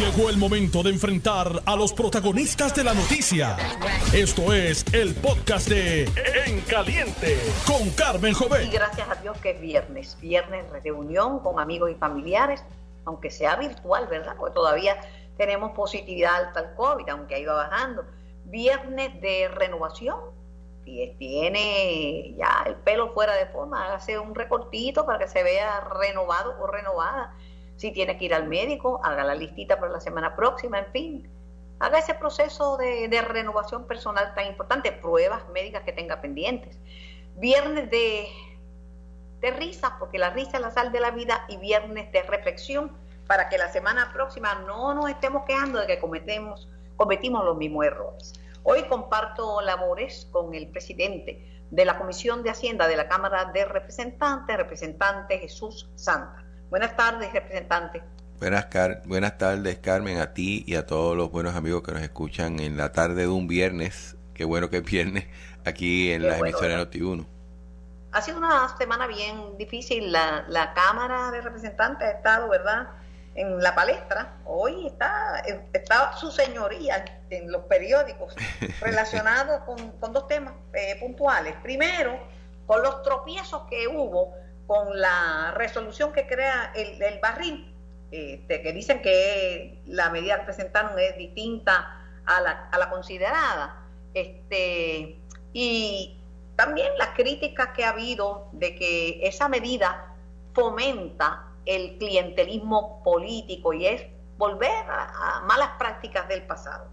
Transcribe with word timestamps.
Llegó 0.00 0.30
el 0.30 0.38
momento 0.38 0.82
de 0.82 0.88
enfrentar 0.88 1.60
a 1.66 1.76
los 1.76 1.92
protagonistas 1.92 2.74
de 2.74 2.84
la 2.84 2.94
noticia. 2.94 3.54
Esto 4.14 4.50
es 4.54 4.82
el 4.94 5.14
podcast 5.14 5.68
de 5.68 6.04
En 6.46 6.62
Caliente 6.62 7.36
con 7.66 7.90
Carmen 7.90 8.32
Jovet. 8.32 8.64
Y 8.64 8.70
gracias 8.70 9.06
a 9.10 9.16
Dios 9.16 9.36
que 9.42 9.50
es 9.50 9.60
viernes. 9.60 10.16
Viernes 10.18 10.64
reunión 10.82 11.40
con 11.40 11.60
amigos 11.60 11.90
y 11.90 11.96
familiares, 11.96 12.64
aunque 13.04 13.30
sea 13.30 13.56
virtual, 13.56 14.06
¿verdad? 14.06 14.36
Porque 14.38 14.54
todavía 14.54 14.96
tenemos 15.36 15.72
positividad 15.72 16.46
alta 16.46 16.60
al 16.60 16.74
COVID, 16.76 17.06
aunque 17.10 17.34
ha 17.34 17.38
ido 17.38 17.54
bajando. 17.54 18.06
Viernes 18.46 19.20
de 19.20 19.48
renovación. 19.48 20.16
Y 20.86 21.08
tiene 21.18 22.34
ya 22.38 22.64
el 22.66 22.76
pelo 22.76 23.12
fuera 23.12 23.34
de 23.34 23.44
forma, 23.48 23.84
hágase 23.84 24.18
un 24.18 24.34
recortito 24.34 25.04
para 25.04 25.18
que 25.18 25.28
se 25.28 25.42
vea 25.42 25.78
renovado 25.80 26.56
o 26.58 26.66
renovada 26.66 27.34
si 27.80 27.92
tiene 27.92 28.18
que 28.18 28.26
ir 28.26 28.34
al 28.34 28.46
médico, 28.46 29.00
haga 29.02 29.24
la 29.24 29.34
listita 29.34 29.80
para 29.80 29.90
la 29.90 30.00
semana 30.02 30.36
próxima, 30.36 30.80
en 30.80 30.92
fin. 30.92 31.30
Haga 31.78 31.98
ese 31.98 32.12
proceso 32.12 32.76
de, 32.76 33.22
renovación 33.22 33.86
personal 33.86 34.34
tan 34.34 34.48
importante, 34.48 34.92
pruebas 34.92 35.48
médicas 35.48 35.82
que 35.84 35.92
tenga 35.92 36.20
pendientes. 36.20 36.78
Viernes 37.36 37.90
de, 37.90 38.28
de 39.40 39.50
risa, 39.52 39.96
porque 39.98 40.18
la 40.18 40.28
risa 40.28 40.58
es 40.58 40.60
la 40.60 40.70
sal 40.72 40.92
de 40.92 41.00
la 41.00 41.10
vida, 41.10 41.46
y 41.48 41.56
viernes 41.56 42.12
de 42.12 42.22
reflexión, 42.22 42.94
para 43.26 43.48
que 43.48 43.56
la 43.56 43.72
semana 43.72 44.12
próxima 44.12 44.56
no 44.66 44.92
nos 44.92 45.08
estemos 45.08 45.44
quejando 45.46 45.80
de 45.80 45.86
que 45.86 45.98
cometemos, 45.98 46.68
cometimos 46.96 47.46
los 47.46 47.56
mismos 47.56 47.86
errores. 47.86 48.34
Hoy 48.62 48.82
comparto 48.88 49.62
labores 49.62 50.28
con 50.30 50.52
el 50.52 50.68
presidente 50.68 51.64
de 51.70 51.84
la 51.86 51.96
Comisión 51.96 52.42
de 52.42 52.50
Hacienda 52.50 52.86
de 52.88 52.96
la 52.98 53.08
Cámara 53.08 53.46
de 53.54 53.64
Representantes, 53.64 54.54
representante 54.54 55.38
Jesús 55.38 55.88
Santa. 55.94 56.44
Buenas 56.70 56.96
tardes, 56.96 57.32
representante. 57.32 58.00
Buenas, 58.38 58.68
buenas 59.04 59.38
tardes, 59.38 59.80
Carmen, 59.80 60.18
a 60.18 60.32
ti 60.32 60.62
y 60.68 60.76
a 60.76 60.86
todos 60.86 61.16
los 61.16 61.32
buenos 61.32 61.56
amigos 61.56 61.82
que 61.82 61.90
nos 61.90 62.00
escuchan 62.00 62.60
en 62.60 62.76
la 62.76 62.92
tarde 62.92 63.22
de 63.22 63.28
un 63.28 63.48
viernes. 63.48 64.16
Qué 64.34 64.44
bueno 64.44 64.70
que 64.70 64.76
es 64.76 64.84
viernes 64.84 65.26
aquí 65.66 66.12
en 66.12 66.28
la 66.28 66.38
emisora 66.38 66.76
de 66.76 66.88
Noti1. 66.88 67.26
Ha 68.12 68.22
sido 68.22 68.38
una 68.38 68.76
semana 68.78 69.08
bien 69.08 69.58
difícil. 69.58 70.12
La, 70.12 70.44
la 70.48 70.72
Cámara 70.72 71.32
de 71.32 71.40
Representantes 71.40 72.06
ha 72.06 72.12
estado, 72.12 72.48
¿verdad?, 72.48 72.86
en 73.34 73.60
la 73.60 73.74
palestra. 73.74 74.36
Hoy 74.44 74.86
está, 74.86 75.42
está 75.72 76.12
su 76.12 76.30
señoría 76.30 77.04
en 77.30 77.50
los 77.50 77.64
periódicos 77.64 78.36
relacionado 78.80 79.64
con, 79.64 79.90
con 79.98 80.12
dos 80.12 80.28
temas 80.28 80.54
eh, 80.72 80.96
puntuales. 81.00 81.56
Primero, 81.64 82.16
con 82.66 82.80
los 82.80 83.02
tropiezos 83.02 83.62
que 83.68 83.88
hubo 83.88 84.34
con 84.70 85.00
la 85.00 85.52
resolución 85.56 86.12
que 86.12 86.28
crea 86.28 86.70
el, 86.76 87.02
el 87.02 87.18
barril, 87.18 87.74
este, 88.12 88.62
que 88.62 88.72
dicen 88.72 89.02
que 89.02 89.82
la 89.86 90.10
medida 90.10 90.38
que 90.38 90.44
presentaron 90.44 90.96
es 90.96 91.18
distinta 91.18 92.00
a 92.24 92.40
la, 92.40 92.68
a 92.70 92.78
la 92.78 92.88
considerada. 92.88 93.84
Este, 94.14 95.18
y 95.52 96.22
también 96.54 96.96
las 96.98 97.08
críticas 97.16 97.70
que 97.74 97.84
ha 97.84 97.88
habido 97.88 98.48
de 98.52 98.76
que 98.76 99.26
esa 99.26 99.48
medida 99.48 100.14
fomenta 100.54 101.48
el 101.66 101.98
clientelismo 101.98 103.02
político 103.02 103.72
y 103.72 103.86
es 103.86 104.06
volver 104.38 104.84
a, 104.88 105.42
malas 105.48 105.70
prácticas 105.80 106.28
del 106.28 106.42
pasado. 106.42 106.86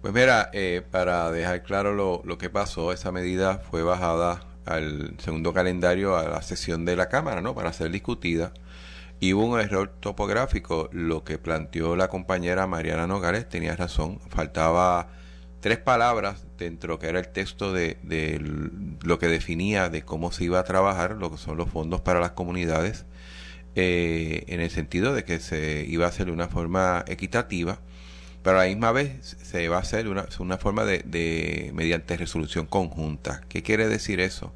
Pues 0.00 0.14
mira, 0.14 0.48
eh, 0.54 0.82
para 0.90 1.30
dejar 1.30 1.62
claro 1.62 1.92
lo, 1.92 2.22
lo 2.24 2.38
que 2.38 2.48
pasó, 2.48 2.90
esa 2.90 3.12
medida 3.12 3.58
fue 3.58 3.82
bajada 3.82 4.40
al 4.66 5.14
segundo 5.18 5.52
calendario 5.52 6.16
a 6.16 6.28
la 6.28 6.42
sesión 6.42 6.84
de 6.84 6.96
la 6.96 7.08
Cámara, 7.08 7.40
¿no? 7.40 7.54
Para 7.54 7.72
ser 7.72 7.90
discutida. 7.90 8.52
Y 9.20 9.32
hubo 9.32 9.46
un 9.46 9.60
error 9.60 9.88
topográfico. 10.00 10.90
Lo 10.92 11.24
que 11.24 11.38
planteó 11.38 11.96
la 11.96 12.08
compañera 12.08 12.66
Mariana 12.66 13.06
Nogales 13.06 13.48
tenía 13.48 13.76
razón. 13.76 14.20
Faltaba 14.28 15.08
tres 15.60 15.78
palabras 15.78 16.46
dentro 16.58 16.98
que 16.98 17.08
era 17.08 17.18
el 17.18 17.28
texto 17.28 17.72
de, 17.72 17.98
de, 18.02 18.40
lo 19.02 19.18
que 19.18 19.28
definía 19.28 19.88
de 19.88 20.02
cómo 20.02 20.32
se 20.32 20.44
iba 20.44 20.58
a 20.58 20.64
trabajar, 20.64 21.16
lo 21.16 21.30
que 21.30 21.38
son 21.38 21.56
los 21.56 21.68
fondos 21.70 22.00
para 22.02 22.20
las 22.20 22.32
comunidades, 22.32 23.06
eh, 23.74 24.44
en 24.48 24.60
el 24.60 24.70
sentido 24.70 25.12
de 25.14 25.24
que 25.24 25.40
se 25.40 25.84
iba 25.88 26.06
a 26.06 26.08
hacer 26.08 26.26
de 26.26 26.32
una 26.32 26.48
forma 26.48 27.04
equitativa, 27.08 27.80
pero 28.46 28.60
a 28.60 28.62
la 28.62 28.68
misma 28.68 28.92
vez 28.92 29.36
se 29.42 29.64
iba 29.64 29.76
a 29.76 29.80
hacer 29.80 30.06
una, 30.06 30.28
una 30.38 30.56
forma 30.56 30.84
de, 30.84 31.72
mediante 31.74 32.16
resolución 32.16 32.66
conjunta. 32.66 33.40
¿Qué 33.48 33.64
quiere 33.64 33.88
decir 33.88 34.20
eso? 34.20 34.54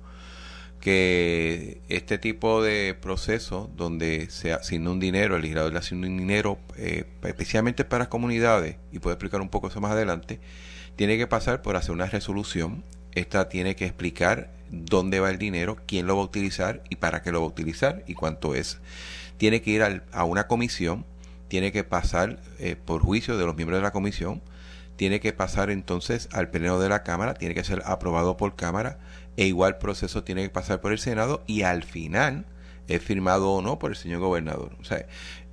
que 0.81 1.81
este 1.89 2.17
tipo 2.17 2.63
de 2.63 2.95
proceso 2.95 3.69
donde 3.77 4.31
se 4.31 4.53
asigna 4.53 4.93
un 4.93 5.01
dinero, 5.01 5.35
el 5.35 5.43
legislador 5.43 5.73
le 5.73 5.81
asigna 5.81 6.07
un 6.07 6.19
dinero 6.19 6.61
eh, 6.77 7.05
especialmente 7.25 7.85
para 7.85 8.09
comunidades, 8.09 8.77
y 8.93 9.01
puedo 9.01 9.13
explicar 9.13 9.41
un 9.41 9.49
poco 9.49 9.67
eso 9.67 9.81
más 9.81 9.91
adelante, 9.91 10.39
tiene 10.95 11.19
que 11.19 11.27
pasar 11.27 11.61
por 11.61 11.75
hacer 11.75 11.91
una 11.91 12.07
resolución. 12.07 12.85
Esta 13.17 13.49
tiene 13.49 13.75
que 13.75 13.87
explicar 13.87 14.53
dónde 14.71 15.19
va 15.19 15.31
el 15.31 15.39
dinero, 15.39 15.77
quién 15.87 16.07
lo 16.07 16.15
va 16.15 16.23
a 16.23 16.27
utilizar 16.27 16.85
y 16.91 16.95
para 16.95 17.23
qué 17.23 17.33
lo 17.33 17.41
va 17.41 17.47
a 17.47 17.49
utilizar 17.49 18.05
y 18.07 18.15
cuánto 18.15 18.55
es. 18.55 18.79
Tiene 19.37 19.63
que 19.63 19.73
ir 19.73 19.83
a 19.83 20.25
una 20.25 20.47
comisión, 20.47 21.05
tiene 21.51 21.73
que 21.73 21.83
pasar 21.83 22.39
eh, 22.61 22.77
por 22.77 23.03
juicio 23.03 23.37
de 23.37 23.45
los 23.45 23.57
miembros 23.57 23.81
de 23.81 23.83
la 23.83 23.91
comisión, 23.91 24.41
tiene 24.95 25.19
que 25.19 25.33
pasar 25.33 25.69
entonces 25.69 26.29
al 26.33 26.49
pleno 26.49 26.79
de 26.79 26.89
la 26.89 27.03
Cámara, 27.03 27.35
tiene 27.35 27.57
que 27.57 27.65
ser 27.65 27.83
aprobado 27.87 28.37
por 28.37 28.55
Cámara 28.55 29.01
e 29.37 29.47
igual 29.47 29.79
proceso 29.79 30.23
tiene 30.23 30.45
que 30.45 30.51
pasar 30.51 30.81
por 30.81 30.93
el 30.93 31.01
Senado 31.01 31.43
y 31.49 31.63
al 31.63 31.83
final 31.83 32.47
es 32.87 33.03
firmado 33.03 33.51
o 33.51 33.63
no 33.63 33.81
por 33.81 33.91
el 33.91 33.97
señor 33.97 34.21
gobernador. 34.21 34.77
O 34.81 34.85
sea, 34.85 35.07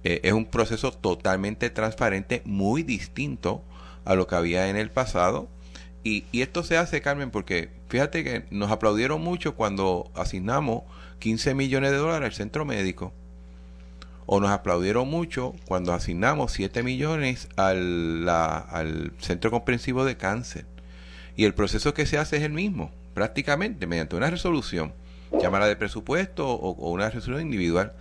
eh, 0.04 0.22
es 0.22 0.34
un 0.34 0.46
proceso 0.46 0.92
totalmente 0.92 1.72
transparente, 1.72 2.44
muy 2.46 2.84
distinto 2.84 3.64
a 4.06 4.14
lo 4.14 4.28
que 4.28 4.36
había 4.36 4.70
en 4.70 4.76
el 4.76 4.92
pasado. 4.92 5.50
Y, 6.04 6.26
y, 6.32 6.44
esto 6.44 6.64
se 6.64 6.78
hace, 6.78 7.02
Carmen, 7.02 7.32
porque 7.32 7.72
fíjate 7.90 8.24
que 8.24 8.46
nos 8.52 8.70
aplaudieron 8.70 9.22
mucho 9.22 9.56
cuando 9.56 10.12
asignamos 10.14 10.84
15 11.20 11.56
millones 11.56 11.90
de 11.90 11.98
dólares 11.98 12.28
al 12.28 12.34
centro 12.34 12.66
médico. 12.66 13.14
O 14.28 14.40
nos 14.40 14.52
aplaudieron 14.52 15.10
mucho 15.10 15.56
cuando 15.68 15.94
asignamos 15.94 16.52
7 16.52 16.84
millones 16.84 17.48
al, 17.56 18.30
al 18.30 19.14
Centro 19.20 19.50
Comprensivo 19.50 20.06
de 20.06 20.18
Cáncer. 20.18 20.66
Y 21.36 21.46
el 21.46 21.56
proceso 21.56 21.96
que 21.96 22.06
se 22.06 22.20
hace 22.20 22.38
es 22.38 22.44
el 22.44 22.52
mismo 22.52 22.92
prácticamente 23.18 23.88
mediante 23.88 24.16
una 24.16 24.30
resolución, 24.30 24.94
llamada 25.42 25.66
de 25.66 25.76
presupuesto 25.76 26.48
o, 26.48 26.92
una 26.92 27.10
resolución 27.10 27.48
individual. 27.48 27.94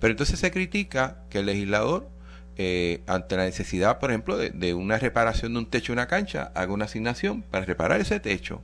Pero 0.00 0.10
entonces 0.10 0.40
se 0.40 0.50
critica 0.50 1.18
que 1.30 1.38
el 1.38 1.46
legislador, 1.46 2.08
eh, 2.56 3.04
ante 3.06 3.36
la 3.36 3.44
necesidad, 3.44 4.00
por 4.00 4.10
ejemplo, 4.10 4.36
de, 4.36 4.74
una 4.74 4.98
reparación 4.98 5.52
de 5.52 5.60
un 5.60 5.70
techo 5.70 5.92
de 5.92 5.98
una 5.98 6.08
cancha, 6.08 6.50
haga 6.56 6.72
una 6.72 6.86
asignación 6.86 7.42
para 7.42 7.64
reparar 7.64 8.00
ese 8.00 8.18
techo, 8.18 8.62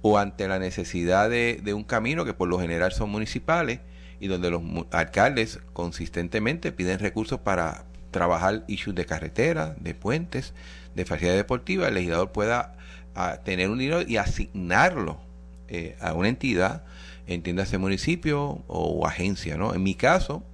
o 0.00 0.16
ante 0.16 0.46
la 0.46 0.60
necesidad 0.60 1.28
de 1.28 1.74
un 1.74 1.82
camino 1.82 2.24
que 2.24 2.34
por 2.34 2.46
lo 2.46 2.60
general 2.60 2.92
son 2.92 3.10
municipales 3.10 3.80
y 4.22 4.28
donde 4.28 4.50
los 4.50 4.62
alcaldes 4.92 5.58
consistentemente 5.72 6.70
piden 6.70 7.00
recursos 7.00 7.40
para 7.40 7.86
trabajar 8.12 8.62
issues 8.68 8.94
de 8.94 9.04
carretera, 9.04 9.74
de 9.80 9.96
puentes, 9.96 10.54
de 10.94 11.04
facilidad 11.04 11.34
deportiva, 11.34 11.88
el 11.88 11.94
legislador 11.94 12.30
pueda 12.30 12.76
ah, 13.16 13.40
tener 13.44 13.68
un 13.68 13.80
dinero 13.80 14.02
y 14.06 14.18
asignarlo 14.18 15.18
eh, 15.66 15.96
a 16.00 16.12
una 16.12 16.28
entidad, 16.28 16.84
entiéndase 17.26 17.78
municipio 17.78 18.62
o 18.68 19.08
agencia, 19.08 19.56
¿no? 19.56 19.74
En 19.74 19.82
mi 19.82 19.96
caso, 19.96 20.44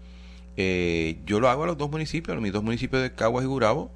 eh, 0.56 1.18
yo 1.26 1.38
lo 1.38 1.50
hago 1.50 1.64
a 1.64 1.66
los 1.66 1.76
dos 1.76 1.90
municipios, 1.90 2.38
a 2.38 2.40
mis 2.40 2.54
dos 2.54 2.62
municipios 2.62 3.02
de 3.02 3.12
Caguas 3.12 3.44
y 3.44 3.48
Gurabo, 3.48 3.92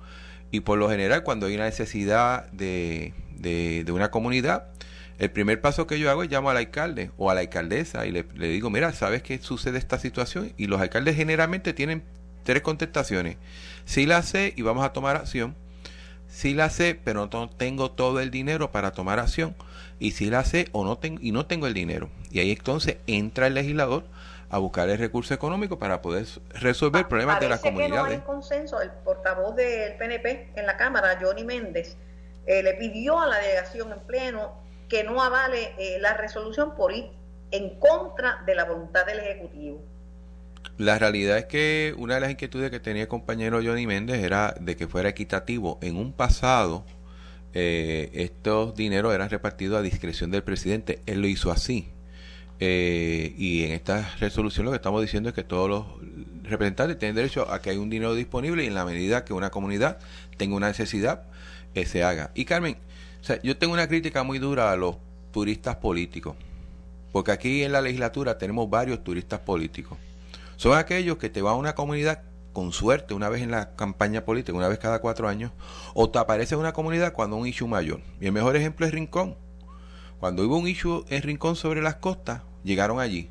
y 0.50 0.60
por 0.60 0.76
lo 0.76 0.90
general 0.90 1.22
cuando 1.22 1.46
hay 1.46 1.54
una 1.54 1.64
necesidad 1.64 2.52
de, 2.52 3.14
de, 3.38 3.90
una 3.90 4.10
comunidad, 4.10 4.66
el 5.18 5.30
primer 5.30 5.60
paso 5.60 5.86
que 5.86 5.98
yo 5.98 6.10
hago 6.10 6.22
es 6.22 6.30
llamo 6.30 6.50
al 6.50 6.56
alcalde 6.56 7.10
o 7.16 7.30
a 7.30 7.34
la 7.34 7.40
alcaldesa 7.40 8.06
y 8.06 8.12
le, 8.12 8.26
le 8.34 8.48
digo, 8.48 8.70
mira, 8.70 8.92
¿sabes 8.92 9.22
qué 9.22 9.38
sucede 9.38 9.78
esta 9.78 9.98
situación? 9.98 10.52
Y 10.56 10.66
los 10.66 10.80
alcaldes 10.80 11.16
generalmente 11.16 11.72
tienen 11.72 12.02
tres 12.44 12.62
contestaciones. 12.62 13.36
Sí 13.84 14.06
la 14.06 14.22
sé 14.22 14.52
y 14.56 14.62
vamos 14.62 14.84
a 14.84 14.92
tomar 14.92 15.16
acción. 15.16 15.54
Sí 16.28 16.54
la 16.54 16.70
sé, 16.70 16.98
pero 17.02 17.28
no 17.30 17.50
tengo 17.50 17.90
todo 17.90 18.20
el 18.20 18.30
dinero 18.30 18.72
para 18.72 18.92
tomar 18.92 19.18
acción 19.18 19.54
y 19.98 20.12
si 20.12 20.30
la 20.30 20.44
sé 20.44 20.68
o 20.72 20.84
no 20.84 20.98
tengo 20.98 21.20
y 21.22 21.30
no 21.30 21.46
tengo 21.46 21.66
el 21.66 21.74
dinero. 21.74 22.08
Y 22.30 22.40
ahí 22.40 22.50
entonces 22.50 22.96
entra 23.06 23.46
el 23.46 23.54
legislador 23.54 24.04
a 24.50 24.58
buscar 24.58 24.88
el 24.90 24.98
recurso 24.98 25.32
económico 25.32 25.78
para 25.78 26.02
poder 26.02 26.26
resolver 26.54 27.06
problemas 27.06 27.38
de 27.38 27.48
la 27.48 27.58
comunidad. 27.58 27.88
Que 27.88 27.96
no 27.96 28.04
hay 28.04 28.18
consenso. 28.18 28.80
El 28.80 28.90
portavoz 28.90 29.54
del 29.56 29.96
PNP 29.96 30.52
en 30.56 30.66
la 30.66 30.76
Cámara, 30.76 31.18
Johnny 31.20 31.44
Méndez, 31.44 31.96
eh, 32.46 32.62
le 32.62 32.74
pidió 32.74 33.20
a 33.20 33.26
la 33.28 33.38
delegación 33.38 33.92
en 33.92 34.00
pleno 34.00 34.61
que 34.92 35.04
no 35.04 35.22
avale 35.22 35.72
eh, 35.78 35.98
la 36.00 36.12
resolución 36.18 36.74
por 36.76 36.92
ir 36.92 37.06
en 37.50 37.78
contra 37.78 38.42
de 38.44 38.54
la 38.54 38.66
voluntad 38.66 39.06
del 39.06 39.20
Ejecutivo. 39.20 39.82
La 40.76 40.98
realidad 40.98 41.38
es 41.38 41.46
que 41.46 41.94
una 41.96 42.16
de 42.16 42.20
las 42.20 42.30
inquietudes 42.30 42.70
que 42.70 42.78
tenía 42.78 43.04
el 43.04 43.08
compañero 43.08 43.62
Johnny 43.64 43.86
Méndez 43.86 44.22
era 44.22 44.54
de 44.60 44.76
que 44.76 44.86
fuera 44.86 45.08
equitativo. 45.08 45.78
En 45.80 45.96
un 45.96 46.12
pasado, 46.12 46.84
eh, 47.54 48.10
estos 48.12 48.74
dineros 48.74 49.14
eran 49.14 49.30
repartidos 49.30 49.78
a 49.78 49.82
discreción 49.82 50.30
del 50.30 50.42
presidente. 50.42 51.00
Él 51.06 51.22
lo 51.22 51.26
hizo 51.26 51.50
así. 51.50 51.88
Eh, 52.60 53.34
y 53.38 53.64
en 53.64 53.72
esta 53.72 54.14
resolución 54.20 54.66
lo 54.66 54.72
que 54.72 54.76
estamos 54.76 55.00
diciendo 55.00 55.30
es 55.30 55.34
que 55.34 55.42
todos 55.42 55.70
los 55.70 55.86
representantes 56.42 56.98
tienen 56.98 57.16
derecho 57.16 57.50
a 57.50 57.62
que 57.62 57.70
haya 57.70 57.80
un 57.80 57.88
dinero 57.88 58.14
disponible 58.14 58.62
y 58.62 58.66
en 58.66 58.74
la 58.74 58.84
medida 58.84 59.24
que 59.24 59.32
una 59.32 59.48
comunidad 59.48 59.98
tenga 60.36 60.54
una 60.54 60.68
necesidad, 60.68 61.22
eh, 61.74 61.86
se 61.86 62.04
haga. 62.04 62.30
Y 62.34 62.44
Carmen, 62.44 62.76
o 63.22 63.24
sea, 63.24 63.40
yo 63.40 63.56
tengo 63.56 63.72
una 63.72 63.86
crítica 63.86 64.24
muy 64.24 64.40
dura 64.40 64.72
a 64.72 64.76
los 64.76 64.96
turistas 65.30 65.76
políticos, 65.76 66.34
porque 67.12 67.30
aquí 67.30 67.62
en 67.62 67.70
la 67.70 67.80
legislatura 67.80 68.36
tenemos 68.36 68.68
varios 68.68 69.04
turistas 69.04 69.38
políticos. 69.38 69.96
Son 70.56 70.76
aquellos 70.76 71.18
que 71.18 71.30
te 71.30 71.40
van 71.40 71.54
a 71.54 71.56
una 71.56 71.76
comunidad 71.76 72.24
con 72.52 72.72
suerte 72.72 73.14
una 73.14 73.28
vez 73.28 73.42
en 73.42 73.52
la 73.52 73.76
campaña 73.76 74.24
política, 74.24 74.58
una 74.58 74.66
vez 74.66 74.80
cada 74.80 75.00
cuatro 75.00 75.28
años, 75.28 75.52
o 75.94 76.10
te 76.10 76.18
aparece 76.18 76.56
en 76.56 76.60
una 76.62 76.72
comunidad 76.72 77.12
cuando 77.12 77.36
un 77.36 77.46
issue 77.46 77.68
mayor. 77.68 78.00
Y 78.20 78.26
el 78.26 78.32
mejor 78.32 78.56
ejemplo 78.56 78.86
es 78.86 78.92
Rincón. 78.92 79.36
Cuando 80.18 80.44
hubo 80.44 80.56
un 80.58 80.66
issue 80.66 81.04
en 81.08 81.22
Rincón 81.22 81.54
sobre 81.54 81.80
las 81.80 81.94
costas, 81.94 82.42
llegaron 82.64 82.98
allí, 82.98 83.30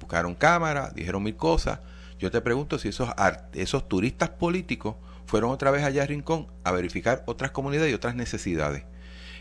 buscaron 0.00 0.34
cámaras, 0.34 0.94
dijeron 0.94 1.22
mil 1.22 1.36
cosas. 1.36 1.80
Yo 2.18 2.30
te 2.30 2.40
pregunto 2.40 2.78
si 2.78 2.88
esos, 2.88 3.10
esos 3.52 3.86
turistas 3.86 4.30
políticos 4.30 4.94
fueron 5.26 5.50
otra 5.50 5.70
vez 5.70 5.84
allá 5.84 6.04
a 6.04 6.06
Rincón 6.06 6.46
a 6.64 6.72
verificar 6.72 7.22
otras 7.26 7.50
comunidades 7.50 7.90
y 7.90 7.94
otras 7.94 8.14
necesidades. 8.14 8.84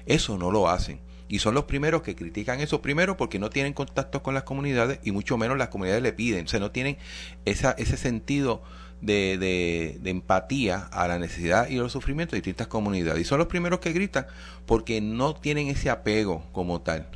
Eso 0.06 0.38
no 0.38 0.52
lo 0.52 0.70
hacen. 0.70 1.00
Y 1.28 1.40
son 1.40 1.56
los 1.56 1.64
primeros 1.64 2.04
que 2.04 2.16
critican 2.16 2.62
eso, 2.62 2.82
primero 2.82 3.18
porque 3.18 3.40
no 3.40 3.50
tienen 3.50 3.74
contacto 3.74 4.22
con 4.22 4.36
las 4.36 4.44
comunidades 4.44 5.00
y 5.04 5.12
mucho 5.12 5.38
menos 5.38 5.58
las 5.58 5.70
comunidades 5.70 6.04
le 6.04 6.14
piden. 6.14 6.46
O 6.46 6.48
sea, 6.48 6.60
no 6.60 6.72
tienen 6.72 6.98
ese 7.46 7.98
sentido 7.98 8.62
de, 9.02 9.38
de, 9.40 9.98
de, 10.02 10.10
empatía 10.10 10.88
a 10.92 11.08
la 11.08 11.18
necesidad 11.18 11.68
y 11.70 11.76
los 11.78 11.92
sufrimientos 11.92 12.34
de 12.34 12.38
distintas 12.38 12.68
comunidades. 12.68 13.22
Y 13.22 13.26
son 13.26 13.40
los 13.40 13.48
primeros 13.48 13.80
que 13.80 13.92
gritan 13.92 14.28
porque 14.68 15.02
no 15.02 15.34
tienen 15.34 15.68
ese 15.68 15.90
apego 15.90 16.46
como 16.52 16.82
tal. 16.82 17.10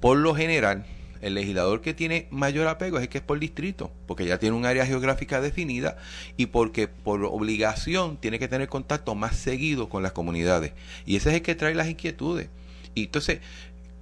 Por 0.00 0.18
lo 0.18 0.34
general, 0.34 0.84
el 1.20 1.34
legislador 1.34 1.80
que 1.80 1.94
tiene 1.94 2.26
mayor 2.30 2.68
apego 2.68 2.98
es 2.98 3.04
el 3.04 3.08
que 3.08 3.18
es 3.18 3.24
por 3.24 3.38
distrito, 3.38 3.90
porque 4.06 4.26
ya 4.26 4.38
tiene 4.38 4.56
un 4.56 4.66
área 4.66 4.86
geográfica 4.86 5.40
definida 5.40 5.96
y 6.36 6.46
porque 6.46 6.88
por 6.88 7.24
obligación 7.24 8.16
tiene 8.16 8.38
que 8.38 8.48
tener 8.48 8.68
contacto 8.68 9.14
más 9.14 9.36
seguido 9.36 9.88
con 9.88 10.02
las 10.02 10.12
comunidades. 10.12 10.72
Y 11.04 11.16
ese 11.16 11.30
es 11.30 11.34
el 11.36 11.42
que 11.42 11.54
trae 11.54 11.74
las 11.74 11.88
inquietudes. 11.88 12.48
Y 12.94 13.04
entonces, 13.04 13.40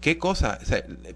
¿qué 0.00 0.18
cosa? 0.18 0.58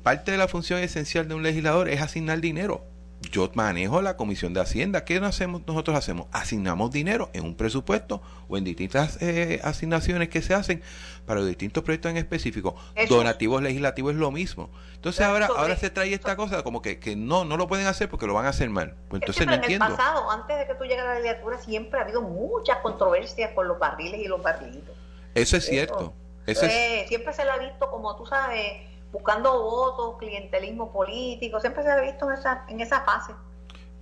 parte 0.02 0.32
de 0.32 0.38
la 0.38 0.48
función 0.48 0.80
esencial 0.80 1.28
de 1.28 1.34
un 1.34 1.42
legislador 1.42 1.88
es 1.88 2.00
asignar 2.00 2.40
dinero 2.40 2.84
yo 3.20 3.50
manejo 3.54 4.00
la 4.00 4.16
Comisión 4.16 4.54
de 4.54 4.60
Hacienda. 4.60 5.04
¿Qué 5.04 5.16
hacemos, 5.18 5.62
nosotros 5.66 5.96
hacemos? 5.96 6.26
Asignamos 6.32 6.90
dinero 6.90 7.30
en 7.32 7.44
un 7.44 7.56
presupuesto 7.56 8.22
o 8.48 8.56
en 8.56 8.64
distintas 8.64 9.20
eh, 9.20 9.60
asignaciones 9.64 10.28
que 10.28 10.40
se 10.40 10.54
hacen 10.54 10.82
para 11.26 11.40
los 11.40 11.48
distintos 11.48 11.82
proyectos 11.82 12.10
en 12.10 12.16
específico. 12.16 12.76
Donativos 13.08 13.62
legislativos 13.62 14.12
es 14.12 14.18
lo 14.18 14.30
mismo. 14.30 14.70
Entonces 14.94 15.24
ahora 15.24 15.46
ahora 15.46 15.76
se 15.76 15.90
trae 15.90 16.14
esta 16.14 16.36
cosa 16.36 16.62
como 16.62 16.80
que, 16.80 16.98
que 16.98 17.16
no 17.16 17.44
no 17.44 17.56
lo 17.56 17.68
pueden 17.68 17.86
hacer 17.86 18.08
porque 18.08 18.26
lo 18.26 18.34
van 18.34 18.46
a 18.46 18.50
hacer 18.50 18.70
mal. 18.70 18.94
Pues 19.08 19.22
entonces 19.22 19.46
no 19.46 19.54
entiendo. 19.54 19.84
En 19.84 19.92
el 19.92 19.96
pasado, 19.96 20.30
antes 20.30 20.58
de 20.58 20.66
que 20.66 20.74
tú 20.74 20.84
llegaras 20.84 21.10
a 21.10 21.14
la 21.14 21.20
legislatura, 21.20 21.58
siempre 21.58 22.00
ha 22.00 22.04
habido 22.04 22.22
muchas 22.22 22.78
controversias 22.78 23.52
con 23.54 23.68
los 23.68 23.78
barriles 23.78 24.20
y 24.20 24.28
los 24.28 24.42
barrilitos. 24.42 24.96
Eso 25.34 25.56
es 25.56 25.66
cierto. 25.66 26.14
Eso, 26.46 26.66
Siempre 27.08 27.34
se 27.34 27.44
le 27.44 27.50
ha 27.50 27.58
visto 27.58 27.90
como 27.90 28.16
tú 28.16 28.24
sabes 28.24 28.80
buscando 29.12 29.62
votos, 29.62 30.16
clientelismo 30.18 30.92
político, 30.92 31.60
siempre 31.60 31.82
se 31.82 31.90
ha 31.90 32.00
visto 32.00 32.30
en 32.30 32.38
esa, 32.38 32.64
en 32.68 32.80
esa 32.80 33.02
fase. 33.02 33.32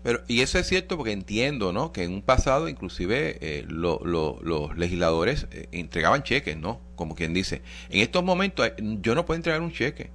Pero, 0.03 0.21
y 0.29 0.43
eso 0.43 0.59
es 0.61 0.69
cierto 0.69 0.97
porque 0.97 1.11
entiendo, 1.11 1.73
¿no? 1.73 1.93
Que 1.93 2.05
en 2.05 2.13
un 2.13 2.23
pasado 2.23 2.69
inclusive 2.69 3.39
eh, 3.41 3.65
los 3.67 4.77
legisladores 4.77 5.49
eh, 5.51 5.69
entregaban 5.73 6.23
cheques, 6.23 6.57
¿no? 6.57 6.81
Como 6.95 7.17
quien 7.17 7.35
dice. 7.35 7.63
En 7.91 8.01
estos 8.03 8.23
momentos 8.23 8.67
eh, 8.69 8.75
yo 8.79 9.17
no 9.17 9.27
puedo 9.27 9.37
entregar 9.37 9.61
un 9.63 9.73
cheque. 9.73 10.11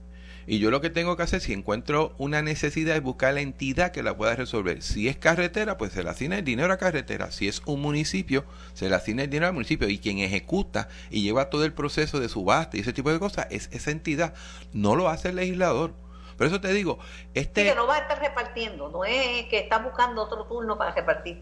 Y 0.48 0.60
yo 0.60 0.72
lo 0.72 0.82
que 0.82 0.90
tengo 0.90 1.16
que 1.16 1.24
hacer, 1.24 1.40
si 1.40 1.54
encuentro 1.54 2.14
una 2.18 2.42
necesidad, 2.42 2.96
es 2.96 3.04
buscar 3.04 3.34
la 3.34 3.42
entidad 3.42 3.92
que 3.92 4.02
la 4.02 4.18
pueda 4.18 4.36
resolver. 4.36 4.82
Si 4.82 5.08
es 5.08 5.18
carretera, 5.18 5.78
pues 5.78 5.94
se 5.94 6.04
le 6.04 6.10
asigna 6.10 6.40
el 6.40 6.44
dinero 6.46 6.74
a 6.74 6.78
carretera. 6.78 7.32
Si 7.32 7.48
es 7.48 7.62
un 7.66 7.82
municipio, 7.82 8.44
se 8.74 8.90
le 8.90 8.96
asigna 8.96 9.24
el 9.24 9.30
dinero 9.30 9.48
al 9.48 9.54
municipio. 9.54 9.88
Y 9.88 10.00
quien 10.00 10.20
ejecuta 10.20 10.90
y 11.12 11.22
lleva 11.22 11.50
todo 11.50 11.64
el 11.64 11.74
proceso 11.74 12.20
de 12.20 12.28
subasta 12.28 12.78
y 12.78 12.80
ese 12.80 12.94
tipo 12.94 13.12
de 13.12 13.20
cosas 13.20 13.48
es 13.52 13.70
esa 13.72 13.92
entidad. 13.92 14.34
No 14.74 14.96
lo 14.96 15.10
hace 15.10 15.30
el 15.30 15.36
legislador. 15.36 15.94
Por 16.38 16.48
eso 16.48 16.60
te 16.60 16.74
digo, 16.74 16.98
este... 17.36 17.64
que 17.64 17.76
no 17.76 17.86
va 17.86 17.98
a 17.98 18.00
estar 18.00 18.20
repartiendo, 18.20 18.90
no 18.90 19.06
es 19.06 19.46
que 19.46 19.60
está 19.60 19.78
buscando 19.78 20.24
otro 20.24 20.46
turno 20.46 20.76
para 20.76 20.92
repartir. 20.96 21.40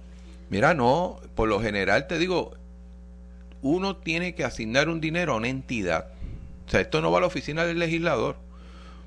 Mira, 0.50 0.74
no, 0.74 1.22
por 1.36 1.48
lo 1.48 1.62
general 1.62 2.08
te 2.08 2.18
digo, 2.18 2.52
uno 3.62 3.96
tiene 3.96 4.36
que 4.36 4.44
asignar 4.44 4.90
un 4.90 5.00
dinero 5.00 5.34
a 5.34 5.36
una 5.38 5.48
entidad. 5.48 6.08
O 6.68 6.70
sea, 6.70 6.82
esto 6.82 7.00
no 7.00 7.12
va 7.12 7.20
a 7.20 7.22
la 7.22 7.28
oficina 7.28 7.66
del 7.66 7.80
legislador 7.80 8.36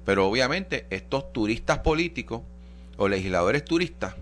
pero 0.04 0.26
obviamente 0.26 0.86
estos 0.90 1.32
turistas 1.32 1.78
políticos 1.78 2.42
o 2.96 3.08
legisladores 3.08 3.64
turistas 3.64 4.14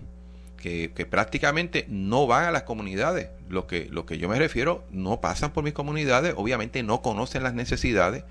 que, 0.61 1.07
prácticamente 1.09 1.85
no 1.89 2.27
van 2.27 2.45
a 2.45 2.51
las 2.51 2.63
comunidades, 2.63 3.29
lo 3.49 3.65
que, 3.65 3.87
lo 3.89 4.05
que 4.05 4.17
yo 4.17 4.29
me 4.29 4.37
refiero, 4.37 4.83
no 4.91 5.19
pasan 5.19 5.51
por 5.51 5.63
mis 5.63 5.73
comunidades, 5.73 6.35
obviamente 6.37 6.83
no 6.83 7.01
conocen 7.01 7.43
las 7.43 7.55
necesidades 7.55 8.23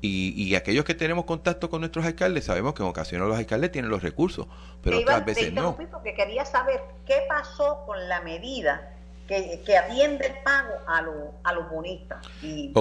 y, 0.00 0.32
y 0.42 0.54
aquellos 0.54 0.84
que 0.84 0.94
tenemos 0.94 1.26
contacto 1.26 1.68
con 1.68 1.80
nuestros 1.80 2.04
alcaldes 2.04 2.44
sabemos 2.44 2.74
que 2.74 2.82
en 2.82 2.88
ocasiones 2.88 3.28
los 3.28 3.36
alcaldes 3.36 3.72
tienen 3.72 3.90
los 3.90 4.02
recursos, 4.02 4.46
pero 4.82 4.98
otras 4.98 5.24
veces 5.24 5.52
no. 5.52 5.76
Porque 5.76 6.14
quería 6.14 6.44
saber 6.44 6.80
qué 7.06 7.22
pasó 7.28 7.84
con 7.86 8.08
la 8.08 8.22
medida 8.22 8.94
que, 9.28 9.60
que 9.64 9.76
atiende 9.76 10.26
el 10.26 10.34
pago 10.42 10.74
a, 10.86 11.04
a 11.44 11.52
los 11.52 11.70
bonistas. 11.70 12.26
Y... 12.42 12.72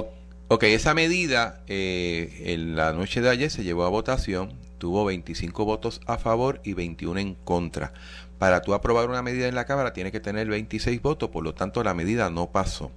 Ok, 0.48 0.62
esa 0.66 0.94
medida 0.94 1.64
eh, 1.66 2.44
en 2.46 2.76
la 2.76 2.94
noche 2.94 3.20
de 3.20 3.32
ayer 3.32 3.50
se 3.50 3.64
llevó 3.64 3.84
a 3.84 3.90
votación, 3.90 4.54
tuvo 4.78 5.04
25 5.04 5.66
votos 5.66 6.02
a 6.06 6.20
favor 6.20 6.62
y 6.64 6.74
21 6.74 7.20
en 7.20 7.34
contra. 7.34 7.94
Para 8.38 8.62
tú 8.62 8.76
aprobar 8.76 9.10
una 9.10 9.24
medida 9.24 9.48
en 9.48 9.56
la 9.56 9.66
Cámara 9.66 9.92
tiene 9.92 10.12
que 10.12 10.20
tener 10.20 10.48
26 10.48 11.02
votos, 11.02 11.30
por 11.30 11.44
lo 11.44 11.56
tanto 11.56 11.84
la 11.84 11.96
medida 11.96 12.30
no 12.30 12.52
pasó. 12.52 12.92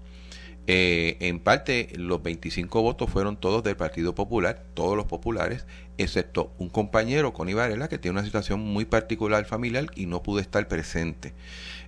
Eh, 0.67 1.17
en 1.21 1.41
parte, 1.41 1.89
los 1.97 2.23
25 2.23 2.83
votos 2.83 3.09
fueron 3.09 3.39
todos 3.39 3.65
del 3.65 3.77
Partido 3.79 4.15
Popular, 4.15 4.67
todos 4.75 4.95
los 4.95 5.07
populares, 5.07 5.67
excepto 5.97 6.53
un 6.59 6.69
compañero, 6.69 7.33
Connie 7.33 7.55
Varela, 7.55 7.89
que 7.89 7.97
tiene 7.97 8.19
una 8.19 8.27
situación 8.27 8.61
muy 8.61 8.85
particular 8.85 9.47
familiar 9.47 9.87
y 9.95 10.05
no 10.05 10.23
pudo 10.23 10.41
estar 10.41 10.69
presente. 10.69 11.33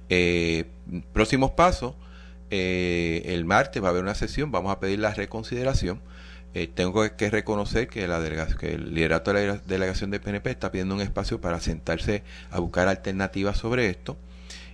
Eh, 0.09 0.65
próximos 1.13 1.51
pasos 1.51 1.97
eh, 2.51 3.23
el 3.27 3.45
martes 3.45 3.83
va 3.83 3.89
a 3.89 3.91
haber 3.91 4.03
una 4.03 4.15
sesión, 4.15 4.51
vamos 4.51 4.73
a 4.73 4.81
pedir 4.81 4.99
la 4.99 5.15
reconsideración. 5.15 6.01
Eh, 6.53 6.67
tengo 6.67 7.17
que 7.17 7.31
reconocer 7.31 7.87
que, 7.87 8.05
el 8.05 8.95
liderato 8.95 9.33
de 9.33 9.47
la 9.47 9.57
delegación 9.59 10.11
de 10.11 10.19
PNP 10.19 10.51
está 10.51 10.73
pidiendo 10.73 10.97
un 10.97 11.01
espacio 11.01 11.41
para 11.41 11.61
sentarse 11.61 12.25
a 12.51 12.59
buscar 12.59 12.89
alternativas 12.89 13.57
sobre 13.57 13.89
esto. 13.89 14.17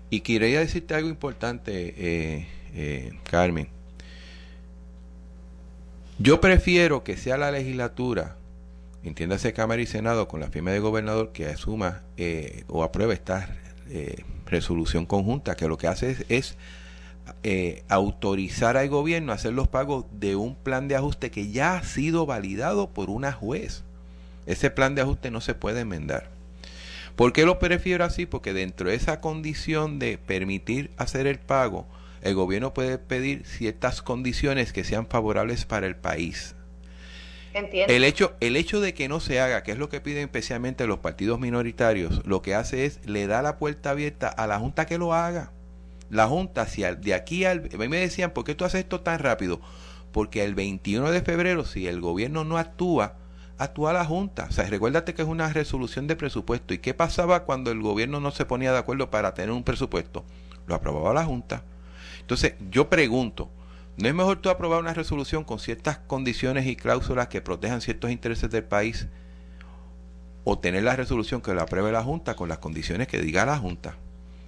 Y 0.08 0.20
quería 0.20 0.61
decirte 0.61 0.94
algo 0.94 1.11
importante, 1.11 1.94
eh, 1.99 3.12
Carmen. 3.31 3.69
Yo 6.18 6.40
prefiero 6.40 7.04
que 7.04 7.18
sea 7.18 7.37
la 7.37 7.50
legislatura, 7.50 8.37
entiéndase 9.02 9.52
Cámara 9.52 9.83
y 9.83 9.87
Senado, 9.87 10.28
con 10.28 10.40
la 10.40 10.49
firma 10.49 10.71
del 10.71 10.80
gobernador, 10.80 11.33
que 11.33 11.47
asuma 11.47 12.02
o 12.68 12.85
apruebe 12.85 13.12
esta 13.12 13.54
resolución 14.47 15.04
conjunta, 15.04 15.56
que 15.56 15.68
lo 15.68 15.76
que 15.76 15.88
hace 15.88 16.25
es 16.30 16.56
eh, 17.42 17.83
autorizar 17.88 18.76
al 18.76 18.88
gobierno 18.88 19.33
a 19.33 19.37
hacer 19.37 19.52
los 19.52 19.68
pagos 19.68 20.04
de 20.12 20.37
un 20.37 20.54
plan 20.54 20.88
de 20.88 20.97
ajuste 20.97 21.30
que 21.30 21.50
ya 21.50 21.76
ha 21.76 21.83
sido 21.83 22.26
validado 22.26 22.90
por 22.90 23.11
una 23.11 23.33
juez. 23.33 23.83
Ese 24.47 24.71
plan 24.71 24.95
de 24.95 25.02
ajuste 25.02 25.30
no 25.30 25.40
se 25.40 25.54
puede 25.54 25.80
enmendar. 25.80 26.30
¿Por 27.16 27.33
qué 27.33 27.45
lo 27.45 27.59
prefiero 27.59 28.04
así? 28.04 28.26
Porque 28.26 28.52
dentro 28.52 28.90
de 28.90 28.95
esa 28.95 29.21
condición 29.21 29.99
de 29.99 30.18
permitir 30.18 30.90
hacer 30.99 31.26
el 31.26 31.38
pago, 31.38 31.87
el 32.23 32.35
gobierno 32.35 32.75
puede 32.75 32.99
pedir 32.99 33.45
ciertas 33.47 34.02
condiciones 34.02 34.73
que 34.73 34.85
sean 34.85 35.06
favorables 35.06 35.64
para 35.64 35.87
el 35.87 35.97
país. 35.97 36.54
El 37.54 38.04
hecho, 38.04 38.35
el 38.40 38.54
hecho 38.54 38.80
de 38.80 38.92
que 38.92 39.09
no 39.09 39.18
se 39.18 39.40
haga, 39.40 39.62
que 39.62 39.73
es 39.73 39.78
lo 39.78 39.88
que 39.88 40.02
piden 40.02 40.25
especialmente 40.25 40.87
los 40.87 40.99
partidos 40.99 41.40
minoritarios, 41.40 42.21
lo 42.26 42.42
que 42.42 42.54
hace 42.54 42.85
es 42.85 43.00
le 43.06 43.26
da 43.26 43.40
la 43.40 43.56
puerta 43.56 43.90
abierta 43.90 44.28
a 44.28 44.47
la 44.47 44.59
Junta 44.59 44.85
que 44.85 44.99
lo 44.99 45.14
haga 45.14 45.52
la 46.10 46.28
Junta, 46.28 46.66
si 46.66 46.82
de 46.82 47.14
aquí 47.14 47.44
al... 47.44 47.68
A 47.72 47.76
mí 47.76 47.88
me 47.88 47.98
decían, 47.98 48.30
¿por 48.30 48.44
qué 48.44 48.54
tú 48.54 48.64
haces 48.64 48.80
esto 48.80 49.00
tan 49.00 49.18
rápido? 49.18 49.60
Porque 50.12 50.44
el 50.44 50.54
21 50.54 51.10
de 51.10 51.22
febrero, 51.22 51.64
si 51.64 51.86
el 51.88 52.00
gobierno 52.00 52.44
no 52.44 52.58
actúa, 52.58 53.16
actúa 53.58 53.92
la 53.92 54.04
Junta. 54.04 54.46
O 54.48 54.52
sea, 54.52 54.66
recuérdate 54.66 55.14
que 55.14 55.22
es 55.22 55.28
una 55.28 55.52
resolución 55.52 56.06
de 56.06 56.16
presupuesto. 56.16 56.75
¿Y 56.75 56.78
qué 56.78 56.94
pasaba 56.94 57.44
cuando 57.44 57.70
el 57.70 57.80
gobierno 57.80 58.20
no 58.20 58.30
se 58.30 58.44
ponía 58.44 58.72
de 58.72 58.78
acuerdo 58.78 59.10
para 59.10 59.34
tener 59.34 59.50
un 59.50 59.64
presupuesto? 59.64 60.25
Lo 60.66 60.75
aprobaba 60.75 61.12
la 61.12 61.25
Junta. 61.25 61.64
Entonces, 62.20 62.54
yo 62.70 62.88
pregunto, 62.88 63.50
¿no 63.96 64.08
es 64.08 64.14
mejor 64.14 64.38
tú 64.38 64.50
aprobar 64.50 64.80
una 64.80 64.94
resolución 64.94 65.44
con 65.44 65.58
ciertas 65.58 65.98
condiciones 65.98 66.66
y 66.66 66.76
cláusulas 66.76 67.28
que 67.28 67.40
protejan 67.40 67.80
ciertos 67.80 68.10
intereses 68.10 68.50
del 68.50 68.64
país? 68.64 69.08
O 70.44 70.58
tener 70.58 70.84
la 70.84 70.94
resolución 70.94 71.40
que 71.40 71.54
la 71.54 71.62
apruebe 71.62 71.90
la 71.92 72.02
Junta 72.02 72.36
con 72.36 72.48
las 72.48 72.58
condiciones 72.58 73.08
que 73.08 73.20
diga 73.20 73.44
la 73.44 73.58
Junta. 73.58 73.96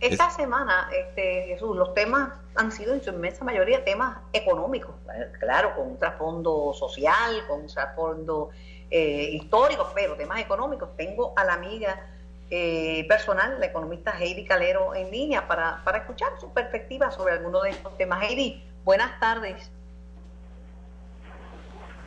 Esta 0.01 0.31
semana, 0.31 0.89
este, 0.97 1.47
Jesús, 1.49 1.77
los 1.77 1.93
temas 1.93 2.31
han 2.55 2.71
sido 2.71 2.95
en 2.95 3.03
su 3.03 3.11
inmensa 3.11 3.45
mayoría 3.45 3.85
temas 3.85 4.19
económicos, 4.33 4.95
claro, 5.41 5.75
con 5.75 5.89
un 5.89 5.99
trasfondo 5.99 6.73
social, 6.73 7.45
con 7.49 7.63
un 7.63 7.67
trasfondo 7.67 8.51
eh, 8.91 9.31
histórico, 9.33 9.91
pero 9.95 10.15
temas 10.15 10.41
económicos. 10.41 10.97
Tengo 10.97 11.33
a 11.37 11.45
la 11.45 11.55
amiga 11.55 12.01
eh, 12.49 13.07
personal, 13.09 13.59
la 13.59 13.67
economista 13.67 14.17
Heidi 14.17 14.45
Calero, 14.45 14.95
en 14.95 15.11
línea 15.11 15.49
para, 15.49 15.83
para 15.85 15.99
escuchar 15.99 16.29
su 16.41 16.53
perspectiva 16.53 17.11
sobre 17.11 17.33
algunos 17.35 17.65
de 17.65 17.71
estos 17.71 17.97
temas. 17.97 18.23
Heidi, 18.23 18.65
buenas 18.85 19.19
tardes. 19.19 19.71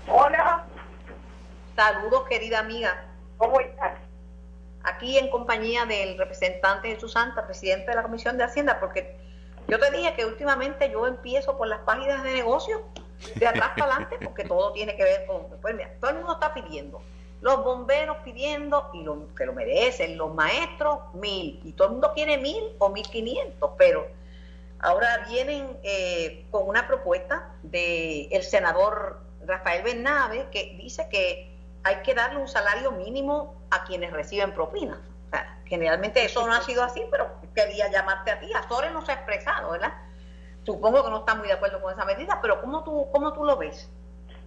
Hola. 0.07 0.65
Saludos, 1.75 2.25
querida 2.29 2.60
amiga. 2.60 3.05
¿Cómo 3.38 3.60
estás? 3.60 4.00
Aquí 4.84 5.18
en 5.18 5.30
compañía 5.30 5.86
del 5.86 6.18
representante 6.18 6.90
Jesús 6.90 7.14
Santa, 7.14 7.46
presidente 7.46 7.92
de 7.92 7.96
la 7.96 8.04
Comisión 8.04 8.38
de 8.38 8.44
Hacienda, 8.44 8.80
porque 8.80 9.18
yo 9.68 9.80
te 9.80 9.92
dije 9.92 10.14
que 10.16 10.26
últimamente 10.26 10.90
yo 10.92 11.08
empiezo 11.08 11.58
por 11.58 11.68
las 11.68 11.80
páginas 11.80 12.24
de 12.24 12.34
negocio, 12.34 12.82
de 13.36 13.48
atrás 13.48 13.72
para 13.78 13.94
adelante, 13.94 14.18
porque 14.24 14.44
todo 14.44 14.74
tiene 14.74 14.96
que 14.96 15.04
ver 15.04 15.26
con... 15.26 15.48
Pues 15.62 15.76
mira, 15.76 15.92
todo 16.00 16.12
el 16.12 16.18
mundo 16.18 16.34
está 16.34 16.54
pidiendo, 16.54 17.02
los 17.42 17.64
bomberos 17.64 18.18
pidiendo, 18.24 18.90
y 18.94 19.04
lo, 19.04 19.34
que 19.36 19.46
lo 19.46 19.54
merecen, 19.54 20.18
los 20.18 20.34
maestros, 20.34 21.00
mil, 21.14 21.60
y 21.64 21.72
todo 21.74 21.88
el 21.88 21.94
mundo 21.94 22.12
quiere 22.14 22.38
mil 22.38 22.64
o 22.80 22.90
mil 22.90 23.08
quinientos, 23.08 23.72
pero 23.78 24.08
ahora 24.80 25.26
vienen 25.30 25.80
eh, 25.84 26.46
con 26.52 26.68
una 26.68 26.88
propuesta 26.88 27.54
del 27.64 28.28
el 28.32 28.44
senador 28.44 29.22
Rafael 29.46 29.84
Bernabe, 29.84 30.48
que 30.52 30.76
dice 30.78 31.08
que 31.10 31.50
hay 31.84 31.98
que 31.98 32.14
darle 32.14 32.40
un 32.40 32.48
salario 32.48 32.92
mínimo 32.92 33.56
a 33.72 33.84
quienes 33.84 34.12
reciben 34.12 34.54
propinas. 34.54 35.00
generalmente 35.66 36.26
eso 36.26 36.46
no 36.46 36.54
ha 36.54 36.62
sido 36.62 36.84
así, 36.84 37.02
pero 37.10 37.32
quería 37.56 37.90
llamarte 37.90 38.32
a 38.32 38.40
ti. 38.40 38.52
Azores 38.54 38.92
no 38.92 39.06
se 39.06 39.14
ha 39.14 39.16
expresado, 39.16 39.72
¿verdad? 39.72 39.94
Supongo 40.66 41.04
que 41.04 41.10
no 41.10 41.20
está 41.20 41.36
muy 41.36 41.48
de 41.48 41.54
acuerdo 41.54 41.82
con 41.82 41.94
esa 41.94 42.04
medida, 42.04 42.40
pero 42.42 42.60
¿cómo 42.60 42.84
tú, 42.84 43.08
cómo 43.12 43.32
tú 43.32 43.46
lo 43.46 43.56
ves? 43.56 43.90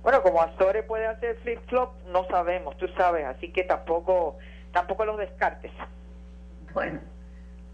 Bueno, 0.03 0.23
como 0.23 0.43
Azores 0.43 0.85
puede 0.85 1.07
hacer 1.07 1.39
flip-flop, 1.39 1.95
no 2.09 2.27
sabemos, 2.29 2.77
tú 2.77 2.89
sabes, 2.89 3.25
así 3.25 3.51
que 3.51 3.65
tampoco 3.65 4.37
tampoco 4.75 5.07
lo 5.07 5.17
descartes. 5.17 5.73
Bueno, 6.75 7.01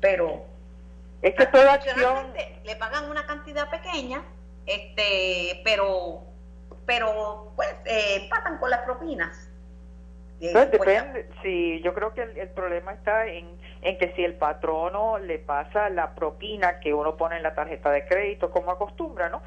pero... 0.01 0.45
Es 1.23 1.35
que 1.35 1.47
toda 1.47 1.75
acción... 1.75 2.33
Le 2.65 2.77
pagan 2.77 3.11
una 3.11 3.27
cantidad 3.27 3.69
pequeña, 3.69 4.23
este 4.65 5.61
pero 5.65 6.23
pero 6.87 7.53
pues 7.57 7.69
eh, 7.85 8.27
patan 8.31 8.59
con 8.59 8.71
las 8.71 8.81
propinas 8.81 9.50
pues 10.41 10.71
depende, 10.71 11.29
sí, 11.43 11.81
yo 11.85 11.93
creo 11.93 12.15
que 12.15 12.23
el, 12.23 12.49
problema 12.49 12.93
está 12.93 13.27
en, 13.27 13.47
en, 13.83 13.99
que 13.99 14.13
si 14.17 14.25
el 14.25 14.35
patrono 14.35 15.19
le 15.19 15.39
pasa 15.39 15.91
la 15.91 16.15
propina 16.15 16.81
que 16.81 16.95
uno 16.95 17.17
pone 17.17 17.37
en 17.37 17.43
la 17.43 17.55
tarjeta 17.55 17.91
de 17.91 18.07
crédito, 18.07 18.51
como 18.51 18.71
acostumbra, 18.71 19.29
¿no? 19.29 19.43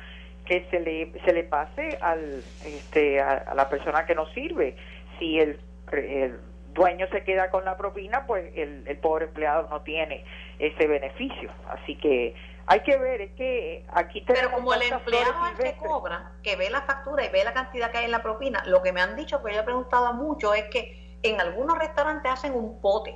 Que 0.45 0.67
se 0.69 0.79
le, 0.79 1.11
se 1.25 1.33
le 1.33 1.43
pase 1.45 1.97
al, 1.99 2.43
este, 2.63 3.19
a, 3.21 3.55
la 3.55 3.69
persona 3.69 4.05
que 4.05 4.13
no 4.13 4.27
sirve. 4.33 4.75
Si 5.17 5.39
el, 5.39 5.59
el 5.93 6.39
dueño 6.73 7.07
se 7.07 7.23
queda 7.23 7.49
con 7.49 7.65
la 7.65 7.75
propina, 7.75 8.27
pues 8.27 8.51
el, 8.55 8.83
el 8.87 8.97
pobre 8.97 9.25
empleado 9.25 9.67
no 9.69 9.81
tiene 9.81 10.23
ese 10.59 10.85
beneficio. 10.85 11.49
Así 11.69 11.95
que 11.95 12.35
hay 12.65 12.79
que 12.81 12.97
ver, 12.97 13.21
es 13.21 13.31
que 13.33 13.85
aquí 13.89 14.21
tenemos... 14.21 14.51
Pero 14.51 14.57
como 14.57 14.73
el 14.73 14.81
empleado 14.83 15.33
es 15.47 15.59
que 15.59 15.77
cobra, 15.77 16.31
que 16.43 16.55
ve 16.55 16.69
la 16.69 16.81
factura 16.81 17.25
y 17.25 17.29
ve 17.29 17.43
la 17.43 17.53
cantidad 17.53 17.91
que 17.91 17.99
hay 17.99 18.05
en 18.05 18.11
la 18.11 18.23
propina, 18.23 18.63
lo 18.65 18.81
que 18.81 18.93
me 18.93 19.01
han 19.01 19.15
dicho, 19.15 19.43
que 19.43 19.53
yo 19.53 19.61
he 19.61 19.63
preguntado 19.63 20.13
mucho, 20.13 20.53
es 20.53 20.65
que 20.65 21.17
en 21.23 21.39
algunos 21.41 21.77
restaurantes 21.77 22.31
hacen 22.31 22.53
un 22.53 22.79
pote 22.81 23.15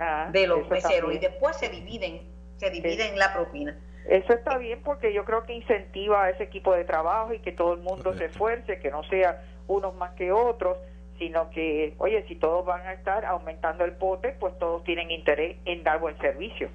ah, 0.00 0.28
de 0.32 0.46
los 0.46 0.68
meseros 0.68 1.14
y 1.14 1.18
después 1.18 1.56
se 1.56 1.68
dividen, 1.68 2.22
se 2.56 2.70
dividen 2.70 3.18
la 3.18 3.32
propina. 3.32 3.78
Eso 4.08 4.32
está 4.32 4.56
bien 4.56 4.82
porque 4.82 5.12
yo 5.12 5.24
creo 5.24 5.44
que 5.44 5.52
incentiva 5.52 6.24
a 6.24 6.30
ese 6.30 6.44
equipo 6.44 6.72
de 6.72 6.84
trabajo 6.84 7.34
y 7.34 7.40
que 7.40 7.52
todo 7.52 7.74
el 7.74 7.80
mundo 7.80 8.14
se 8.14 8.26
esfuerce, 8.26 8.78
que 8.78 8.90
no 8.90 9.04
sea 9.04 9.42
unos 9.66 9.94
más 9.94 10.12
que 10.14 10.32
otros, 10.32 10.78
sino 11.18 11.50
que, 11.50 11.94
oye, 11.98 12.24
si 12.26 12.36
todos 12.36 12.64
van 12.64 12.86
a 12.86 12.92
estar 12.92 13.24
aumentando 13.24 13.84
el 13.84 13.92
pote, 13.92 14.32
pues 14.40 14.58
todos 14.58 14.82
tienen 14.84 15.10
interés 15.10 15.58
en 15.64 15.82
dar 15.82 16.00
buen 16.00 16.16
servicio. 16.18 16.70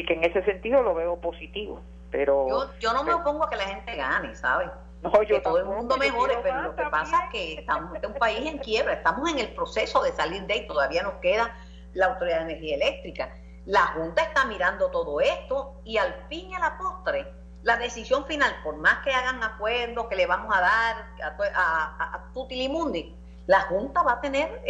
Así 0.00 0.06
que 0.06 0.14
en 0.14 0.24
ese 0.24 0.42
sentido 0.44 0.82
lo 0.82 0.94
veo 0.94 1.20
positivo. 1.20 1.82
Pero, 2.10 2.48
yo, 2.48 2.78
yo 2.80 2.92
no 2.94 3.04
me 3.04 3.12
opongo 3.12 3.44
a 3.44 3.50
que 3.50 3.56
la 3.56 3.64
gente 3.64 3.94
gane, 3.94 4.34
¿sabes? 4.34 4.70
No, 5.02 5.12
yo 5.22 5.36
que 5.36 5.40
todo 5.42 5.58
el 5.58 5.66
mundo 5.66 5.96
mejore, 5.98 6.38
pero 6.42 6.62
lo 6.62 6.74
que 6.74 6.84
pasa 6.84 7.24
es 7.24 7.30
que 7.30 7.54
estamos 7.60 7.94
en 7.94 8.06
un 8.06 8.14
país 8.14 8.46
en 8.46 8.58
quiebra, 8.58 8.94
estamos 8.94 9.30
en 9.30 9.38
el 9.38 9.54
proceso 9.54 10.02
de 10.02 10.12
salir 10.12 10.42
de 10.46 10.54
ahí, 10.54 10.66
todavía 10.66 11.02
nos 11.02 11.14
queda 11.14 11.54
la 11.92 12.06
Autoridad 12.06 12.38
de 12.38 12.52
Energía 12.52 12.76
Eléctrica. 12.76 13.34
La 13.66 13.88
Junta 13.88 14.22
está 14.22 14.46
mirando 14.46 14.90
todo 14.90 15.20
esto 15.20 15.80
y 15.84 15.98
al 15.98 16.14
fin 16.28 16.50
y 16.50 16.54
a 16.54 16.58
la 16.60 16.78
postre, 16.78 17.26
la 17.62 17.76
decisión 17.76 18.24
final, 18.24 18.54
por 18.64 18.76
más 18.76 19.04
que 19.04 19.12
hagan 19.12 19.42
acuerdos 19.42 20.06
que 20.08 20.16
le 20.16 20.26
vamos 20.26 20.54
a 20.56 20.60
dar 20.60 20.96
a, 21.54 22.14
a, 22.14 22.32
Tutilimundi, 22.32 23.14
la 23.46 23.60
Junta 23.62 24.02
va 24.02 24.12
a 24.12 24.20
tener 24.22 24.62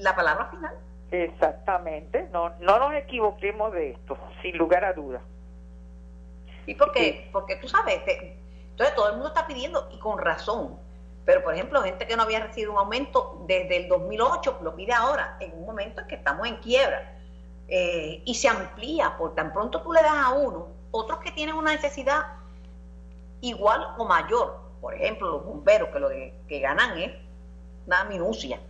la 0.00 0.14
palabra 0.14 0.46
final. 0.46 0.76
Exactamente, 1.10 2.28
no, 2.32 2.50
no 2.60 2.78
nos 2.78 2.94
equivoquemos 2.94 3.72
de 3.72 3.90
esto, 3.90 4.16
sin 4.42 4.56
lugar 4.56 4.84
a 4.84 4.92
dudas. 4.92 5.22
¿Y 6.66 6.74
por 6.76 6.92
qué? 6.92 7.28
Porque 7.32 7.56
tú 7.56 7.68
sabes, 7.68 8.00
entonces 8.06 8.94
todo 8.94 9.08
el 9.08 9.14
mundo 9.14 9.28
está 9.28 9.46
pidiendo 9.46 9.88
y 9.92 9.98
con 9.98 10.18
razón. 10.18 10.78
Pero 11.24 11.42
por 11.42 11.54
ejemplo, 11.54 11.82
gente 11.82 12.06
que 12.06 12.16
no 12.16 12.22
había 12.22 12.40
recibido 12.40 12.72
un 12.72 12.78
aumento 12.78 13.44
desde 13.46 13.76
el 13.76 13.88
2008 13.88 14.60
lo 14.62 14.76
pide 14.76 14.92
ahora, 14.92 15.36
en 15.40 15.52
un 15.54 15.66
momento 15.66 16.00
en 16.00 16.06
que 16.06 16.14
estamos 16.14 16.46
en 16.46 16.56
quiebra. 16.56 17.16
Eh, 17.66 18.22
y 18.24 18.34
se 18.34 18.48
amplía, 18.48 19.16
por 19.16 19.34
tan 19.34 19.52
pronto 19.52 19.82
tú 19.82 19.92
le 19.92 20.02
das 20.02 20.14
a 20.14 20.30
uno, 20.30 20.68
otros 20.90 21.18
que 21.20 21.30
tienen 21.32 21.54
una 21.56 21.72
necesidad 21.72 22.26
igual 23.40 23.94
o 23.98 24.04
mayor. 24.04 24.60
Por 24.80 24.94
ejemplo, 24.94 25.28
los 25.28 25.44
bomberos, 25.44 25.88
que 25.90 25.98
lo 25.98 26.08
que 26.08 26.60
ganan 26.60 26.98
es 26.98 27.12
una 27.86 28.04
minucia 28.04 28.60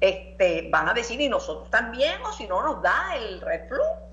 este, 0.00 0.68
van 0.70 0.88
a 0.88 0.94
decir, 0.94 1.20
y 1.20 1.28
nosotros 1.28 1.70
también, 1.70 2.20
o 2.22 2.32
si 2.32 2.46
no 2.46 2.62
nos 2.62 2.82
da 2.82 3.16
el 3.16 3.40
reflujo. 3.40 4.04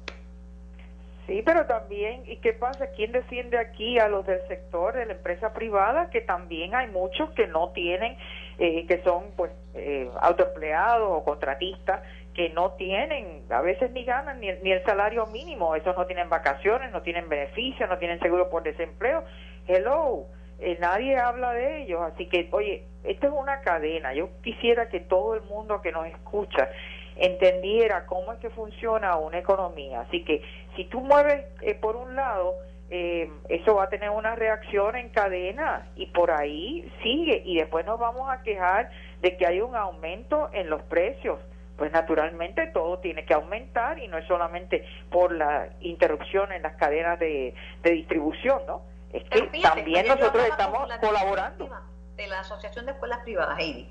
Sí, 1.27 1.41
pero 1.45 1.65
también, 1.65 2.23
¿y 2.25 2.37
qué 2.37 2.51
pasa? 2.51 2.87
¿Quién 2.87 3.11
defiende 3.11 3.57
aquí 3.57 3.99
a 3.99 4.07
los 4.07 4.25
del 4.25 4.45
sector 4.47 4.95
de 4.95 5.05
la 5.05 5.13
empresa 5.13 5.53
privada? 5.53 6.09
Que 6.09 6.21
también 6.21 6.75
hay 6.75 6.87
muchos 6.87 7.29
que 7.31 7.47
no 7.47 7.69
tienen, 7.69 8.17
eh, 8.57 8.85
que 8.87 9.01
son 9.03 9.31
pues 9.37 9.51
eh, 9.73 10.09
autoempleados 10.19 11.07
o 11.09 11.23
contratistas, 11.23 12.01
que 12.33 12.49
no 12.49 12.71
tienen, 12.71 13.43
a 13.49 13.61
veces 13.61 13.91
ni 13.91 14.03
ganan 14.03 14.39
ni, 14.39 14.51
ni 14.63 14.71
el 14.71 14.83
salario 14.83 15.25
mínimo, 15.27 15.75
esos 15.75 15.95
no 15.95 16.05
tienen 16.05 16.29
vacaciones, 16.29 16.91
no 16.91 17.01
tienen 17.01 17.29
beneficios, 17.29 17.89
no 17.89 17.97
tienen 17.97 18.19
seguro 18.19 18.49
por 18.49 18.63
desempleo. 18.63 19.23
Hello, 19.67 20.25
eh, 20.61 20.77
nadie 20.79 21.17
habla 21.17 21.53
de 21.53 21.81
ellos, 21.81 22.01
así 22.01 22.27
que, 22.27 22.47
oye, 22.51 22.83
esto 23.03 23.27
es 23.27 23.33
una 23.33 23.61
cadena. 23.61 24.13
Yo 24.13 24.29
quisiera 24.43 24.89
que 24.89 24.99
todo 24.99 25.33
el 25.33 25.41
mundo 25.41 25.81
que 25.81 25.91
nos 25.91 26.05
escucha 26.05 26.69
entendiera 27.15 28.05
cómo 28.05 28.31
es 28.31 28.39
que 28.39 28.51
funciona 28.51 29.17
una 29.17 29.39
economía. 29.39 30.01
Así 30.01 30.23
que 30.23 30.43
si 30.75 30.85
tú 30.85 31.01
mueves 31.01 31.45
eh, 31.61 31.73
por 31.73 31.95
un 31.95 32.15
lado, 32.15 32.53
eh, 32.91 33.31
eso 33.49 33.75
va 33.75 33.85
a 33.85 33.89
tener 33.89 34.11
una 34.11 34.35
reacción 34.35 34.95
en 34.95 35.09
cadena 35.09 35.89
y 35.95 36.05
por 36.07 36.29
ahí 36.29 36.87
sigue 37.01 37.41
y 37.43 37.57
después 37.57 37.83
nos 37.85 37.99
vamos 37.99 38.29
a 38.29 38.43
quejar 38.43 38.91
de 39.21 39.37
que 39.37 39.47
hay 39.47 39.61
un 39.61 39.75
aumento 39.75 40.51
en 40.53 40.69
los 40.69 40.83
precios. 40.83 41.39
Pues 41.75 41.91
naturalmente 41.91 42.67
todo 42.67 42.99
tiene 42.99 43.25
que 43.25 43.33
aumentar 43.33 43.97
y 43.97 44.07
no 44.07 44.19
es 44.19 44.27
solamente 44.27 44.85
por 45.09 45.31
la 45.31 45.69
interrupción 45.79 46.51
en 46.51 46.61
las 46.61 46.75
cadenas 46.75 47.17
de 47.17 47.55
distribución, 47.83 48.61
¿no? 48.67 48.83
Es 49.13 49.23
que 49.23 49.61
también 49.61 50.07
nosotros 50.07 50.43
estamos 50.45 50.89
colaborando. 50.99 51.69
De 52.15 52.27
la 52.27 52.41
Asociación 52.41 52.85
de 52.85 52.91
Escuelas 52.93 53.19
Privadas, 53.23 53.57
Heidi. 53.59 53.89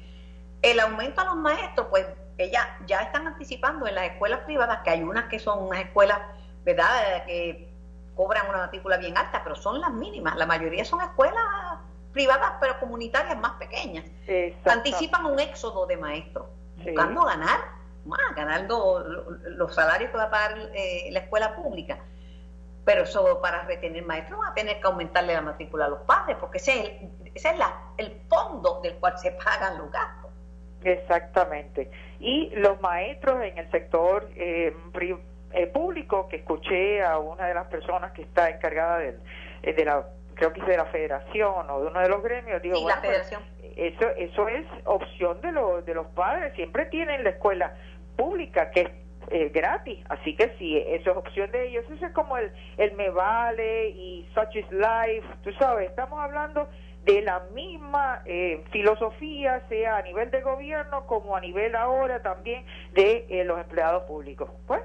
El 0.62 0.78
aumento 0.80 1.20
a 1.20 1.24
los 1.24 1.36
maestros, 1.36 1.86
pues 1.90 2.06
ellas 2.38 2.66
ya 2.86 3.00
están 3.00 3.26
anticipando 3.26 3.86
en 3.86 3.94
las 3.94 4.04
escuelas 4.04 4.40
privadas, 4.40 4.80
que 4.84 4.90
hay 4.90 5.02
unas 5.02 5.24
que 5.26 5.38
son 5.38 5.64
unas 5.64 5.80
escuelas, 5.80 6.18
¿verdad?, 6.64 7.24
que 7.26 7.72
cobran 8.14 8.48
una 8.48 8.58
matrícula 8.58 8.98
bien 8.98 9.16
alta, 9.16 9.42
pero 9.42 9.56
son 9.56 9.80
las 9.80 9.92
mínimas. 9.92 10.36
La 10.36 10.46
mayoría 10.46 10.84
son 10.84 11.00
escuelas 11.00 11.42
privadas, 12.12 12.52
pero 12.60 12.78
comunitarias 12.78 13.38
más 13.38 13.52
pequeñas. 13.52 14.04
Anticipan 14.64 15.26
un 15.26 15.38
éxodo 15.38 15.86
de 15.86 15.96
maestros, 15.96 16.46
buscando 16.76 17.24
ganar 17.24 17.60
más, 18.04 18.34
ganando 18.34 19.04
los 19.42 19.74
salarios 19.74 20.10
que 20.10 20.16
va 20.16 20.24
a 20.24 20.30
pagar 20.30 20.58
eh, 20.74 21.08
la 21.10 21.20
escuela 21.20 21.54
pública. 21.54 21.98
Pero 22.84 23.02
eso 23.02 23.40
para 23.40 23.62
retener 23.64 24.04
maestros 24.04 24.40
va 24.40 24.48
a 24.48 24.54
tener 24.54 24.80
que 24.80 24.86
aumentarle 24.86 25.34
la 25.34 25.42
matrícula 25.42 25.84
a 25.84 25.88
los 25.88 26.00
padres, 26.00 26.36
porque 26.40 26.58
ese 26.58 26.72
es 26.72 26.78
el, 26.78 27.30
ese 27.34 27.50
es 27.50 27.58
la, 27.58 27.74
el 27.98 28.22
fondo 28.28 28.80
del 28.82 28.94
cual 28.94 29.18
se 29.18 29.32
pagan 29.32 29.78
los 29.78 29.90
gastos. 29.90 30.30
Exactamente. 30.82 31.90
Y 32.18 32.50
los 32.56 32.80
maestros 32.80 33.42
en 33.44 33.58
el 33.58 33.70
sector 33.70 34.28
eh, 34.34 34.74
eh, 35.52 35.66
público, 35.66 36.28
que 36.28 36.36
escuché 36.36 37.02
a 37.02 37.18
una 37.18 37.46
de 37.46 37.54
las 37.54 37.66
personas 37.66 38.12
que 38.12 38.22
está 38.22 38.48
encargada 38.50 39.02
eh, 39.04 39.18
de, 39.62 39.84
la, 39.84 40.06
creo 40.34 40.52
que 40.52 40.60
es 40.60 40.66
de 40.66 40.76
la 40.76 40.86
federación 40.86 41.68
o 41.70 41.80
de 41.80 41.86
uno 41.88 42.00
de 42.00 42.08
los 42.08 42.22
gremios, 42.22 42.62
digo, 42.62 42.76
la 42.88 43.00
pues, 43.00 43.08
federación. 43.08 43.42
eso, 43.76 44.08
eso 44.16 44.48
es 44.48 44.66
opción 44.84 45.40
de, 45.40 45.52
los 45.52 45.84
de 45.84 45.94
los 45.94 46.06
padres, 46.08 46.54
siempre 46.54 46.86
tienen 46.86 47.24
la 47.24 47.30
escuela 47.30 47.74
pública, 48.16 48.70
que 48.70 48.80
es 48.82 48.90
eh, 49.30 49.50
gratis. 49.54 50.04
Así 50.08 50.34
que 50.34 50.54
sí, 50.58 50.76
eso 50.76 51.12
es 51.12 51.16
opción 51.16 51.50
de 51.50 51.68
ellos. 51.68 51.84
Eso 51.90 52.06
es 52.06 52.12
como 52.12 52.36
el, 52.36 52.52
el 52.78 52.92
me 52.92 53.10
vale 53.10 53.88
y 53.90 54.28
such 54.34 54.56
is 54.56 54.70
life. 54.72 55.26
Tú 55.42 55.52
sabes, 55.52 55.88
estamos 55.88 56.18
hablando 56.18 56.68
de 57.04 57.22
la 57.22 57.40
misma 57.54 58.22
eh, 58.26 58.62
filosofía, 58.70 59.62
sea 59.68 59.98
a 59.98 60.02
nivel 60.02 60.30
de 60.30 60.42
gobierno 60.42 61.06
como 61.06 61.36
a 61.36 61.40
nivel 61.40 61.74
ahora 61.76 62.20
también 62.22 62.64
de 62.92 63.26
eh, 63.28 63.44
los 63.44 63.58
empleados 63.58 64.02
públicos. 64.02 64.50
Pues, 64.66 64.82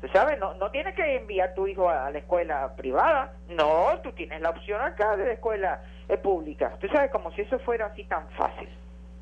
tú 0.00 0.08
sabes, 0.12 0.38
no, 0.38 0.54
no 0.54 0.70
tienes 0.70 0.94
que 0.94 1.16
enviar 1.16 1.54
tu 1.54 1.66
hijo 1.66 1.88
a 1.88 2.10
la 2.10 2.18
escuela 2.18 2.76
privada, 2.76 3.32
no, 3.48 3.98
tú 4.04 4.12
tienes 4.12 4.40
la 4.40 4.50
opción 4.50 4.80
acá 4.80 5.16
de 5.16 5.26
la 5.26 5.32
escuela 5.32 5.82
pública. 6.22 6.76
Tú 6.80 6.86
sabes, 6.88 7.10
como 7.10 7.32
si 7.32 7.40
eso 7.40 7.58
fuera 7.60 7.86
así 7.86 8.04
tan 8.04 8.28
fácil 8.30 8.68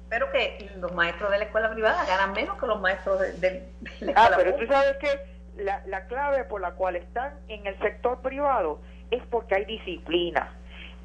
pero 0.08 0.30
que 0.30 0.70
los 0.78 0.92
maestros 0.92 1.30
de 1.30 1.38
la 1.38 1.44
escuela 1.44 1.70
privada 1.70 2.04
ganan 2.06 2.32
menos 2.32 2.58
que 2.58 2.66
los 2.66 2.80
maestros 2.80 3.20
de, 3.40 3.68
la 3.80 3.90
escuela 3.90 4.12
Ah, 4.16 4.30
pero 4.36 4.54
tú 4.54 4.66
sabes 4.66 4.96
que 4.98 5.62
la, 5.62 5.82
la 5.86 6.06
clave 6.06 6.44
por 6.44 6.60
la 6.60 6.72
cual 6.72 6.96
están 6.96 7.34
en 7.48 7.66
el 7.66 7.78
sector 7.78 8.20
privado 8.20 8.80
es 9.10 9.22
porque 9.30 9.54
hay 9.54 9.64
disciplina. 9.64 10.52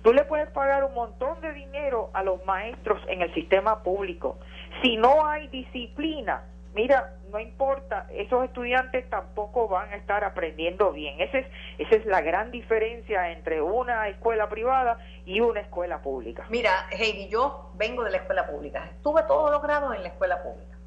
Tú 0.03 0.13
le 0.13 0.23
puedes 0.23 0.49
pagar 0.49 0.83
un 0.83 0.93
montón 0.93 1.39
de 1.41 1.53
dinero 1.53 2.09
a 2.13 2.23
los 2.23 2.43
maestros 2.45 2.99
en 3.07 3.21
el 3.21 3.33
sistema 3.33 3.83
público. 3.83 4.39
Si 4.81 4.97
no 4.97 5.27
hay 5.27 5.47
disciplina, 5.49 6.43
mira, 6.73 7.17
no 7.29 7.39
importa, 7.39 8.07
esos 8.11 8.43
estudiantes 8.43 9.09
tampoco 9.09 9.67
van 9.67 9.91
a 9.91 9.95
estar 9.95 10.23
aprendiendo 10.23 10.91
bien. 10.91 11.21
Esa 11.21 11.39
es, 11.39 11.47
esa 11.77 11.95
es 11.95 12.05
la 12.05 12.21
gran 12.21 12.51
diferencia 12.51 13.31
entre 13.31 13.61
una 13.61 14.07
escuela 14.07 14.49
privada 14.49 14.97
y 15.25 15.39
una 15.39 15.61
escuela 15.61 16.01
pública. 16.01 16.45
Mira, 16.49 16.87
Heidi, 16.91 17.29
yo 17.29 17.71
vengo 17.75 18.03
de 18.03 18.11
la 18.11 18.17
escuela 18.17 18.47
pública, 18.47 18.85
estuve 18.85 19.23
todos 19.23 19.51
los 19.51 19.61
grados 19.61 19.95
en 19.95 20.03
la 20.03 20.09
escuela 20.09 20.41
pública 20.43 20.77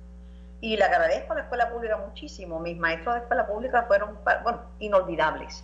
y 0.61 0.77
le 0.77 0.85
agradezco 0.85 1.33
a 1.33 1.37
la 1.37 1.43
escuela 1.43 1.71
pública 1.71 1.97
muchísimo. 1.99 2.59
Mis 2.59 2.79
maestros 2.79 3.15
de 3.17 3.21
escuela 3.21 3.47
pública 3.47 3.83
fueron, 3.83 4.19
bueno, 4.43 4.63
inolvidables. 4.79 5.63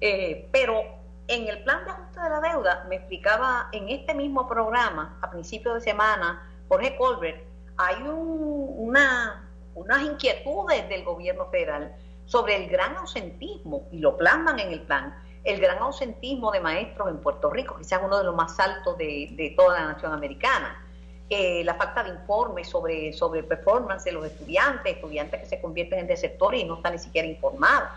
Eh, 0.00 0.48
pero 0.50 0.82
en 1.28 1.48
el 1.48 1.62
plan 1.64 1.84
de 1.84 1.90
ajuste 1.90 2.20
de 2.20 2.30
la 2.30 2.40
deuda 2.40 2.86
me 2.88 2.96
explicaba 2.96 3.68
en 3.72 3.88
este 3.88 4.14
mismo 4.14 4.48
programa, 4.48 5.18
a 5.20 5.30
principio 5.30 5.74
de 5.74 5.80
semana, 5.80 6.48
Jorge 6.68 6.96
Colbert, 6.96 7.44
hay 7.76 8.02
una, 8.02 9.41
unas 9.74 10.02
inquietudes 10.02 10.88
del 10.88 11.04
gobierno 11.04 11.46
federal 11.46 11.94
sobre 12.24 12.56
el 12.56 12.68
gran 12.68 12.96
ausentismo, 12.96 13.88
y 13.90 13.98
lo 13.98 14.16
plasman 14.16 14.58
en 14.58 14.72
el 14.72 14.82
plan, 14.82 15.14
el 15.44 15.60
gran 15.60 15.78
ausentismo 15.78 16.52
de 16.52 16.60
maestros 16.60 17.08
en 17.08 17.18
Puerto 17.18 17.50
Rico, 17.50 17.76
quizás 17.76 18.00
uno 18.04 18.18
de 18.18 18.24
los 18.24 18.34
más 18.34 18.58
altos 18.60 18.96
de, 18.96 19.54
toda 19.56 19.80
la 19.80 19.92
nación 19.92 20.12
americana. 20.12 20.86
Eh, 21.28 21.64
la 21.64 21.74
falta 21.74 22.04
de 22.04 22.10
informes 22.10 22.68
sobre, 22.68 23.12
sobre 23.12 23.42
performance 23.42 24.04
de 24.04 24.12
los 24.12 24.26
estudiantes, 24.26 24.96
estudiantes 24.96 25.40
que 25.40 25.46
se 25.46 25.60
convierten 25.60 26.00
en 26.00 26.06
desertores 26.06 26.60
y 26.60 26.64
no 26.64 26.76
están 26.76 26.92
ni 26.92 26.98
siquiera 26.98 27.26
informados. 27.26 27.90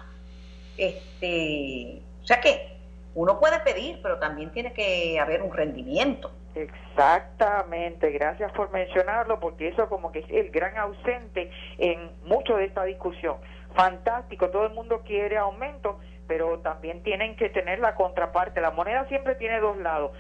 Este, 0.78 2.02
o 2.24 2.26
sea 2.26 2.40
que 2.40 2.78
uno 3.14 3.40
puede 3.40 3.60
pedir, 3.60 4.00
pero 4.02 4.20
también 4.20 4.52
tiene 4.52 4.74
que 4.74 5.20
haber 5.20 5.42
un 5.42 5.52
rendimiento. 5.52 6.32
Exactamente, 6.56 8.12
gracias 8.12 8.52
por 8.54 8.72
mencionarlo, 8.72 9.40
porque 9.42 9.68
eso 9.68 9.90
como 9.90 10.12
que 10.12 10.20
es 10.20 10.30
el 10.30 10.52
gran 10.52 10.78
ausente 10.78 11.52
en 11.78 12.12
mucho 12.24 12.56
de 12.56 12.66
esta 12.66 12.86
discusión. 12.86 13.36
Fantástico, 13.76 14.50
todo 14.50 14.66
el 14.66 14.74
mundo 14.74 15.02
quiere 15.06 15.38
aumento, 15.38 16.00
pero 16.28 16.60
también 16.60 17.04
tienen 17.04 17.36
que 17.36 17.50
tener 17.50 17.80
la 17.80 17.96
contraparte. 17.96 18.62
La 18.62 18.72
moneda 18.72 19.06
siempre 19.10 19.36
tiene 19.36 19.60
dos 19.60 19.78
lados. 19.78 20.12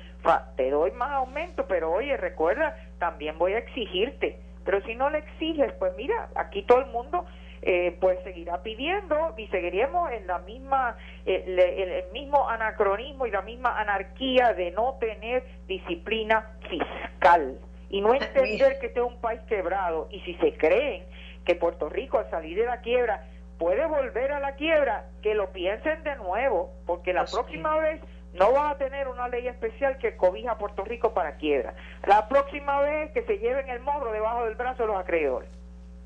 te 0.57 0.69
doy 0.69 0.91
más 0.91 1.11
aumento, 1.11 1.65
pero 1.67 1.91
oye, 1.91 2.17
recuerda, 2.17 2.75
también 2.99 3.37
voy 3.37 3.53
a 3.53 3.59
exigirte. 3.59 4.41
Pero 4.65 4.81
si 4.81 4.95
no 4.95 5.09
le 5.09 5.19
exiges, 5.19 5.71
pues 5.73 5.93
mira, 5.95 6.27
aquí 6.35 6.63
todo 6.63 6.79
el 6.79 6.87
mundo 6.87 7.25
eh, 7.67 7.97
pues 7.99 8.19
seguirá 8.23 8.61
pidiendo 8.61 9.33
y 9.37 9.47
seguiremos 9.47 10.11
en 10.11 10.27
la 10.27 10.37
misma 10.37 10.97
eh, 11.25 12.03
el, 12.05 12.13
mismo 12.13 12.47
anacronismo 12.47 13.25
y 13.25 13.31
la 13.31 13.41
misma 13.41 13.79
anarquía 13.79 14.53
de 14.53 14.69
no 14.69 14.97
tener 14.99 15.43
disciplina 15.67 16.51
fiscal 16.69 17.57
y 17.89 18.01
no 18.01 18.13
entender 18.13 18.77
que 18.77 18.85
este 18.85 18.99
es 18.99 19.05
un 19.05 19.19
país 19.19 19.41
quebrado 19.47 20.07
y 20.11 20.19
si 20.21 20.35
se 20.35 20.55
creen 20.55 21.05
que 21.43 21.55
Puerto 21.55 21.89
Rico 21.89 22.19
al 22.19 22.29
salir 22.29 22.55
de 22.55 22.67
la 22.67 22.81
quiebra 22.81 23.25
puede 23.57 23.83
volver 23.87 24.31
a 24.31 24.39
la 24.39 24.53
quiebra 24.53 25.07
que 25.23 25.33
lo 25.33 25.51
piensen 25.51 26.03
de 26.03 26.17
nuevo 26.17 26.71
porque 26.85 27.13
la 27.13 27.25
próxima 27.25 27.79
vez 27.79 27.99
no 28.33 28.53
va 28.53 28.69
a 28.69 28.77
tener 28.77 29.07
una 29.07 29.27
ley 29.27 29.47
especial 29.47 29.97
que 29.97 30.15
cobija 30.17 30.51
a 30.51 30.57
Puerto 30.59 30.83
Rico 30.83 31.15
para 31.15 31.37
quiebra. 31.37 31.73
La 32.05 32.27
próxima 32.27 32.79
vez 32.81 33.09
que 33.11 33.23
se 33.23 33.39
lleven 33.39 33.69
el 33.69 33.79
morro 33.79 34.11
debajo 34.11 34.45
del 34.45 34.53
brazo 34.53 34.83
de 34.83 34.87
los 34.87 34.97
acreedores. 34.97 35.49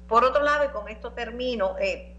Por 0.09 0.25
otro 0.25 0.41
lado, 0.43 0.65
y 0.65 0.69
con 0.69 0.89
esto 0.89 1.11
termino, 1.11 1.75
eh, 1.79 2.15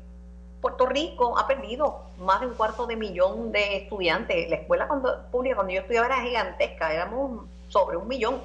Puerto 0.61 0.87
Rico 0.87 1.37
ha 1.37 1.48
perdido 1.48 2.05
más 2.18 2.40
de 2.40 2.46
un 2.46 2.55
cuarto 2.55 2.87
de 2.87 2.94
millón 2.94 3.50
de 3.50 3.79
estudiantes. 3.79 4.48
La 4.48 4.57
escuela 4.57 4.87
cuando, 4.87 5.26
pública 5.31 5.57
cuando 5.57 5.72
yo 5.72 5.81
estudiaba 5.81 6.07
era 6.07 6.22
gigantesca, 6.22 6.92
éramos 6.92 7.46
sobre 7.68 7.96
un 7.96 8.07
millón 8.07 8.42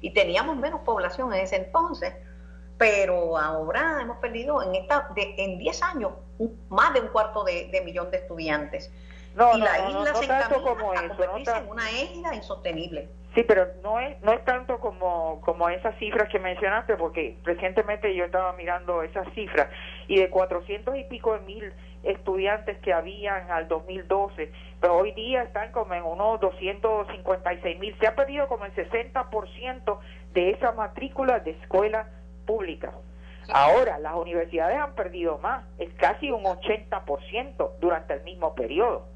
y, 0.00 0.10
teníamos 0.10 0.56
menos 0.56 0.80
población 0.80 1.34
en 1.34 1.40
ese 1.40 1.56
entonces. 1.56 2.14
Pero 2.78 3.36
ahora 3.36 3.98
hemos 4.00 4.18
perdido 4.18 4.62
en 4.62 4.74
esta 4.76 5.10
de, 5.14 5.34
en 5.38 5.58
10 5.58 5.82
años 5.82 6.12
más 6.68 6.94
de 6.94 7.00
un 7.00 7.08
cuarto 7.08 7.44
de, 7.44 7.82
millón 7.84 8.10
de 8.10 8.18
estudiantes. 8.18 8.90
Y 9.36 9.60
la 9.60 9.88
isla 9.90 10.14
se 10.14 10.24
encamina 10.24 10.46
a 10.46 11.08
convertirse 11.08 11.56
en 11.56 11.68
una 11.68 11.90
isla 11.92 12.34
insostenible. 12.34 13.08
Sí, 13.34 13.42
pero 13.42 13.66
no 13.82 14.00
es, 14.00 14.18
no 14.22 14.32
es 14.32 14.42
tanto 14.46 14.80
como, 14.80 15.42
como 15.42 15.68
esas 15.68 15.94
cifras 15.98 16.30
que 16.30 16.38
mencionaste, 16.38 16.96
porque 16.96 17.36
recientemente 17.44 18.14
yo 18.14 18.24
estaba 18.24 18.54
mirando 18.54 19.02
esas 19.02 19.30
cifras 19.34 19.68
y 20.08 20.18
de 20.18 20.30
400 20.30 20.96
y 20.96 21.04
pico 21.04 21.34
de 21.34 21.40
mil 21.40 21.72
estudiantes 22.02 22.78
que 22.78 22.94
habían 22.94 23.50
al 23.50 23.68
2012, 23.68 24.50
pero 24.80 24.96
hoy 24.96 25.12
día 25.12 25.42
están 25.42 25.70
como 25.72 25.92
en 25.92 26.04
unos 26.04 26.40
256 26.40 27.78
mil. 27.78 27.94
Se 28.00 28.06
ha 28.06 28.14
perdido 28.14 28.48
como 28.48 28.64
el 28.64 28.74
60% 28.74 29.98
de 30.32 30.50
esa 30.50 30.72
matrícula 30.72 31.40
de 31.40 31.50
escuela 31.50 32.08
pública. 32.46 32.92
Ahora, 33.52 33.98
las 33.98 34.14
universidades 34.14 34.78
han 34.78 34.94
perdido 34.94 35.38
más, 35.38 35.64
es 35.78 35.92
casi 35.94 36.30
un 36.30 36.44
80% 36.44 37.70
durante 37.80 38.14
el 38.14 38.22
mismo 38.22 38.54
periodo. 38.54 39.15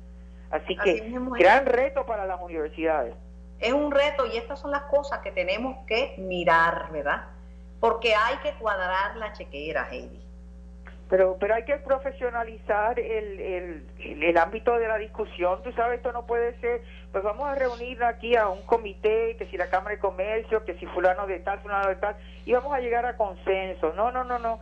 Así 0.50 0.76
que, 0.76 1.12
gran 1.38 1.66
reto 1.66 2.04
para 2.06 2.26
las 2.26 2.40
universidades 2.40 3.14
es 3.60 3.72
un 3.72 3.90
reto 3.90 4.26
y 4.26 4.36
estas 4.36 4.58
son 4.58 4.70
las 4.70 4.82
cosas 4.82 5.20
que 5.20 5.30
tenemos 5.30 5.86
que 5.86 6.14
mirar, 6.18 6.90
¿verdad? 6.90 7.26
Porque 7.78 8.14
hay 8.14 8.38
que 8.38 8.52
cuadrar 8.54 9.16
la 9.16 9.32
chequera, 9.32 9.88
Heidi. 9.90 10.20
Pero, 11.08 11.36
pero 11.40 11.54
hay 11.54 11.64
que 11.64 11.76
profesionalizar 11.76 12.98
el, 13.00 13.40
el, 13.40 14.22
el, 14.22 14.38
ámbito 14.38 14.78
de 14.78 14.86
la 14.86 14.96
discusión. 14.96 15.60
Tú 15.62 15.72
sabes, 15.72 15.98
esto 15.98 16.12
no 16.12 16.24
puede 16.24 16.58
ser, 16.60 16.82
pues 17.10 17.24
vamos 17.24 17.48
a 17.48 17.56
reunir 17.56 18.02
aquí 18.04 18.36
a 18.36 18.48
un 18.48 18.62
comité, 18.62 19.36
que 19.36 19.46
si 19.46 19.56
la 19.56 19.68
Cámara 19.68 19.96
de 19.96 20.00
Comercio, 20.00 20.64
que 20.64 20.74
si 20.74 20.86
fulano 20.86 21.26
de 21.26 21.40
tal, 21.40 21.58
fulano 21.60 21.88
de 21.88 21.96
tal, 21.96 22.16
y 22.46 22.52
vamos 22.52 22.72
a 22.72 22.78
llegar 22.78 23.06
a 23.06 23.16
consenso. 23.16 23.92
No, 23.94 24.12
no, 24.12 24.22
no, 24.22 24.38
no. 24.38 24.60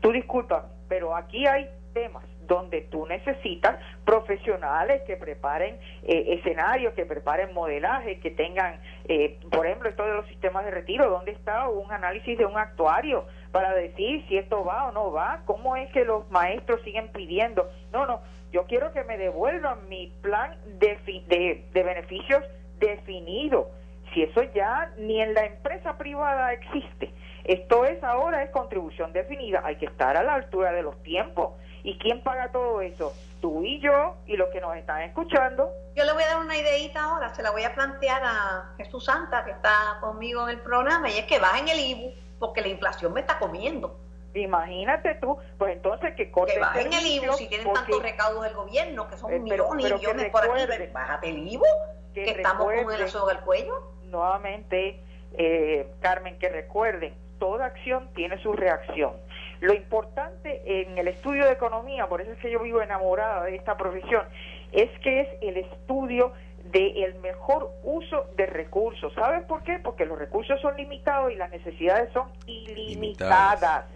Tú 0.00 0.10
disculpa, 0.10 0.66
pero 0.88 1.14
aquí 1.14 1.46
hay 1.46 1.70
temas 1.92 2.24
donde 2.48 2.80
tú 2.80 3.06
necesitas 3.06 3.78
profesionales 4.04 5.02
que 5.06 5.16
preparen 5.16 5.78
eh, 6.02 6.38
escenarios, 6.38 6.94
que 6.94 7.04
preparen 7.04 7.52
modelaje, 7.52 8.18
que 8.20 8.30
tengan, 8.30 8.80
eh, 9.06 9.38
por 9.50 9.66
ejemplo, 9.66 9.88
esto 9.88 10.04
de 10.04 10.14
los 10.14 10.26
sistemas 10.26 10.64
de 10.64 10.70
retiro, 10.72 11.10
¿dónde 11.10 11.32
está 11.32 11.68
un 11.68 11.92
análisis 11.92 12.36
de 12.36 12.46
un 12.46 12.56
actuario 12.56 13.26
para 13.52 13.74
decir 13.74 14.24
si 14.28 14.38
esto 14.38 14.64
va 14.64 14.88
o 14.88 14.92
no 14.92 15.12
va? 15.12 15.42
¿Cómo 15.44 15.76
es 15.76 15.92
que 15.92 16.04
los 16.04 16.28
maestros 16.30 16.80
siguen 16.82 17.08
pidiendo? 17.12 17.68
No, 17.92 18.06
no, 18.06 18.22
yo 18.50 18.64
quiero 18.64 18.92
que 18.92 19.04
me 19.04 19.18
devuelvan 19.18 19.88
mi 19.88 20.12
plan 20.22 20.56
de, 20.78 20.98
de, 21.28 21.66
de 21.72 21.82
beneficios 21.82 22.42
definido. 22.78 23.70
Si 24.14 24.22
eso 24.22 24.42
ya 24.54 24.90
ni 24.96 25.20
en 25.20 25.34
la 25.34 25.44
empresa 25.44 25.98
privada 25.98 26.54
existe. 26.54 27.12
Esto 27.44 27.84
es 27.84 28.02
ahora 28.02 28.42
es 28.42 28.50
contribución 28.50 29.12
definida, 29.12 29.62
hay 29.64 29.76
que 29.76 29.86
estar 29.86 30.16
a 30.16 30.22
la 30.22 30.34
altura 30.34 30.72
de 30.72 30.82
los 30.82 31.02
tiempos 31.02 31.52
¿Y 31.88 31.96
quién 31.96 32.22
paga 32.22 32.52
todo 32.52 32.82
eso? 32.82 33.14
Tú 33.40 33.64
y 33.64 33.80
yo 33.80 34.16
y 34.26 34.36
los 34.36 34.50
que 34.50 34.60
nos 34.60 34.76
están 34.76 35.00
escuchando. 35.00 35.72
Yo 35.96 36.04
le 36.04 36.12
voy 36.12 36.22
a 36.22 36.26
dar 36.26 36.40
una 36.40 36.54
ideita 36.54 37.02
ahora, 37.02 37.34
se 37.34 37.42
la 37.42 37.50
voy 37.50 37.64
a 37.64 37.74
plantear 37.74 38.20
a 38.22 38.74
Jesús 38.76 39.06
Santa, 39.06 39.42
que 39.46 39.52
está 39.52 39.96
conmigo 39.98 40.46
en 40.46 40.58
el 40.58 40.60
programa, 40.60 41.08
y 41.08 41.16
es 41.16 41.24
que 41.24 41.38
bajen 41.38 41.66
el 41.66 41.80
IBU, 41.80 42.12
porque 42.38 42.60
la 42.60 42.68
inflación 42.68 43.14
me 43.14 43.20
está 43.20 43.38
comiendo. 43.38 43.98
Imagínate 44.34 45.14
tú, 45.14 45.38
pues 45.56 45.76
entonces 45.76 46.14
que 46.14 46.30
corten 46.30 46.56
Que 46.56 46.60
bajen 46.60 46.92
el 46.92 47.06
IBU 47.06 47.32
si 47.32 47.48
tienen 47.48 47.72
tantos 47.72 48.02
recaudos 48.02 48.44
del 48.44 48.52
gobierno, 48.52 49.08
que 49.08 49.16
son 49.16 49.32
eh, 49.32 49.38
millones 49.38 49.86
y 49.88 49.94
millones 49.94 50.30
por 50.30 50.44
aquí, 50.44 50.86
bájate 50.92 51.30
el 51.30 51.48
IBU, 51.48 51.64
que, 52.12 52.32
estamos 52.32 52.66
con 52.66 52.92
el 52.92 53.08
soga 53.08 53.32
al 53.32 53.40
cuello. 53.40 53.94
Nuevamente, 54.04 55.02
eh, 55.38 55.90
Carmen, 56.00 56.38
que 56.38 56.50
recuerden, 56.50 57.14
toda 57.38 57.64
acción 57.64 58.10
tiene 58.14 58.36
su 58.42 58.52
reacción 58.52 59.14
lo 59.60 59.74
importante 59.74 60.62
en 60.64 60.98
el 60.98 61.08
estudio 61.08 61.44
de 61.44 61.52
economía, 61.52 62.06
por 62.06 62.20
eso 62.20 62.32
es 62.32 62.38
que 62.38 62.50
yo 62.50 62.60
vivo 62.60 62.80
enamorada 62.80 63.44
de 63.44 63.56
esta 63.56 63.76
profesión, 63.76 64.22
es 64.72 64.90
que 65.00 65.20
es 65.20 65.28
el 65.42 65.56
estudio 65.56 66.32
del 66.64 67.14
mejor 67.16 67.70
uso 67.82 68.26
de 68.36 68.46
recursos. 68.46 69.12
¿Sabes 69.14 69.44
por 69.44 69.62
qué? 69.62 69.78
Porque 69.78 70.04
los 70.04 70.18
recursos 70.18 70.60
son 70.60 70.76
limitados 70.76 71.32
y 71.32 71.36
las 71.36 71.50
necesidades 71.50 72.12
son 72.12 72.30
ilimitadas. 72.46 73.86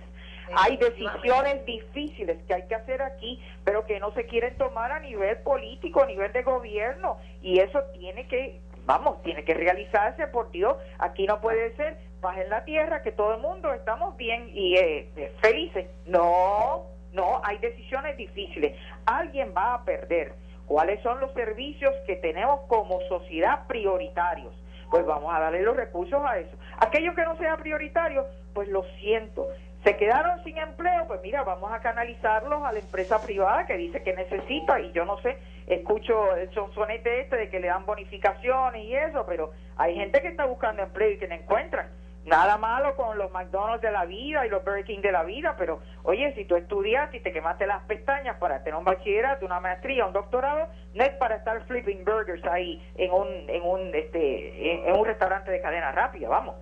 hay 0.56 0.76
decisiones 0.76 1.64
difíciles 1.64 2.42
que 2.46 2.54
hay 2.54 2.66
que 2.66 2.74
hacer 2.74 3.02
aquí, 3.02 3.40
pero 3.64 3.86
que 3.86 4.00
no 4.00 4.12
se 4.12 4.26
quieren 4.26 4.56
tomar 4.56 4.90
a 4.92 5.00
nivel 5.00 5.38
político, 5.38 6.02
a 6.02 6.06
nivel 6.06 6.32
de 6.32 6.42
gobierno, 6.42 7.18
y 7.40 7.60
eso 7.60 7.82
tiene 7.98 8.26
que, 8.26 8.60
vamos, 8.84 9.22
tiene 9.22 9.44
que 9.44 9.54
realizarse, 9.54 10.26
por 10.26 10.50
Dios, 10.50 10.76
aquí 10.98 11.26
no 11.26 11.40
puede 11.40 11.74
ser 11.76 11.96
paz 12.22 12.38
en 12.38 12.48
la 12.48 12.64
tierra, 12.64 13.02
que 13.02 13.12
todo 13.12 13.34
el 13.34 13.40
mundo 13.42 13.70
estamos 13.74 14.16
bien 14.16 14.48
y 14.54 14.76
eh, 14.76 15.32
felices. 15.42 15.88
No, 16.06 16.86
no, 17.12 17.42
hay 17.44 17.58
decisiones 17.58 18.16
difíciles. 18.16 18.74
Alguien 19.04 19.52
va 19.54 19.74
a 19.74 19.84
perder. 19.84 20.32
¿Cuáles 20.66 21.02
son 21.02 21.20
los 21.20 21.32
servicios 21.34 21.92
que 22.06 22.16
tenemos 22.16 22.60
como 22.68 23.00
sociedad 23.08 23.66
prioritarios? 23.66 24.54
Pues 24.90 25.04
vamos 25.04 25.34
a 25.34 25.40
darle 25.40 25.62
los 25.62 25.76
recursos 25.76 26.22
a 26.24 26.38
eso. 26.38 26.56
Aquello 26.78 27.14
que 27.14 27.24
no 27.24 27.36
sea 27.36 27.56
prioritario, 27.56 28.24
pues 28.54 28.68
lo 28.68 28.84
siento. 29.00 29.48
Se 29.84 29.96
quedaron 29.96 30.42
sin 30.44 30.56
empleo, 30.58 31.06
pues 31.08 31.20
mira, 31.22 31.42
vamos 31.42 31.72
a 31.72 31.80
canalizarlos 31.80 32.62
a 32.62 32.72
la 32.72 32.78
empresa 32.78 33.20
privada 33.20 33.66
que 33.66 33.76
dice 33.76 34.02
que 34.02 34.14
necesita 34.14 34.78
y 34.78 34.92
yo 34.92 35.04
no 35.04 35.18
sé, 35.22 35.38
escucho 35.66 36.36
el 36.36 36.52
sonsonete 36.54 37.22
este 37.22 37.36
de 37.36 37.50
que 37.50 37.58
le 37.58 37.66
dan 37.66 37.84
bonificaciones 37.84 38.84
y 38.84 38.94
eso, 38.94 39.26
pero 39.26 39.50
hay 39.76 39.96
gente 39.96 40.22
que 40.22 40.28
está 40.28 40.44
buscando 40.44 40.82
empleo 40.82 41.10
y 41.10 41.18
que 41.18 41.26
no 41.26 41.34
encuentran. 41.34 41.88
Nada 42.24 42.56
malo 42.56 42.94
con 42.94 43.18
los 43.18 43.32
McDonald's 43.32 43.82
de 43.82 43.90
la 43.90 44.04
vida 44.04 44.46
y 44.46 44.48
los 44.48 44.64
Burger 44.64 44.84
King 44.84 45.00
de 45.00 45.10
la 45.10 45.24
vida, 45.24 45.56
pero 45.58 45.80
oye, 46.04 46.32
si 46.36 46.44
tú 46.44 46.54
estudiaste 46.54 47.16
y 47.16 47.20
te 47.20 47.32
quemaste 47.32 47.66
las 47.66 47.82
pestañas 47.84 48.36
para 48.36 48.62
tener 48.62 48.78
un 48.78 48.84
bachillerato, 48.84 49.44
una 49.44 49.58
maestría, 49.58 50.06
un 50.06 50.12
doctorado, 50.12 50.68
no 50.94 51.02
es 51.02 51.10
para 51.16 51.36
estar 51.36 51.64
flipping 51.66 52.04
burgers 52.04 52.44
ahí 52.44 52.80
en 52.96 53.10
un 53.10 53.26
en 53.48 53.62
un 53.62 53.92
este 53.92 54.88
en, 54.88 54.94
un 54.94 55.04
restaurante 55.04 55.50
de 55.50 55.60
cadena 55.60 55.90
rápida, 55.90 56.28
vamos. 56.28 56.54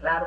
Claro. 0.00 0.26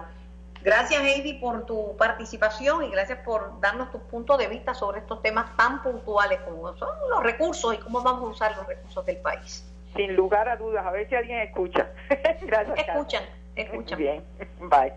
Gracias 0.64 1.02
Heidi 1.02 1.34
por 1.34 1.66
tu 1.66 1.96
participación 1.98 2.86
y 2.86 2.90
gracias 2.90 3.20
por 3.20 3.60
darnos 3.60 3.92
tu 3.92 4.00
punto 4.08 4.38
de 4.38 4.48
vista 4.48 4.74
sobre 4.74 5.00
estos 5.00 5.22
temas 5.22 5.56
tan 5.58 5.84
puntuales 5.84 6.40
como 6.42 6.76
son 6.78 6.90
los 7.10 7.24
recursos 7.24 7.74
y 7.74 7.78
cómo 7.78 8.02
vamos 8.02 8.24
a 8.24 8.28
usar 8.28 8.58
los 8.58 8.66
recursos 8.66 9.06
del 9.06 9.18
país. 9.18 9.70
Sin 9.96 10.16
lugar 10.16 10.48
a 10.48 10.56
dudas, 10.56 10.86
a 10.86 10.92
ver 10.92 11.08
si 11.10 11.16
alguien 11.16 11.40
escucha. 11.40 11.90
gracias. 12.42 12.80
Escuchan. 12.80 13.24
Escúchame. 13.58 14.04
Bien, 14.04 14.24
bye. 14.70 14.94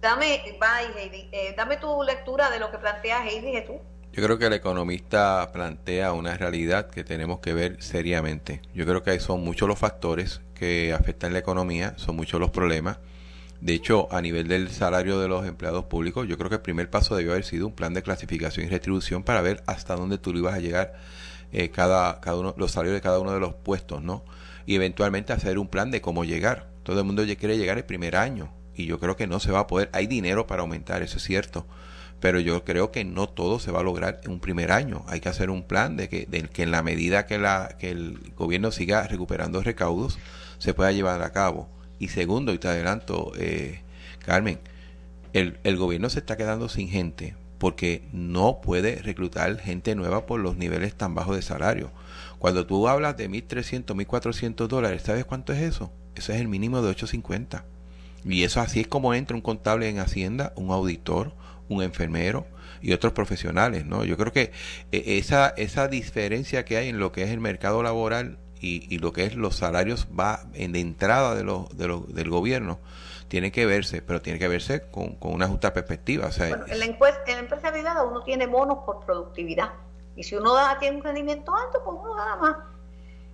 dame, 0.00 0.42
bye, 0.60 1.02
Heidi. 1.02 1.28
Eh, 1.32 1.54
dame 1.56 1.76
tu 1.76 2.02
lectura 2.02 2.50
de 2.50 2.60
lo 2.60 2.70
que 2.70 2.78
plantea 2.78 3.26
Heidi 3.26 3.52
Jesús. 3.52 3.76
Yo 4.12 4.22
creo 4.22 4.38
que 4.38 4.46
el 4.46 4.54
economista 4.54 5.50
plantea 5.52 6.12
una 6.12 6.38
realidad 6.38 6.88
que 6.88 7.04
tenemos 7.04 7.40
que 7.40 7.52
ver 7.52 7.82
seriamente. 7.82 8.62
Yo 8.72 8.86
creo 8.86 9.02
que 9.02 9.20
son 9.20 9.44
muchos 9.44 9.68
los 9.68 9.78
factores 9.78 10.40
que 10.54 10.94
afectan 10.94 11.34
la 11.34 11.40
economía, 11.40 11.92
son 11.98 12.16
muchos 12.16 12.40
los 12.40 12.50
problemas. 12.50 12.98
De 13.60 13.74
hecho, 13.74 14.08
a 14.10 14.22
nivel 14.22 14.48
del 14.48 14.70
salario 14.70 15.18
de 15.18 15.28
los 15.28 15.46
empleados 15.46 15.84
públicos, 15.84 16.26
yo 16.28 16.38
creo 16.38 16.48
que 16.48 16.56
el 16.56 16.62
primer 16.62 16.88
paso 16.88 17.14
debió 17.14 17.32
haber 17.32 17.44
sido 17.44 17.66
un 17.66 17.74
plan 17.74 17.92
de 17.92 18.02
clasificación 18.02 18.66
y 18.66 18.68
retribución 18.70 19.22
para 19.22 19.42
ver 19.42 19.62
hasta 19.66 19.96
dónde 19.96 20.16
tú 20.16 20.30
ibas 20.30 20.54
a 20.54 20.60
llegar 20.60 20.94
eh, 21.52 21.70
cada, 21.70 22.20
cada 22.20 22.38
uno, 22.38 22.54
los 22.56 22.72
salarios 22.72 22.94
de 22.94 23.00
cada 23.02 23.18
uno 23.18 23.32
de 23.32 23.40
los 23.40 23.54
puestos, 23.54 24.02
¿no? 24.02 24.24
Y 24.64 24.76
eventualmente 24.76 25.32
hacer 25.32 25.58
un 25.58 25.68
plan 25.68 25.90
de 25.90 26.00
cómo 26.00 26.24
llegar. 26.24 26.68
Todo 26.86 27.00
el 27.00 27.04
mundo 27.04 27.24
quiere 27.24 27.58
llegar 27.58 27.78
el 27.78 27.84
primer 27.84 28.14
año 28.14 28.52
y 28.72 28.86
yo 28.86 29.00
creo 29.00 29.16
que 29.16 29.26
no 29.26 29.40
se 29.40 29.50
va 29.50 29.58
a 29.58 29.66
poder. 29.66 29.90
Hay 29.92 30.06
dinero 30.06 30.46
para 30.46 30.62
aumentar, 30.62 31.02
eso 31.02 31.16
es 31.16 31.24
cierto, 31.24 31.66
pero 32.20 32.38
yo 32.38 32.64
creo 32.64 32.92
que 32.92 33.04
no 33.04 33.28
todo 33.28 33.58
se 33.58 33.72
va 33.72 33.80
a 33.80 33.82
lograr 33.82 34.20
en 34.22 34.30
un 34.30 34.38
primer 34.38 34.70
año. 34.70 35.04
Hay 35.08 35.18
que 35.18 35.28
hacer 35.28 35.50
un 35.50 35.64
plan 35.64 35.96
de 35.96 36.08
que, 36.08 36.26
de 36.26 36.42
que 36.42 36.62
en 36.62 36.70
la 36.70 36.84
medida 36.84 37.26
que, 37.26 37.38
la, 37.38 37.74
que 37.76 37.90
el 37.90 38.32
gobierno 38.36 38.70
siga 38.70 39.02
recuperando 39.08 39.64
recaudos, 39.64 40.20
se 40.58 40.74
pueda 40.74 40.92
llevar 40.92 41.20
a 41.22 41.32
cabo. 41.32 41.68
Y 41.98 42.06
segundo, 42.06 42.54
y 42.54 42.58
te 42.58 42.68
adelanto, 42.68 43.32
eh, 43.36 43.80
Carmen, 44.24 44.60
el, 45.32 45.58
el 45.64 45.76
gobierno 45.76 46.08
se 46.08 46.20
está 46.20 46.36
quedando 46.36 46.68
sin 46.68 46.88
gente 46.88 47.34
porque 47.58 48.06
no 48.12 48.60
puede 48.60 49.02
reclutar 49.02 49.58
gente 49.58 49.96
nueva 49.96 50.24
por 50.24 50.38
los 50.38 50.56
niveles 50.56 50.94
tan 50.94 51.16
bajos 51.16 51.34
de 51.34 51.42
salario. 51.42 51.90
Cuando 52.38 52.64
tú 52.64 52.86
hablas 52.86 53.16
de 53.16 53.28
1.300, 53.28 53.86
1.400 53.86 54.68
dólares, 54.68 55.02
¿sabes 55.02 55.24
cuánto 55.24 55.52
es 55.52 55.62
eso? 55.62 55.90
Eso 56.16 56.32
es 56.32 56.40
el 56.40 56.48
mínimo 56.48 56.82
de 56.82 56.90
850. 56.90 57.64
Y 58.24 58.44
eso 58.44 58.60
así 58.60 58.80
es 58.80 58.88
como 58.88 59.14
entra 59.14 59.36
un 59.36 59.42
contable 59.42 59.88
en 59.88 59.98
Hacienda, 59.98 60.52
un 60.56 60.70
auditor, 60.70 61.32
un 61.68 61.82
enfermero 61.82 62.46
y 62.80 62.92
otros 62.92 63.12
profesionales, 63.12 63.86
¿no? 63.86 64.04
Yo 64.04 64.16
creo 64.16 64.32
que 64.32 64.52
eh, 64.92 65.18
esa, 65.18 65.48
esa 65.50 65.88
diferencia 65.88 66.64
que 66.64 66.76
hay 66.76 66.88
en 66.88 66.98
lo 66.98 67.12
que 67.12 67.22
es 67.22 67.30
el 67.30 67.40
mercado 67.40 67.82
laboral 67.82 68.38
y, 68.60 68.98
lo 68.98 69.12
que 69.12 69.26
es 69.26 69.36
los 69.36 69.54
salarios 69.54 70.08
va 70.18 70.40
en 70.54 70.72
de 70.72 70.80
entrada 70.80 71.36
de 71.36 71.44
del 71.44 72.30
gobierno 72.30 72.80
tiene 73.28 73.52
que 73.52 73.66
verse, 73.66 74.02
pero 74.02 74.22
tiene 74.22 74.38
que 74.38 74.48
verse 74.48 74.82
con, 74.90 75.18
una 75.20 75.46
justa 75.46 75.72
perspectiva. 75.72 76.28
O 76.28 76.42
en, 76.42 76.50
la 76.50 76.84
en 76.84 76.98
la 76.98 77.38
empresa 77.38 77.72
privada 77.72 78.02
uno 78.04 78.22
tiene 78.22 78.46
bonos 78.46 78.78
por 78.84 79.04
productividad 79.04 79.70
y 80.16 80.22
si 80.22 80.34
uno 80.34 80.54
da, 80.54 80.78
tiene 80.78 80.96
un 80.96 81.04
rendimiento 81.04 81.54
alto, 81.54 81.82
pues 81.84 81.96
uno 82.00 82.14
gana 82.14 82.36
más 82.36 82.56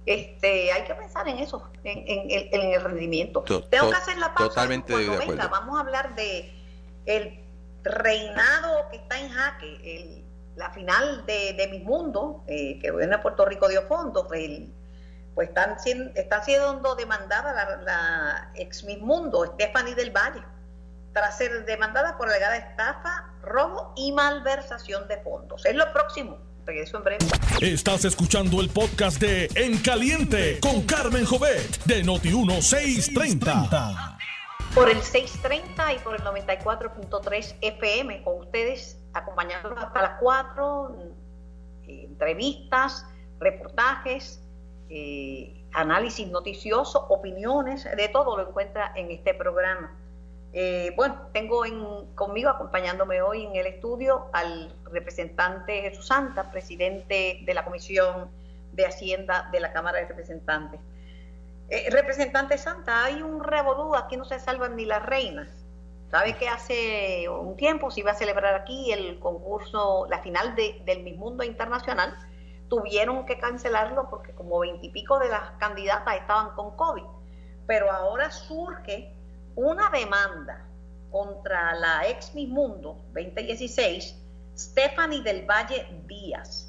este, 0.05 0.73
hay 0.73 0.85
que 0.85 0.95
pensar 0.95 1.29
en 1.29 1.39
eso, 1.39 1.71
en, 1.85 2.73
el 2.73 2.83
rendimiento. 2.83 3.43
Tengo 3.43 3.91
que 3.91 3.97
hacer 3.97 4.19
la 4.19 4.35
pausa. 4.35 4.49
Totalmente 4.49 4.95
vamos 5.49 5.77
a 5.77 5.81
hablar 5.81 6.15
de 6.17 6.53
el 7.07 7.45
reinado 7.85 8.89
que 8.91 8.97
está 8.97 9.19
en 9.21 9.29
jaque, 9.31 10.25
la 10.57 10.71
final 10.71 11.25
de, 11.27 11.55
de 11.55 11.69
Mis 11.69 11.85
Mundo, 11.85 12.45
eh, 12.47 12.79
que 12.81 12.91
viene 12.91 13.15
a 13.15 13.23
Puerto 13.23 13.45
Rico 13.45 13.69
dio 13.69 13.83
fondo, 13.83 14.27
pues, 14.27 14.51
pues 15.35 15.49
están 15.49 15.79
siendo, 15.81 16.13
está 16.15 16.43
siendo 16.43 16.95
demandada 16.95 17.77
la, 17.83 18.51
ex 18.55 18.85
Mis 18.85 18.99
Mundo, 18.99 19.47
Stephanie 19.55 19.95
del 19.95 20.11
Valle, 20.11 20.43
tras 21.13 21.39
ser 21.39 21.65
demandada 21.65 22.19
por 22.19 22.29
alegada 22.29 22.57
estafa, 22.57 23.33
robo 23.43 23.93
y 23.97 24.13
malversación 24.13 25.09
de 25.09 25.19
fondos. 25.19 25.65
Es 25.65 25.75
lo 25.75 25.93
próximo 25.93 26.52
Regreso 26.65 26.99
en 26.99 27.05
breve. 27.05 27.27
Estás 27.61 28.05
escuchando 28.05 28.61
el 28.61 28.69
podcast 28.69 29.21
de 29.21 29.49
En 29.57 29.79
Caliente 29.79 30.61
con 30.61 30.83
Carmen 30.83 31.25
Jovet 31.25 31.83
de 31.85 32.05
Noti1630. 32.05 34.19
Por 34.73 34.89
el 34.89 35.03
630 35.03 35.95
y 35.95 35.99
por 35.99 36.15
el 36.15 36.23
94.3 36.23 37.57
FM 37.61 38.23
con 38.23 38.39
ustedes, 38.39 39.03
acompañándonos 39.13 39.83
hasta 39.83 40.03
las 40.03 40.21
4, 40.21 40.97
eh, 41.83 42.05
entrevistas, 42.05 43.07
reportajes, 43.41 44.41
eh, 44.89 45.67
análisis 45.73 46.29
noticioso, 46.29 47.07
opiniones, 47.09 47.85
de 47.85 48.09
todo 48.09 48.37
lo 48.37 48.49
encuentra 48.49 48.93
en 48.95 49.11
este 49.11 49.35
programa. 49.35 49.99
Eh, 50.55 50.93
bueno, 50.97 51.29
tengo 51.33 51.63
conmigo 52.15 52.51
acompañándome 52.51 53.23
hoy 53.23 53.47
en 53.47 53.57
el 53.57 53.67
estudio 53.67 54.27
al 54.35 54.75
representante 54.91 55.81
Jesús 55.81 56.07
Santa, 56.07 56.51
presidente 56.51 57.41
de 57.45 57.55
la 57.55 57.65
Comisión 57.65 58.31
de 58.73 58.85
Hacienda 58.85 59.49
de 59.51 59.61
la 59.61 59.73
Cámara 59.73 59.99
de 59.99 60.07
Representantes. 60.07 60.81
Eh, 61.71 61.89
representante 61.91 62.59
Santa, 62.59 63.05
hay 63.05 63.23
un 63.23 63.43
revolú, 63.43 63.95
aquí 63.95 64.19
no 64.19 64.27
se 64.27 64.39
salvan 64.39 64.77
ni 64.77 64.85
las 64.85 65.05
reinas. 65.07 65.49
¿Sabe 66.11 66.37
que 66.37 66.47
hace 66.47 67.27
un 67.31 67.57
tiempo 67.57 67.91
se 67.91 68.01
iba 68.01 68.11
a 68.11 68.15
celebrar 68.15 68.55
aquí 68.55 68.93
el 68.93 69.19
concurso, 69.19 70.07
la 70.11 70.19
final 70.19 70.55
del 70.55 71.03
Miss 71.03 71.17
Mundo 71.17 71.43
Internacional? 71.43 72.15
Tuvieron 72.69 73.25
que 73.25 73.39
cancelarlo 73.39 74.11
porque 74.11 74.33
como 74.33 74.59
veintipico 74.59 75.19
de 75.19 75.31
las 75.31 75.53
candidatas 75.53 76.17
estaban 76.17 76.55
con 76.55 76.77
COVID. 76.77 77.05
Pero 77.67 77.91
ahora 77.91 78.31
surge 78.31 79.15
una 79.55 79.91
demanda 79.91 80.65
contra 81.11 81.75
la 81.75 82.09
ex 82.09 82.35
Miss 82.35 82.49
Mundo 82.49 83.05
2016, 83.15 84.17
Stephanie 84.57 85.23
del 85.23 85.45
Valle 85.45 85.87
Díaz. 86.07 86.69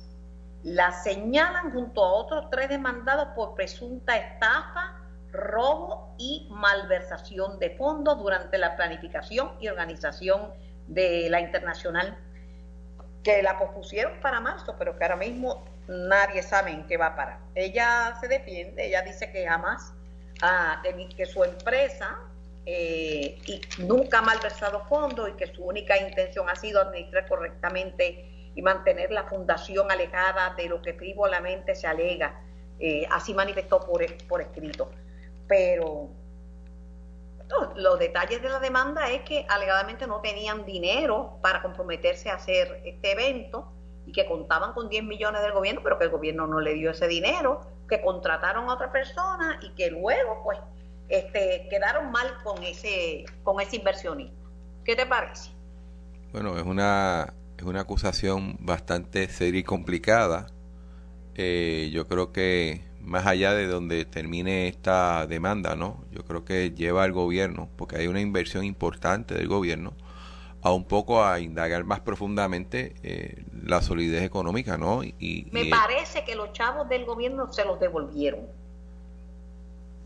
La 0.64 0.92
señalan 0.92 1.72
junto 1.72 2.04
a 2.04 2.14
otros 2.14 2.50
tres 2.50 2.70
demandados 2.70 3.30
por 3.36 3.56
presunta 3.56 4.16
estafa, 4.16 5.00
robo 5.32 6.16
y 6.18 6.48
malversación 6.52 7.60
de 7.60 7.72
fondos 7.72 8.18
durante 8.20 8.58
la 8.58 8.76
planificación 8.76 9.52
y 9.60 9.68
organización 9.68 10.54
de 10.88 11.30
la 11.30 11.42
internacional, 11.42 12.18
que 13.24 13.42
la 13.42 13.58
pospusieron 13.58 14.20
para 14.22 14.40
marzo, 14.40 14.76
pero 14.78 14.98
que 14.98 15.04
ahora 15.04 15.16
mismo 15.16 15.66
nadie 15.88 16.44
sabe 16.44 16.72
en 16.72 16.86
qué 16.88 16.98
va 16.98 17.08
a 17.08 17.16
parar. 17.16 17.40
Ella 17.56 18.16
se 18.20 18.28
defiende, 18.28 18.86
ella 18.86 19.02
dice 19.02 19.32
que 19.32 19.48
jamás, 19.48 19.94
ah, 20.42 20.82
que 21.16 21.26
su 21.26 21.44
empresa 21.44 22.20
eh, 22.66 23.40
y 23.46 23.62
nunca 23.84 24.20
ha 24.20 24.22
malversado 24.22 24.86
fondos 24.86 25.30
y 25.30 25.34
que 25.34 25.48
su 25.48 25.64
única 25.64 25.98
intención 25.98 26.50
ha 26.50 26.56
sido 26.56 26.82
administrar 26.82 27.28
correctamente 27.28 28.52
y 28.56 28.62
mantener 28.62 29.12
la 29.12 29.24
fundación 29.24 29.92
alejada 29.92 30.54
de 30.56 30.68
lo 30.68 30.82
que 30.82 30.94
frívolamente 30.94 31.76
se 31.76 31.88
alega. 31.88 32.42
Eh, 32.80 33.06
así 33.12 33.34
manifestó 33.34 33.80
por, 33.80 34.02
por 34.28 34.42
escrito. 34.42 34.92
Pero 35.48 36.10
los 37.76 38.00
detalles 38.00 38.42
de 38.42 38.50
la 38.50 38.60
demanda 38.60 39.12
es 39.12 39.22
que 39.24 39.46
alegadamente 39.50 40.08
no 40.08 40.22
tenían 40.22 40.66
dinero 40.66 41.38
para 41.42 41.62
comprometerse 41.62 42.30
a 42.30 42.36
hacer 42.36 42.82
este 42.86 43.12
evento 43.12 43.72
y 44.06 44.12
que 44.12 44.26
contaban 44.26 44.74
con 44.74 44.90
10 44.90 45.04
millones 45.04 45.42
del 45.42 45.52
gobierno, 45.52 45.82
pero 45.84 45.98
que 45.98 46.06
el 46.06 46.10
gobierno 46.10 46.48
no 46.48 46.60
le 46.60 46.74
dio 46.74 46.92
ese 46.92 47.08
dinero, 47.08 47.62
que 47.88 48.02
contrataron 48.02 48.70
a 48.70 48.74
otra 48.74 48.92
persona 48.92 49.60
y 49.62 49.70
que 49.76 49.92
luego 49.92 50.42
pues 50.44 50.60
este, 51.14 51.68
quedaron 51.70 52.12
mal 52.12 52.28
con 52.44 52.64
ese, 52.64 53.26
con 53.44 53.62
ese 53.62 53.76
inversionista. 53.76 54.36
¿Qué 54.84 54.96
te 54.96 55.06
parece? 55.06 55.52
Bueno, 56.32 56.58
es 56.58 56.64
una, 56.64 57.34
es 57.58 57.64
una 57.64 57.82
acusación 57.82 58.58
bastante 58.60 59.28
seria 59.30 59.60
y 59.60 59.64
complicada. 59.64 60.48
Eh, 61.36 61.92
yo 61.94 62.08
creo 62.08 62.32
que 62.32 62.82
más 63.00 63.28
allá 63.28 63.54
de 63.54 63.68
donde 63.68 64.06
termine 64.06 64.68
esta 64.68 65.28
demanda, 65.28 65.76
¿no? 65.76 66.04
Yo 66.12 66.26
creo 66.26 66.46
que 66.46 66.72
lleva 66.72 67.04
al 67.04 67.12
gobierno, 67.12 67.70
porque 67.76 67.98
hay 67.98 68.08
una 68.08 68.22
inversión 68.22 68.64
importante 68.64 69.36
del 69.36 69.48
gobierno, 69.48 69.94
a 70.64 70.72
un 70.72 70.86
poco 70.86 71.24
a 71.24 71.40
indagar 71.40 71.84
más 71.84 72.00
profundamente 72.00 72.96
eh, 73.04 73.44
la 73.62 73.82
solidez 73.82 74.24
económica, 74.24 74.78
¿no? 74.78 75.04
Y, 75.04 75.48
Me 75.52 75.66
parece 75.66 76.24
que 76.24 76.36
los 76.36 76.54
chavos 76.54 76.90
del 76.90 77.06
gobierno 77.06 77.52
se 77.52 77.66
los 77.66 77.80
devolvieron. 77.80 78.63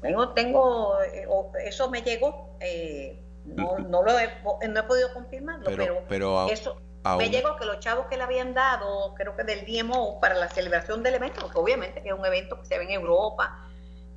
Tengo, 0.01 0.29
tengo 0.29 1.01
eh, 1.01 1.27
eso 1.65 1.89
me 1.89 2.01
llegó, 2.01 2.55
eh, 2.59 3.19
no, 3.45 3.79
no, 3.79 4.03
lo 4.03 4.19
he, 4.19 4.29
no 4.67 4.79
he 4.79 4.83
podido 4.83 5.13
confirmarlo, 5.13 5.65
pero, 5.65 6.03
pero, 6.07 6.49
eso 6.49 6.79
me 7.15 7.29
llegó 7.29 7.55
que 7.55 7.65
los 7.65 7.79
chavos 7.79 8.07
que 8.07 8.17
le 8.17 8.23
habían 8.23 8.53
dado, 8.53 9.13
creo 9.15 9.35
que 9.35 9.43
del 9.43 9.65
DMO, 9.65 10.19
para 10.19 10.35
la 10.35 10.49
celebración 10.49 11.03
del 11.03 11.15
evento, 11.15 11.41
porque 11.41 11.57
obviamente 11.57 12.01
es 12.03 12.13
un 12.13 12.25
evento 12.25 12.59
que 12.59 12.65
se 12.65 12.77
ve 12.77 12.83
en 12.85 12.91
Europa, 12.91 13.65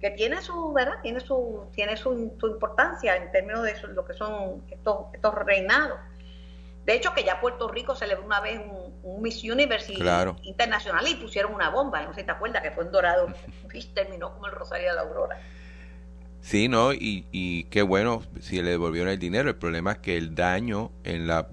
que 0.01 0.11
tiene 0.11 0.41
su, 0.41 0.73
¿verdad? 0.73 0.95
Tiene 1.03 1.21
su, 1.21 1.67
tiene 1.73 1.97
su, 1.97 2.35
su 2.41 2.47
importancia 2.49 3.17
en 3.17 3.31
términos 3.31 3.63
de 3.63 3.75
lo 3.89 4.05
que 4.05 4.15
son 4.15 4.65
estos, 4.71 5.07
estos 5.13 5.35
reinados. 5.35 5.99
De 6.85 6.95
hecho, 6.95 7.13
que 7.15 7.23
ya 7.23 7.41
Puerto 7.41 7.69
Rico 7.69 7.95
celebró 7.95 8.25
una 8.25 8.41
vez 8.41 8.59
un, 9.03 9.23
Miss 9.23 9.45
Universe 9.45 9.93
internacional 10.43 11.07
y 11.07 11.15
pusieron 11.17 11.55
una 11.55 11.69
bomba, 11.69 12.03
no 12.03 12.15
sé 12.15 12.21
si 12.21 12.27
te 12.27 12.33
acuerdas, 12.33 12.63
que 12.63 12.71
fue 12.71 12.85
en 12.85 12.91
Dorado, 12.91 13.29
terminó 13.95 14.33
como 14.33 14.47
el 14.47 14.53
Rosario 14.53 14.89
de 14.89 14.95
la 14.95 15.03
Aurora. 15.03 15.39
Sí, 16.43 16.69
¿no? 16.69 16.93
Y, 16.95 17.27
y 17.33 17.65
qué 17.65 17.83
bueno 17.83 18.23
si 18.41 18.63
le 18.63 18.71
devolvieron 18.71 19.11
el 19.11 19.19
dinero. 19.19 19.51
El 19.51 19.57
problema 19.57 19.93
es 19.93 19.99
que 19.99 20.17
el 20.17 20.35
daño 20.35 20.91
en 21.05 21.27
la, 21.27 21.49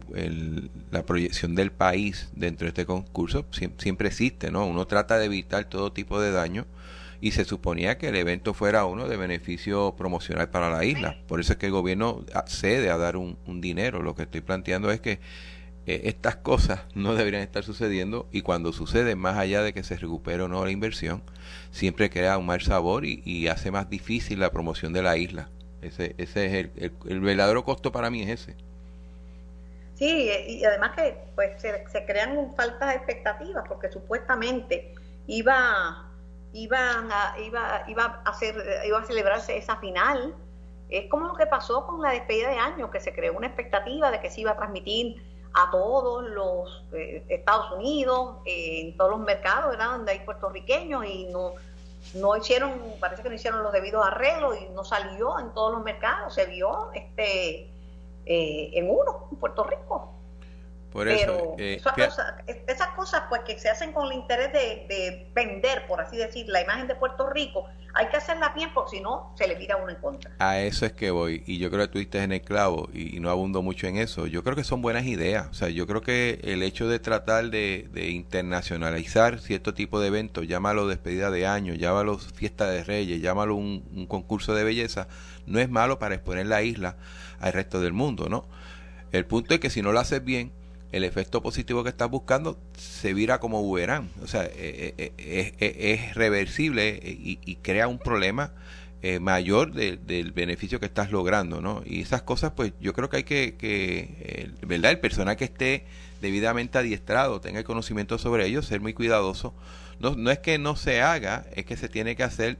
la 0.91 1.05
proyección 1.05 1.55
del 1.55 1.71
país 1.71 2.29
dentro 2.33 2.65
de 2.65 2.69
este 2.69 2.85
concurso 2.85 3.45
siempre, 3.51 4.07
existe, 4.07 4.49
¿no? 4.49 4.65
Uno 4.65 4.87
trata 4.87 5.17
de 5.17 5.25
evitar 5.25 5.65
todo 5.65 5.91
tipo 5.91 6.21
de 6.21 6.31
daño 6.31 6.65
y 7.19 7.31
se 7.31 7.45
suponía 7.45 7.97
que 7.97 8.09
el 8.09 8.15
evento 8.15 8.53
fuera 8.53 8.85
uno 8.85 9.07
de 9.07 9.17
beneficio 9.17 9.95
promocional 9.97 10.49
para 10.49 10.69
la 10.69 10.85
isla. 10.85 11.17
Por 11.27 11.41
eso 11.41 11.53
es 11.53 11.59
que 11.59 11.65
el 11.65 11.71
gobierno 11.73 12.23
accede 12.33 12.89
a 12.89 12.97
dar 12.97 13.17
un, 13.17 13.37
un 13.45 13.59
dinero. 13.59 14.01
Lo 14.01 14.15
que 14.15 14.23
estoy 14.23 14.41
planteando 14.41 14.89
es 14.91 15.01
que 15.01 15.19
estas 15.87 16.35
cosas 16.35 16.81
no 16.95 17.15
deberían 17.15 17.43
estar 17.43 17.63
sucediendo 17.63 18.27
y 18.31 18.41
cuando 18.41 18.73
sucede, 18.73 19.15
más 19.15 19.37
allá 19.37 19.61
de 19.61 19.73
que 19.73 19.83
se 19.83 19.95
recupere 19.95 20.43
o 20.43 20.47
no 20.47 20.63
la 20.65 20.71
inversión, 20.71 21.23
siempre 21.71 22.09
crea 22.09 22.37
un 22.37 22.45
mal 22.45 22.61
sabor 22.61 23.05
y, 23.05 23.47
hace 23.47 23.71
más 23.71 23.89
difícil 23.89 24.39
la 24.39 24.51
promoción 24.51 24.91
de 24.91 25.01
la 25.01 25.17
isla. 25.17 25.49
Ese, 25.81 26.15
ese 26.17 26.45
es 26.45 26.53
el, 26.53 26.91
el, 27.07 27.21
verdadero 27.21 27.63
costo 27.63 27.91
para 27.91 28.09
mí 28.09 28.23
es 28.23 28.41
ese. 28.41 28.55
Sí, 29.95 30.29
y 30.47 30.63
además 30.65 30.91
que 30.95 31.17
pues 31.35 31.61
se, 31.61 31.87
se 31.87 32.05
crean 32.05 32.53
faltas 32.55 32.95
expectativas 32.95 33.63
porque 33.67 33.89
supuestamente 33.89 34.93
iba 35.27 35.55
a, 35.55 37.35
iba, 37.37 37.85
iba 37.87 38.21
a 38.25 38.29
hacer, 38.29 38.55
iba 38.85 38.99
a 38.99 39.03
celebrarse 39.05 39.57
esa 39.57 39.77
final. 39.77 40.35
Es 40.89 41.09
como 41.09 41.27
lo 41.27 41.35
que 41.35 41.45
pasó 41.45 41.85
con 41.85 42.01
la 42.01 42.11
despedida 42.11 42.49
de 42.49 42.57
año, 42.57 42.91
que 42.91 42.99
se 42.99 43.13
creó 43.13 43.33
una 43.33 43.47
expectativa 43.47 44.11
de 44.11 44.19
que 44.19 44.29
se 44.29 44.41
iba 44.41 44.51
a 44.51 44.57
transmitir 44.57 45.21
a 45.57 45.71
todos 45.71 46.23
los 46.29 46.83
eh, 46.93 47.25
Estados 47.29 47.71
Unidos, 47.71 48.35
eh, 48.45 48.81
en 48.81 48.97
todos 48.97 49.09
los 49.09 49.19
mercados, 49.21 49.71
¿verdad? 49.71 49.93
Donde 49.93 50.11
hay 50.11 50.19
puertorriqueños 50.19 51.03
y 51.05 51.25
no, 51.25 51.53
no 52.13 52.37
hicieron, 52.37 52.79
parece 52.99 53.23
que 53.23 53.29
no 53.29 53.35
hicieron 53.35 53.63
los 53.63 53.73
debidos 53.73 54.05
arreglos 54.05 54.55
y 54.61 54.71
no 54.75 54.83
salió 54.83 55.39
en 55.39 55.51
todos 55.55 55.73
los 55.73 55.83
mercados, 55.83 56.35
se 56.35 56.45
vio 56.45 56.91
este 56.93 57.71
eh, 58.27 58.69
en 58.73 58.87
uno, 58.87 59.29
en 59.31 59.37
Puerto 59.37 59.63
Rico. 59.63 60.13
Por 60.97 61.07
eso, 61.09 61.53
eh, 61.59 61.75
esas, 61.75 62.87
cosas, 62.95 63.25
pues 63.29 63.41
que 63.45 63.59
se 63.59 63.69
hacen 63.69 63.93
con 63.93 64.07
el 64.07 64.17
interés 64.17 64.51
de, 64.51 65.29
vender, 65.35 65.85
por 65.85 66.01
así 66.01 66.17
decir, 66.17 66.47
la 66.49 66.59
imagen 66.59 66.87
de 66.87 66.95
Puerto 66.95 67.29
Rico, 67.29 67.67
hay 67.93 68.07
que 68.07 68.17
hacerla 68.17 68.49
bien 68.55 68.71
porque 68.73 68.97
si 68.97 69.03
no 69.03 69.31
se 69.37 69.47
le 69.47 69.53
vira 69.53 69.77
uno 69.77 69.91
en 69.91 69.97
contra. 69.97 70.31
A 70.39 70.59
eso 70.59 70.87
es 70.87 70.93
que 70.93 71.11
voy 71.11 71.43
y 71.45 71.59
yo 71.59 71.69
creo 71.69 71.85
que 71.85 71.87
tú 71.89 71.99
diste 71.99 72.23
en 72.23 72.31
el 72.31 72.41
clavo 72.41 72.89
y, 72.95 73.19
no 73.19 73.29
abundo 73.29 73.61
mucho 73.61 73.85
en 73.85 73.97
eso. 73.97 74.25
Yo 74.25 74.43
creo 74.43 74.55
que 74.55 74.63
son 74.63 74.81
buenas 74.81 75.05
ideas. 75.05 75.45
O 75.51 75.53
sea, 75.53 75.69
yo 75.69 75.85
creo 75.85 76.01
que 76.01 76.39
el 76.41 76.63
hecho 76.63 76.89
de 76.89 76.97
tratar 76.97 77.51
de, 77.51 77.87
internacionalizar 78.09 79.37
cierto 79.37 79.75
tipo 79.75 79.99
de 79.99 80.07
eventos, 80.07 80.47
llámalo 80.47 80.87
despedida 80.87 81.29
de 81.29 81.45
año, 81.45 81.75
llámalo 81.75 82.17
fiesta 82.17 82.71
de 82.71 82.83
reyes, 82.83 83.21
llámalo 83.21 83.53
un, 83.53 83.87
un 83.93 84.07
concurso 84.07 84.55
de 84.55 84.63
belleza, 84.63 85.07
no 85.45 85.59
es 85.59 85.69
malo 85.69 85.99
para 85.99 86.15
exponer 86.15 86.47
la 86.47 86.63
isla 86.63 86.97
al 87.39 87.53
resto 87.53 87.81
del 87.81 87.93
mundo, 87.93 88.29
¿no? 88.29 88.47
El 89.11 89.27
punto 89.27 89.53
es 89.53 89.59
que 89.59 89.69
si 89.69 89.83
no 89.83 89.91
lo 89.91 89.99
haces 89.99 90.23
bien, 90.23 90.51
el 90.91 91.03
efecto 91.03 91.41
positivo 91.41 91.83
que 91.83 91.89
estás 91.89 92.09
buscando 92.09 92.57
se 92.77 93.13
vira 93.13 93.39
como 93.39 93.61
boomerang. 93.61 94.09
O 94.23 94.27
sea, 94.27 94.45
eh, 94.45 94.93
eh, 94.97 95.13
eh, 95.17 95.53
es, 95.93 96.15
reversible 96.15 96.99
y, 97.03 97.55
crea 97.61 97.87
un 97.87 97.99
problema 97.99 98.53
mayor 99.21 99.73
del 99.73 100.31
beneficio 100.33 100.79
que 100.79 100.85
estás 100.85 101.11
logrando, 101.11 101.61
¿no? 101.61 101.81
Y 101.85 102.01
esas 102.01 102.23
cosas, 102.23 102.51
pues 102.55 102.73
yo 102.81 102.93
creo 102.93 103.09
que 103.09 103.17
hay 103.17 103.23
que, 103.23 103.55
que 103.55 104.51
¿verdad? 104.65 104.91
El 104.91 104.99
personal 104.99 105.37
que 105.37 105.45
esté 105.45 105.85
debidamente 106.21 106.77
adiestrado, 106.77 107.39
tenga 107.39 107.59
el 107.59 107.65
conocimiento 107.65 108.17
sobre 108.17 108.47
ello, 108.47 108.61
ser 108.61 108.81
muy 108.81 108.93
cuidadoso. 108.93 109.53
No, 109.99 110.15
no 110.15 110.31
es 110.31 110.39
que 110.39 110.57
no 110.57 110.75
se 110.75 111.01
haga, 111.01 111.45
es 111.55 111.65
que 111.65 111.77
se 111.77 111.89
tiene 111.89 112.15
que 112.15 112.23
hacer 112.23 112.57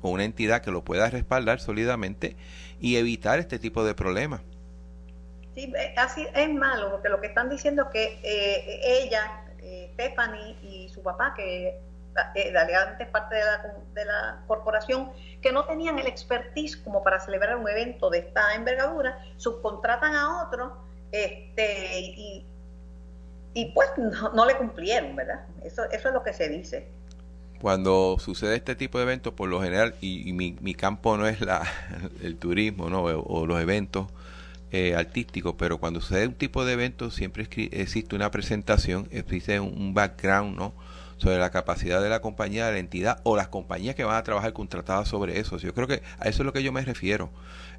con 0.00 0.12
una 0.12 0.24
entidad 0.24 0.62
que 0.62 0.70
lo 0.70 0.84
pueda 0.84 1.08
respaldar 1.08 1.60
sólidamente 1.60 2.36
y 2.80 2.96
evitar 2.96 3.38
este 3.38 3.58
tipo 3.58 3.84
de 3.84 3.94
problemas. 3.94 4.42
Sí, 5.56 5.72
así 5.96 6.26
es 6.34 6.52
malo, 6.52 6.90
porque 6.90 7.08
lo 7.08 7.18
que 7.18 7.28
están 7.28 7.48
diciendo 7.48 7.84
es 7.84 7.88
que 7.88 8.20
eh, 8.22 8.80
ella, 8.84 9.42
eh, 9.58 9.90
Stephanie 9.94 10.54
y 10.62 10.90
su 10.90 11.02
papá, 11.02 11.32
que 11.34 11.68
eh, 12.34 12.52
es 13.00 13.08
parte 13.08 13.36
de 13.36 13.40
la, 13.42 13.74
de 13.94 14.04
la 14.04 14.42
corporación, 14.46 15.10
que 15.40 15.52
no 15.52 15.64
tenían 15.64 15.98
el 15.98 16.08
expertise 16.08 16.76
como 16.76 17.02
para 17.02 17.20
celebrar 17.20 17.56
un 17.56 17.66
evento 17.70 18.10
de 18.10 18.18
esta 18.18 18.54
envergadura, 18.54 19.18
subcontratan 19.38 20.14
a 20.14 20.42
otro 20.42 20.76
este, 21.10 22.44
y, 23.54 23.64
pues 23.72 23.88
no, 24.34 24.44
le 24.44 24.58
cumplieron, 24.58 25.16
¿verdad? 25.16 25.46
Eso, 25.64 25.84
eso 25.90 26.08
es 26.08 26.14
lo 26.14 26.22
que 26.22 26.34
se 26.34 26.50
dice. 26.50 26.86
Cuando 27.62 28.18
sucede 28.18 28.56
este 28.56 28.74
tipo 28.74 28.98
de 28.98 29.04
eventos, 29.04 29.32
por 29.32 29.48
lo 29.48 29.62
general, 29.62 29.94
y, 30.02 30.34
mi, 30.34 30.54
mi, 30.60 30.74
campo 30.74 31.16
no 31.16 31.26
es 31.26 31.40
la, 31.40 31.62
el 32.22 32.36
turismo 32.36 32.90
¿no? 32.90 33.04
o 33.04 33.46
los 33.46 33.58
eventos, 33.58 34.08
eh, 34.72 34.94
artístico, 34.96 35.56
pero 35.56 35.78
cuando 35.78 36.00
sucede 36.00 36.26
un 36.26 36.34
tipo 36.34 36.64
de 36.64 36.72
evento 36.72 37.10
siempre 37.10 37.48
existe 37.70 38.16
una 38.16 38.30
presentación, 38.30 39.08
existe 39.10 39.60
un 39.60 39.94
background, 39.94 40.56
¿no? 40.56 40.74
sobre 41.18 41.38
la 41.38 41.50
capacidad 41.50 42.02
de 42.02 42.08
la 42.08 42.20
compañía, 42.20 42.66
de 42.66 42.72
la 42.72 42.78
entidad 42.78 43.20
o 43.22 43.36
las 43.36 43.48
compañías 43.48 43.94
que 43.94 44.04
van 44.04 44.16
a 44.16 44.22
trabajar 44.22 44.52
contratadas 44.52 45.08
sobre 45.08 45.38
eso. 45.40 45.56
Yo 45.58 45.72
creo 45.74 45.86
que 45.86 46.02
a 46.18 46.28
eso 46.28 46.42
es 46.42 46.46
lo 46.46 46.52
que 46.52 46.62
yo 46.62 46.72
me 46.72 46.82
refiero. 46.82 47.30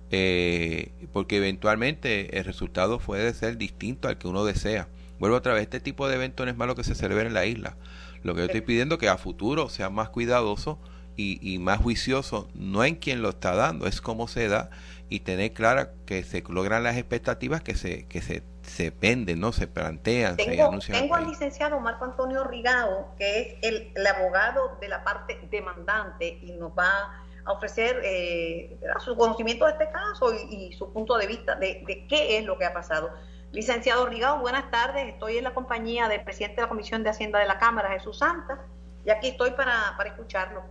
Eh, 0.10 0.92
porque 1.12 1.38
eventualmente 1.38 2.38
el 2.38 2.46
resultado 2.46 2.98
puede 3.00 3.34
ser 3.34 3.58
distinto 3.58 4.08
al 4.08 4.18
que 4.18 4.28
uno 4.28 4.46
desea. 4.46 4.88
Vuelvo 5.20 5.36
otra 5.36 5.54
vez, 5.54 5.64
este 5.64 5.80
tipo 5.80 6.08
de 6.08 6.16
evento 6.16 6.46
no 6.46 6.52
es 6.52 6.58
malo 6.58 6.76
que 6.76 6.84
se 6.84 6.96
celebre 6.96 7.28
en 7.28 7.34
la 7.34 7.46
isla. 7.46 7.76
Lo 8.24 8.34
que 8.34 8.42
yo 8.42 8.46
estoy 8.46 8.62
pidiendo 8.62 8.96
es 8.96 9.00
que 9.00 9.10
a 9.10 9.18
futuro 9.18 9.70
sea 9.70 9.90
más 9.90 10.10
cuidadoso 10.10 10.80
y, 11.18 11.40
y 11.42 11.60
más 11.60 11.80
juicioso, 11.80 12.48
no 12.54 12.84
en 12.86 12.96
quien 12.96 13.22
lo 13.22 13.30
está 13.30 13.56
dando, 13.56 13.88
es 13.88 14.00
cómo 14.00 14.28
se 14.28 14.48
da 14.48 14.70
y 15.10 15.22
tener 15.22 15.54
clara 15.54 15.92
que 16.06 16.24
se 16.24 16.44
logran 16.48 16.84
las 16.84 16.98
expectativas 16.98 17.62
que 17.62 17.76
se 17.76 18.08
que 18.08 18.22
se, 18.22 18.44
se 18.62 18.90
venden, 18.92 19.40
no 19.40 19.52
se 19.52 19.68
plantean, 19.68 20.36
tengo, 20.36 20.54
se 20.54 20.62
anuncian. 20.62 21.02
Tengo 21.02 21.16
al 21.16 21.28
licenciado 21.28 21.80
Marco 21.80 22.06
Antonio 22.06 22.44
Rigado, 22.44 23.14
que 23.18 23.60
es 23.62 23.74
el, 23.96 24.08
abogado 24.08 24.78
de 24.82 24.90
la 24.90 25.04
parte 25.04 25.40
demandante 25.50 26.40
y 26.42 26.52
nos 26.54 26.72
va 26.72 27.24
a 27.46 27.52
ofrecer 27.54 28.02
eh, 28.04 28.78
su 29.00 29.16
conocimiento 29.16 29.66
de 29.66 29.72
este 29.72 29.90
caso 29.90 30.34
y, 30.34 30.74
su 30.74 30.92
punto 30.92 31.18
de 31.18 31.28
vista 31.28 31.56
de, 31.56 31.84
de, 31.88 32.06
qué 32.08 32.38
es 32.38 32.46
lo 32.46 32.58
que 32.58 32.66
ha 32.66 32.74
pasado. 32.74 33.10
Licenciado 33.54 34.06
Rigado, 34.06 34.40
buenas 34.40 34.70
tardes. 34.70 35.08
Estoy 35.08 35.38
en 35.38 35.46
la 35.46 35.54
compañía 35.54 36.10
del 36.10 36.22
presidente 36.22 36.58
de 36.58 36.64
la 36.64 36.70
Comisión 36.70 37.04
de 37.04 37.12
Hacienda 37.12 37.40
de 37.40 37.46
la 37.46 37.58
Cámara, 37.58 37.92
Jesús 37.92 38.20
Santa, 38.20 38.60
y 39.06 39.10
aquí 39.10 39.30
estoy 39.30 39.52
para, 39.52 39.94
para 39.96 40.10
escucharlo. 40.10 40.64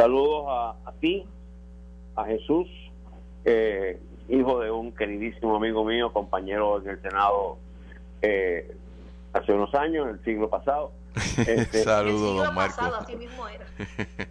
Saludos 0.00 0.46
a, 0.48 0.88
a 0.88 0.92
ti, 0.92 1.26
a 2.16 2.24
Jesús 2.24 2.66
eh, 3.44 4.00
hijo 4.30 4.60
de 4.60 4.70
un 4.70 4.92
queridísimo 4.92 5.56
amigo 5.56 5.84
mío, 5.84 6.10
compañero 6.10 6.80
en 6.80 6.88
el 6.88 7.02
Senado 7.02 7.58
eh, 8.22 8.74
hace 9.34 9.52
unos 9.52 9.74
años, 9.74 10.06
en 10.06 10.14
el 10.14 10.24
siglo 10.24 10.48
pasado. 10.48 10.92
Este, 11.46 11.82
Saludos, 11.84 12.46
don 12.46 12.54
Marco. 12.54 12.82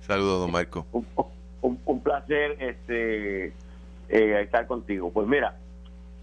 Saludos, 0.01 0.39
don 0.41 0.51
Marco. 0.51 0.87
Un, 1.61 2.01
placer 2.01 2.57
este, 2.59 3.53
eh, 4.09 4.41
estar 4.41 4.65
contigo. 4.65 5.11
Pues 5.11 5.27
mira, 5.27 5.55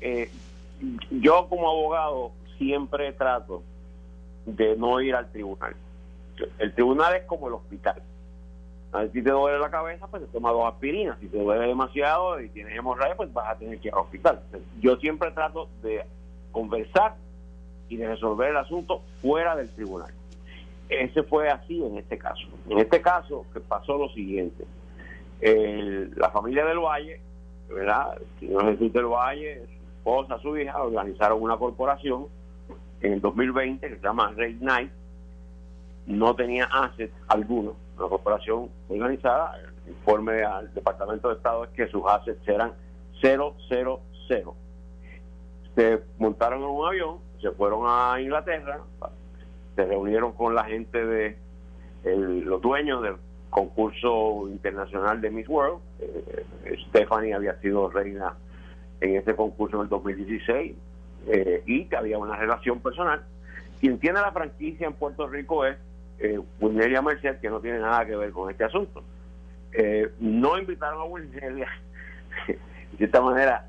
eh, 0.01 0.29
yo 1.11 1.47
como 1.49 1.69
abogado 1.69 2.33
siempre 2.59 3.13
trato 3.13 3.63
de 4.45 4.75
no 4.77 5.01
ir 5.01 5.15
al 5.15 5.31
tribunal. 5.31 5.77
El 6.59 6.75
tribunal 6.75 7.15
es 7.15 7.25
como 7.27 7.47
el 7.47 7.55
hospital 7.55 8.03
si 9.13 9.23
te 9.23 9.31
duele 9.31 9.59
la 9.59 9.71
cabeza, 9.71 10.07
pues 10.07 10.23
te 10.25 10.29
tomas 10.29 10.53
dos 10.53 10.73
aspirinas. 10.73 11.19
Si 11.21 11.27
te 11.29 11.39
duele 11.39 11.67
demasiado 11.67 12.41
y 12.41 12.49
tienes 12.49 12.77
hemorragia, 12.77 13.17
pues 13.17 13.33
vas 13.33 13.51
a 13.51 13.59
tener 13.59 13.79
que 13.81 13.89
ir 13.89 13.95
al 13.95 14.01
hospital. 14.01 14.43
Yo 14.81 14.97
siempre 14.97 15.31
trato 15.33 15.69
de 15.83 16.05
conversar 16.53 17.17
y 17.89 17.97
de 17.97 18.09
resolver 18.09 18.51
el 18.51 18.57
asunto 18.57 19.03
fuera 19.21 19.57
del 19.57 19.71
tribunal. 19.71 20.13
Ese 20.89 21.23
fue 21.25 21.49
así 21.49 21.83
en 21.83 21.99
este 21.99 22.17
caso. 22.17 22.47
En 22.69 22.79
este 22.79 23.01
caso, 23.01 23.45
que 23.53 23.61
pasó 23.61 23.99
lo 23.99 24.09
siguiente. 24.11 24.65
la 25.41 26.31
familia 26.31 26.65
del 26.65 26.79
Valle, 26.79 27.21
¿verdad? 27.69 28.19
El 28.19 28.49
señor 28.49 28.65
Jesús 28.73 28.93
del 28.93 29.07
Valle, 29.07 29.67
su 29.67 29.87
esposa, 29.99 30.39
su 30.41 30.57
hija, 30.57 30.83
organizaron 30.83 31.43
una 31.43 31.57
corporación 31.57 32.27
en 33.01 33.15
el 33.15 33.21
2020 33.21 33.89
que 33.89 33.97
se 33.97 34.03
llama 34.03 34.33
Red 34.37 34.59
Knight. 34.59 34.91
No 36.07 36.37
tenía 36.37 36.67
assets 36.67 37.13
alguno. 37.29 37.75
Una 37.99 38.09
corporación 38.09 38.71
organizada. 38.89 39.59
El 39.85 39.93
informe 39.93 40.43
al 40.43 40.73
Departamento 40.75 41.29
de 41.29 41.35
Estado 41.35 41.65
es 41.65 41.71
que 41.71 41.89
sus 41.89 42.03
assets 42.07 42.47
eran 42.49 42.73
000. 43.21 43.55
Se 45.75 46.03
montaron 46.19 46.63
en 46.63 46.69
un 46.69 46.87
avión, 46.87 47.19
se 47.41 47.51
fueron 47.51 47.83
a 47.87 48.21
Inglaterra, 48.21 48.81
se 49.75 49.85
reunieron 49.85 50.33
con 50.33 50.55
la 50.55 50.65
gente 50.65 51.05
de 51.05 51.37
los 52.05 52.61
dueños 52.63 53.03
del 53.03 53.17
concurso 53.51 54.49
internacional 54.49 55.21
de 55.21 55.31
Miss 55.31 55.49
World. 55.49 55.81
Eh, 56.01 56.47
Stephanie 56.89 57.35
había 57.35 57.59
sido 57.61 57.91
reina 57.91 58.35
en 59.01 59.17
ese 59.17 59.35
concurso 59.35 59.77
en 59.77 59.83
el 59.83 59.89
2016 59.89 60.75
eh, 61.29 61.63
y 61.67 61.85
que 61.87 61.97
había 61.97 62.19
una 62.19 62.37
relación 62.37 62.81
personal. 62.81 63.25
Quien 63.81 63.99
tiene 63.99 64.21
la 64.21 64.33
franquicia 64.33 64.87
en 64.87 64.95
Puerto 64.95 65.27
Rico 65.27 65.67
es 65.67 65.77
eh, 66.19 66.41
Merced, 66.61 67.41
que 67.41 67.51
no 67.51 67.61
tiene 67.61 67.79
nada 67.79 68.07
que 68.07 68.17
ver 68.17 68.31
con 68.33 68.51
este 68.51 68.65
asunto. 68.65 69.03
Eh, 69.73 70.11
no 70.21 70.59
invitaron 70.59 71.01
a 71.01 71.05
Wilneria, 71.05 71.69
de 72.47 73.05
esta 73.05 73.21
manera 73.21 73.67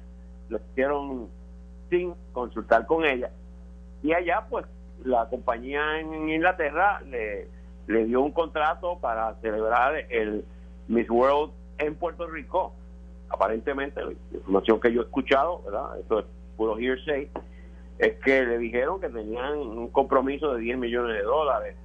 lo 0.49 0.59
hicieron 0.71 1.27
sin 1.89 2.13
consultar 2.31 2.85
con 2.85 3.05
ella. 3.05 3.31
Y 4.03 4.13
allá, 4.13 4.45
pues, 4.49 4.65
la 5.03 5.27
compañía 5.29 5.99
en 5.99 6.29
Inglaterra 6.29 7.01
le, 7.01 7.47
le 7.87 8.05
dio 8.05 8.21
un 8.21 8.31
contrato 8.31 8.97
para 8.99 9.35
celebrar 9.41 9.95
el 10.09 10.45
Miss 10.87 11.09
World 11.09 11.51
en 11.77 11.95
Puerto 11.95 12.27
Rico. 12.27 12.73
Aparentemente, 13.29 14.01
la 14.03 14.13
información 14.31 14.79
que 14.79 14.93
yo 14.93 15.01
he 15.01 15.05
escuchado, 15.05 15.61
¿verdad? 15.63 15.99
Esto 15.99 16.19
es 16.19 16.25
puro 16.55 16.77
hearsay, 16.79 17.29
es 17.99 18.13
que 18.23 18.45
le 18.45 18.57
dijeron 18.57 19.01
que 19.01 19.09
tenían 19.09 19.57
un 19.57 19.89
compromiso 19.89 20.53
de 20.53 20.61
10 20.61 20.77
millones 20.77 21.17
de 21.17 21.23
dólares 21.23 21.75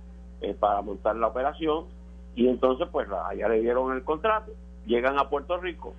eh, 0.43 0.55
para 0.59 0.83
montar 0.83 1.17
la 1.17 1.29
operación. 1.29 1.87
Y 2.35 2.49
entonces 2.49 2.89
pues 2.91 3.09
allá 3.11 3.49
le 3.49 3.61
dieron 3.61 3.93
el 3.93 4.05
contrato, 4.05 4.53
llegan 4.87 5.19
a 5.19 5.29
Puerto 5.29 5.59
Rico, 5.59 5.95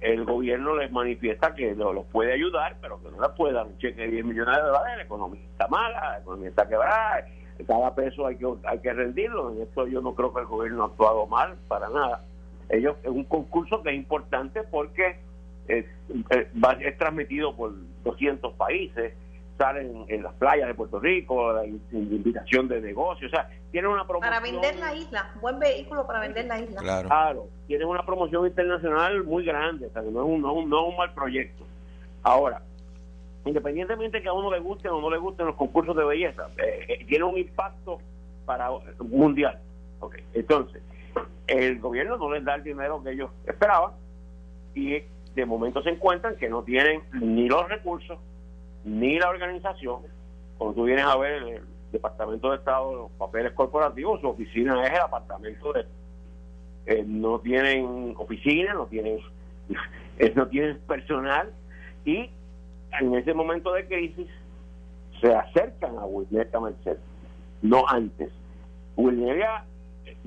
el 0.00 0.24
gobierno 0.24 0.76
les 0.76 0.92
manifiesta 0.92 1.54
que 1.54 1.74
los 1.74 2.06
puede 2.06 2.32
ayudar, 2.32 2.76
pero 2.80 3.00
que 3.02 3.10
no 3.10 3.20
les 3.20 3.30
puede 3.36 3.54
dar 3.54 3.66
un 3.66 3.78
cheque 3.78 4.02
de 4.02 4.08
10 4.08 4.24
millones 4.24 4.56
de 4.56 4.62
dólares, 4.62 4.96
la 4.96 5.02
economía 5.02 5.40
está 5.42 5.68
mala, 5.68 6.10
la 6.12 6.18
economía 6.18 6.48
está 6.48 6.68
quebrada, 6.68 7.26
cada 7.66 7.94
peso 7.94 8.26
hay 8.26 8.36
que, 8.36 8.46
hay 8.64 8.78
que 8.78 8.92
rendirlo, 8.92 9.52
en 9.52 9.62
esto 9.62 9.86
yo 9.86 10.00
no 10.00 10.14
creo 10.14 10.32
que 10.32 10.40
el 10.40 10.46
gobierno 10.46 10.84
ha 10.84 10.86
actuado 10.86 11.26
mal, 11.26 11.56
para 11.66 11.88
nada. 11.88 12.24
Ellos, 12.68 12.96
es 13.02 13.10
un 13.10 13.24
concurso 13.24 13.82
que 13.82 13.90
es 13.90 13.96
importante 13.96 14.62
porque 14.64 15.18
es, 15.66 15.86
es 16.30 16.98
transmitido 16.98 17.56
por 17.56 17.72
200 18.04 18.54
países, 18.54 19.14
salen 19.58 20.04
en 20.08 20.22
las 20.22 20.32
playas 20.34 20.68
de 20.68 20.74
Puerto 20.74 21.00
Rico, 21.00 21.52
la 21.52 21.66
invitación 21.66 22.68
de 22.68 22.80
negocios, 22.80 23.32
o 23.32 23.34
sea, 23.34 23.50
tiene 23.72 23.88
una 23.88 24.06
promoción... 24.06 24.32
Para 24.32 24.40
vender 24.40 24.76
la 24.76 24.94
isla, 24.94 25.30
buen 25.40 25.58
vehículo 25.58 26.06
para 26.06 26.20
vender 26.20 26.46
la 26.46 26.60
isla. 26.60 26.80
Claro, 26.80 27.08
claro 27.08 27.48
tiene 27.66 27.84
una 27.84 28.04
promoción 28.04 28.46
internacional 28.46 29.24
muy 29.24 29.44
grande, 29.44 29.86
o 29.86 29.90
sea, 29.90 30.00
no 30.02 30.08
es 30.08 30.26
un, 30.26 30.40
no, 30.40 30.64
no 30.66 30.80
es 30.80 30.88
un 30.88 30.96
mal 30.96 31.12
proyecto. 31.12 31.64
Ahora, 32.22 32.62
independientemente 33.44 34.22
que 34.22 34.28
a 34.28 34.32
uno 34.32 34.50
le 34.50 34.58
guste 34.58 34.88
o 34.88 35.00
no 35.00 35.10
le 35.10 35.18
gusten 35.18 35.46
los 35.46 35.56
concursos 35.56 35.94
de 35.94 36.04
belleza, 36.04 36.48
eh, 36.56 36.86
eh, 36.88 37.04
tiene 37.06 37.24
un 37.24 37.36
impacto 37.36 37.98
para 38.46 38.70
mundial. 39.00 39.58
Okay. 40.00 40.24
Entonces, 40.32 40.80
el 41.46 41.78
gobierno 41.80 42.16
no 42.16 42.32
les 42.32 42.44
da 42.44 42.54
el 42.54 42.62
dinero 42.62 43.02
que 43.02 43.10
ellos 43.10 43.30
esperaban 43.46 43.92
y 44.74 45.02
de 45.34 45.46
momento 45.46 45.82
se 45.82 45.90
encuentran 45.90 46.36
que 46.36 46.48
no 46.48 46.62
tienen 46.62 47.02
ni 47.12 47.48
los 47.48 47.68
recursos 47.68 48.18
ni 48.88 49.18
la 49.18 49.28
organización. 49.28 50.02
Cuando 50.56 50.74
tú 50.74 50.84
vienes 50.84 51.04
a 51.04 51.16
ver 51.16 51.42
el 51.42 51.62
Departamento 51.92 52.50
de 52.50 52.56
Estado, 52.56 52.94
los 52.94 53.10
papeles 53.12 53.52
corporativos, 53.52 54.20
su 54.20 54.28
oficina 54.28 54.82
es 54.84 54.92
el 54.92 55.00
apartamento 55.00 55.72
de... 55.72 55.86
Eh, 56.86 57.04
no 57.06 57.38
tienen 57.40 58.14
oficina, 58.16 58.72
no 58.72 58.86
tienen, 58.86 59.18
no 60.34 60.48
tienen 60.48 60.78
personal 60.86 61.52
y 62.04 62.30
en 62.98 63.14
ese 63.14 63.34
momento 63.34 63.72
de 63.74 63.86
crisis 63.86 64.28
se 65.20 65.34
acercan 65.34 65.98
a 65.98 66.06
Wilneria 66.06 66.60
Merced, 66.60 66.96
no 67.60 67.86
antes. 67.86 68.30
Wilneria 68.96 69.64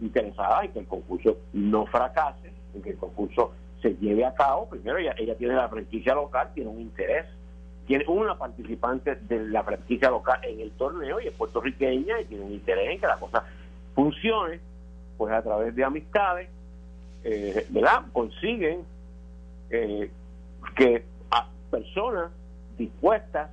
interesada 0.02 0.64
en 0.64 0.72
que 0.72 0.80
el 0.80 0.88
concurso 0.88 1.38
no 1.54 1.88
fracase, 1.88 2.52
en 2.76 2.82
que 2.82 2.92
el 2.92 2.98
concurso 2.98 3.54
se 3.82 3.96
lleve 3.96 4.24
a 4.24 4.34
cabo. 4.36 4.70
Primero, 4.70 5.00
ella, 5.00 5.16
ella 5.18 5.36
tiene 5.36 5.56
la 5.56 5.68
franquicia 5.68 6.14
local, 6.14 6.52
tiene 6.54 6.70
un 6.70 6.80
interés 6.80 7.26
tiene 7.86 8.06
una 8.08 8.38
participante 8.38 9.16
de 9.16 9.48
la 9.48 9.64
franquicia 9.64 10.10
local 10.10 10.40
en 10.44 10.60
el 10.60 10.72
torneo 10.72 11.20
y 11.20 11.28
es 11.28 11.34
puertorriqueña 11.34 12.22
y 12.22 12.26
tiene 12.26 12.44
un 12.44 12.54
interés 12.54 12.92
en 12.92 13.00
que 13.00 13.08
la 13.08 13.18
cosa 13.18 13.44
funcione, 13.96 14.60
pues 15.18 15.34
a 15.34 15.42
través 15.42 15.76
de 15.76 15.84
amistades, 15.84 16.50
eh, 17.24 17.66
¿verdad? 17.70 18.04
Consiguen 18.14 18.86
eh, 19.70 20.10
que 20.76 21.04
personas 21.70 22.32
dispuestas 22.78 23.50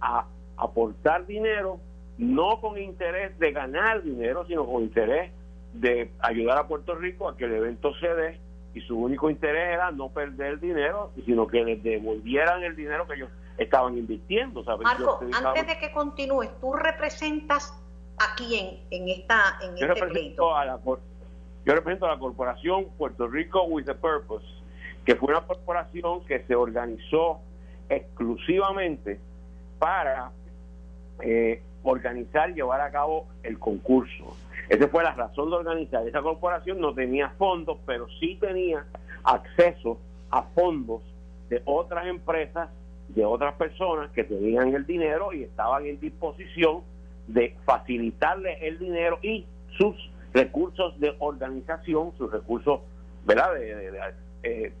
a 0.00 0.26
aportar 0.56 1.26
dinero, 1.26 1.80
no 2.16 2.60
con 2.60 2.78
interés 2.78 3.38
de 3.38 3.52
ganar 3.52 4.02
dinero, 4.02 4.46
sino 4.46 4.64
con 4.64 4.82
interés 4.82 5.32
de 5.72 6.10
ayudar 6.20 6.58
a 6.58 6.68
Puerto 6.68 6.94
Rico 6.94 7.28
a 7.28 7.36
que 7.36 7.44
el 7.44 7.54
evento 7.54 7.94
se 7.94 8.08
dé 8.08 8.38
y 8.74 8.80
su 8.82 8.98
único 8.98 9.30
interés 9.30 9.74
era 9.74 9.90
no 9.90 10.08
perder 10.10 10.60
dinero, 10.60 11.10
sino 11.24 11.46
que 11.46 11.64
les 11.64 11.82
devolvieran 11.82 12.62
el 12.62 12.76
dinero 12.76 13.06
que 13.06 13.14
ellos 13.14 13.30
estaban 13.58 13.98
invirtiendo. 13.98 14.62
Marco, 14.62 15.20
antes 15.32 15.66
de 15.66 15.78
que 15.78 15.92
continúes, 15.92 16.48
¿tú 16.60 16.72
representas 16.72 17.74
a 18.18 18.34
quién 18.36 18.80
en, 18.90 19.08
esta, 19.08 19.58
en 19.62 19.76
yo 19.76 19.86
este 19.86 20.36
A 20.40 20.64
la, 20.64 20.80
yo 20.84 21.74
represento 21.74 22.06
a 22.06 22.10
la 22.10 22.18
corporación 22.18 22.86
Puerto 22.96 23.26
Rico 23.26 23.64
with 23.64 23.88
a 23.88 23.94
Purpose, 23.94 24.46
que 25.04 25.16
fue 25.16 25.34
una 25.34 25.46
corporación 25.46 26.24
que 26.24 26.44
se 26.44 26.54
organizó 26.54 27.40
exclusivamente 27.88 29.20
para 29.78 30.30
eh, 31.20 31.62
organizar 31.82 32.54
llevar 32.54 32.80
a 32.80 32.90
cabo 32.90 33.26
el 33.42 33.58
concurso. 33.58 34.36
Esa 34.68 34.88
fue 34.88 35.02
la 35.02 35.14
razón 35.14 35.50
de 35.50 35.56
organizar. 35.56 36.06
Esa 36.06 36.22
corporación 36.22 36.80
no 36.80 36.94
tenía 36.94 37.30
fondos, 37.30 37.78
pero 37.86 38.06
sí 38.20 38.36
tenía 38.40 38.84
acceso 39.24 39.98
a 40.30 40.42
fondos 40.42 41.02
de 41.48 41.62
otras 41.64 42.06
empresas 42.06 42.68
de 43.08 43.24
otras 43.24 43.54
personas 43.54 44.10
que 44.12 44.24
tenían 44.24 44.74
el 44.74 44.86
dinero 44.86 45.32
y 45.32 45.42
estaban 45.42 45.86
en 45.86 45.98
disposición 46.00 46.82
de 47.26 47.56
facilitarle 47.64 48.66
el 48.66 48.78
dinero 48.78 49.18
y 49.22 49.46
sus 49.76 49.94
recursos 50.32 50.98
de 51.00 51.14
organización, 51.18 52.12
sus 52.16 52.30
recursos 52.30 52.80
¿verdad? 53.28 53.54
De, 53.54 54.00
eh, 54.42 54.72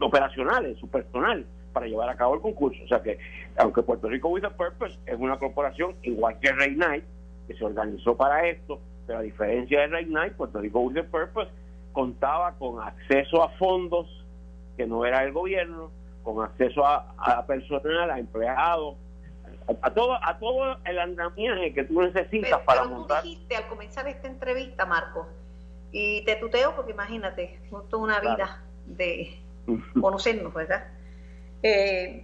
operacionales, 0.00 0.78
su 0.78 0.88
personal, 0.88 1.44
para 1.72 1.86
llevar 1.86 2.08
a 2.08 2.16
cabo 2.16 2.34
el 2.34 2.40
concurso. 2.40 2.82
O 2.84 2.88
sea 2.88 3.02
que, 3.02 3.18
aunque 3.56 3.82
Puerto 3.82 4.08
Rico 4.08 4.28
With 4.28 4.44
a 4.44 4.50
Purpose 4.50 4.96
es 5.06 5.18
una 5.18 5.38
corporación 5.38 5.96
igual 6.02 6.38
que 6.38 6.52
Ray 6.52 6.74
Knight, 6.74 7.04
que 7.48 7.54
se 7.54 7.64
organizó 7.64 8.16
para 8.16 8.48
esto, 8.48 8.80
pero 9.06 9.18
a 9.18 9.22
diferencia 9.22 9.80
de 9.80 9.86
Ray 9.88 10.06
Knight, 10.06 10.34
Puerto 10.34 10.60
Rico 10.60 10.80
With 10.80 10.98
a 10.98 11.02
Purpose 11.02 11.50
contaba 11.92 12.52
con 12.52 12.80
acceso 12.80 13.42
a 13.42 13.48
fondos 13.50 14.06
que 14.76 14.86
no 14.86 15.04
era 15.04 15.24
el 15.24 15.32
gobierno, 15.32 15.90
con 16.24 16.44
acceso 16.44 16.84
a, 16.84 17.44
personal, 17.46 18.10
a 18.10 18.18
empleados, 18.18 18.96
a, 19.82 19.90
todo 19.90 20.18
a 20.22 20.38
todo 20.38 20.78
el 20.84 20.98
andamiaje 20.98 21.72
que 21.72 21.84
tú 21.84 22.00
necesitas 22.00 22.60
para 22.62 22.82
pero 22.82 22.94
montar. 22.94 23.22
Tú 23.22 23.28
dijiste 23.28 23.56
al 23.56 23.68
comenzar 23.68 24.08
esta 24.08 24.26
entrevista, 24.26 24.86
Marco, 24.86 25.28
y 25.92 26.24
te 26.24 26.36
tuteo 26.36 26.74
porque 26.74 26.92
imagínate, 26.92 27.60
toda 27.90 28.02
una 28.02 28.20
vida 28.20 28.64
de 28.86 29.38
conocernos, 30.00 30.52
¿verdad? 30.52 30.88
Eh, 31.62 32.23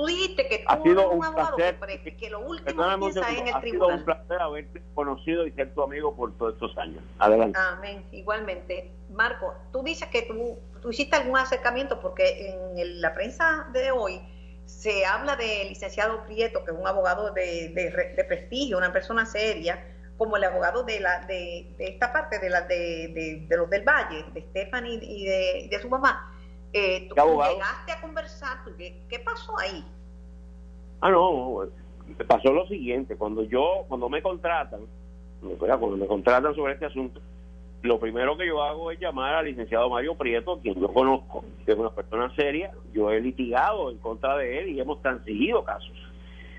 Tú 0.00 0.06
dijiste 0.06 0.48
que 0.48 0.58
tú 0.60 0.64
ha 0.66 0.82
sido 0.82 1.10
un, 1.10 1.24
abogado 1.24 1.56
placer, 1.56 2.16
que, 2.16 2.30
lo 2.30 2.40
último 2.40 2.82
que 2.88 2.98
piensa 2.98 3.30
en 3.32 3.48
el 3.48 3.54
ha 3.54 3.60
tribunal. 3.60 3.90
Ha 3.90 3.92
sido 3.92 3.98
un 3.98 4.04
placer 4.04 4.40
haberte 4.40 4.82
conocido 4.94 5.46
y 5.46 5.52
ser 5.52 5.74
tu 5.74 5.82
amigo 5.82 6.16
por 6.16 6.34
todos 6.38 6.54
estos 6.54 6.76
años. 6.78 7.02
Adelante. 7.18 7.58
Amén. 7.58 8.06
Igualmente. 8.10 8.90
Marco, 9.10 9.54
tú 9.72 9.82
dices 9.82 10.08
que 10.08 10.22
tú, 10.22 10.58
tú 10.80 10.90
hiciste 10.90 11.16
algún 11.16 11.36
acercamiento 11.36 12.00
porque 12.00 12.56
en 12.76 13.02
la 13.02 13.12
prensa 13.12 13.68
de 13.74 13.90
hoy 13.90 14.22
se 14.64 15.04
habla 15.04 15.36
del 15.36 15.68
licenciado 15.68 16.24
Prieto, 16.24 16.64
que 16.64 16.70
es 16.70 16.78
un 16.78 16.86
abogado 16.86 17.32
de, 17.32 17.68
de, 17.74 18.24
prestigio, 18.24 18.78
una 18.78 18.94
persona 18.94 19.26
seria, 19.26 19.84
como 20.16 20.38
el 20.38 20.44
abogado 20.44 20.82
de 20.82 21.00
la 21.00 21.26
de, 21.26 21.74
esta 21.78 22.10
parte 22.10 22.38
de 22.38 22.48
la 22.48 22.62
de, 22.62 23.46
los 23.50 23.68
del 23.68 23.82
Valle, 23.82 24.24
de 24.32 24.40
Stephanie 24.40 24.98
y 25.02 25.26
de 25.68 25.78
su 25.82 25.90
mamá 25.90 26.39
eh, 26.72 27.08
tú 27.08 27.14
llegaste 27.14 27.92
a 27.92 28.00
conversar, 28.00 28.58
¿qué, 28.76 29.18
pasó 29.24 29.58
ahí? 29.58 29.84
Ah, 31.00 31.10
no, 31.10 31.62
pasó 32.26 32.52
lo 32.52 32.66
siguiente, 32.66 33.16
cuando 33.16 33.42
yo, 33.44 33.84
cuando 33.88 34.08
me 34.08 34.22
contratan, 34.22 34.80
cuando 35.40 35.96
me 35.96 36.06
contratan 36.06 36.54
sobre 36.54 36.74
este 36.74 36.86
asunto, 36.86 37.20
lo 37.82 37.98
primero 37.98 38.36
que 38.36 38.46
yo 38.46 38.62
hago 38.62 38.90
es 38.90 39.00
llamar 39.00 39.34
al 39.34 39.46
licenciado 39.46 39.88
Mario 39.88 40.14
Prieto, 40.14 40.60
quien 40.60 40.78
yo 40.78 40.92
conozco, 40.92 41.44
que 41.64 41.72
es 41.72 41.78
una 41.78 41.90
persona 41.90 42.34
seria, 42.36 42.72
yo 42.92 43.10
he 43.10 43.20
litigado 43.20 43.90
en 43.90 43.98
contra 43.98 44.36
de 44.36 44.58
él 44.58 44.68
y 44.68 44.80
hemos 44.80 45.00
transigido 45.00 45.64
casos. 45.64 45.92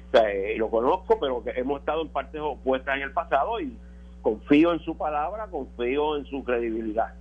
O 0.08 0.18
sea, 0.18 0.30
eh, 0.32 0.58
lo 0.58 0.70
conozco, 0.70 1.20
pero 1.20 1.44
que 1.44 1.52
hemos 1.52 1.80
estado 1.80 2.02
en 2.02 2.10
partes 2.10 2.42
opuestas 2.42 2.98
en 2.98 3.04
el 3.04 3.14
pasado 3.14 3.60
y 3.62 3.78
confío 4.22 4.74
en 4.74 4.80
su 4.80 4.98
palabra, 4.98 5.48
confío 5.48 6.18
en 6.18 6.26
su 6.26 6.44
credibilidad. 6.44 7.14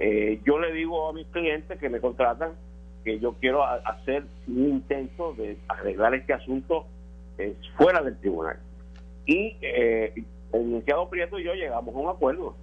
Eh, 0.00 0.40
yo 0.46 0.58
le 0.58 0.72
digo 0.72 1.10
a 1.10 1.12
mis 1.12 1.26
clientes 1.26 1.78
que 1.78 1.90
me 1.90 2.00
contratan 2.00 2.52
que 3.04 3.20
yo 3.20 3.34
quiero 3.34 3.62
hacer 3.64 4.24
un 4.48 4.68
intento 4.68 5.34
de 5.34 5.58
arreglar 5.68 6.14
este 6.14 6.32
asunto 6.32 6.86
eh, 7.36 7.54
fuera 7.76 8.02
del 8.02 8.18
tribunal. 8.18 8.58
Y 9.26 9.56
eh, 9.60 10.14
el 10.52 10.66
licenciado 10.66 11.08
Prieto 11.10 11.38
y 11.38 11.44
yo 11.44 11.52
llegamos 11.52 11.94
a 11.94 11.98
un 11.98 12.08
acuerdo. 12.08 12.56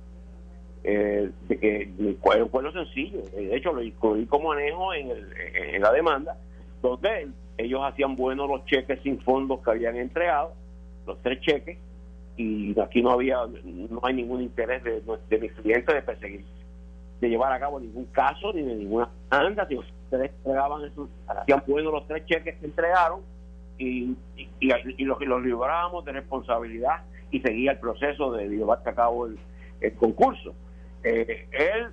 de 0.84 1.32
que 1.48 1.90
el 2.00 2.18
acuerdo 2.44 2.72
sencillo, 2.72 3.22
de 3.36 3.56
hecho 3.56 3.72
lo 3.72 3.84
incluí 3.84 4.26
como 4.26 4.50
manejo 4.50 4.94
en, 4.94 5.12
en 5.54 5.82
la 5.82 5.92
demanda, 5.92 6.38
donde 6.82 7.28
ellos 7.58 7.82
hacían 7.84 8.16
buenos 8.16 8.50
los 8.50 8.66
cheques 8.66 9.00
sin 9.04 9.20
fondos 9.22 9.62
que 9.64 9.72
habían 9.72 9.96
entregado, 9.96 10.54
los 11.06 11.22
tres 11.22 11.40
cheques, 11.42 11.78
y 12.36 12.80
aquí 12.80 13.02
no 13.02 13.12
había, 13.12 13.38
no 13.64 14.00
hay 14.04 14.14
ningún 14.14 14.42
interés 14.42 14.84
de, 14.84 15.02
de 15.02 15.40
mis 15.40 15.52
clientes 15.54 15.94
de 15.94 16.02
perseguir, 16.02 16.46
de 17.20 17.30
llevar 17.30 17.52
a 17.52 17.60
cabo 17.60 17.80
ningún 17.80 18.06
caso 18.06 18.54
ni 18.54 18.62
de 18.62 18.76
ninguna 18.76 19.10
anda, 19.30 19.68
si 19.68 19.76
ustedes 19.76 20.32
entregaban 20.32 20.86
esos, 20.86 21.10
hacían 21.28 21.64
buenos 21.68 21.92
los 21.92 22.08
tres 22.08 22.26
cheques 22.26 22.58
que 22.60 22.66
entregaron 22.66 23.22
y, 23.78 24.16
y, 24.36 24.50
y, 24.60 25.06
los, 25.06 25.20
los 25.22 25.44
librábamos 25.44 26.06
de 26.06 26.14
responsabilidad 26.14 27.02
y 27.32 27.40
seguía 27.42 27.72
el 27.72 27.80
proceso 27.80 28.32
de 28.32 28.48
llevar 28.48 28.82
a 28.86 28.94
cabo 28.94 29.28
el, 29.28 29.38
concurso. 29.98 30.56
Eh, 31.04 31.48
él 31.52 31.88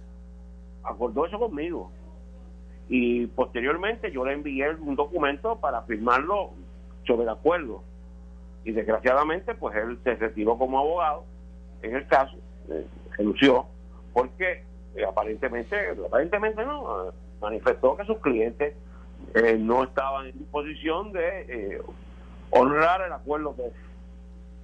acordó 0.83 1.27
eso 1.27 1.39
conmigo 1.39 1.91
y 2.89 3.27
posteriormente 3.27 4.11
yo 4.11 4.25
le 4.25 4.33
envié 4.33 4.71
un 4.71 4.97
documento 4.97 5.57
para 5.57 5.83
firmarlo 5.83 6.51
sobre 7.07 7.25
el 7.25 7.31
acuerdo 7.31 7.83
y 8.65 8.73
desgraciadamente 8.73 9.55
pues 9.55 9.77
él 9.77 9.99
se 10.05 10.15
retiró 10.15 10.57
como 10.59 10.79
abogado 10.79 11.25
en 11.83 11.97
el 11.97 12.07
caso 12.07 12.37
eh, 12.71 12.87
renunció 13.17 13.67
porque 14.13 14.65
eh, 14.97 15.05
aparentemente 15.05 15.95
aparentemente 16.07 16.65
no 16.65 17.13
manifestó 17.41 17.97
que 17.97 18.05
sus 18.05 18.19
clientes 18.19 18.75
eh, 19.35 19.57
no 19.59 19.85
estaban 19.85 20.27
en 20.27 20.39
disposición 20.39 21.13
de 21.13 21.83
honrar 22.51 23.03
el 23.03 23.13
acuerdo 23.13 23.57
que, 23.57 23.71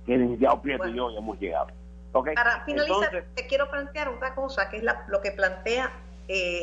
que 0.07 0.15
el 0.15 0.23
licenciado 0.23 0.63
Prieto 0.63 0.89
y 0.89 0.95
yo 0.95 1.11
hemos 1.11 1.39
llegado 1.41 1.69
para 2.13 2.65
finalizar 2.65 3.25
te 3.35 3.47
quiero 3.47 3.71
plantear 3.71 4.09
otra 4.09 4.35
cosa 4.35 4.69
que 4.69 4.79
es 4.79 4.85
lo 5.09 5.21
que 5.21 5.31
plantea 5.33 5.93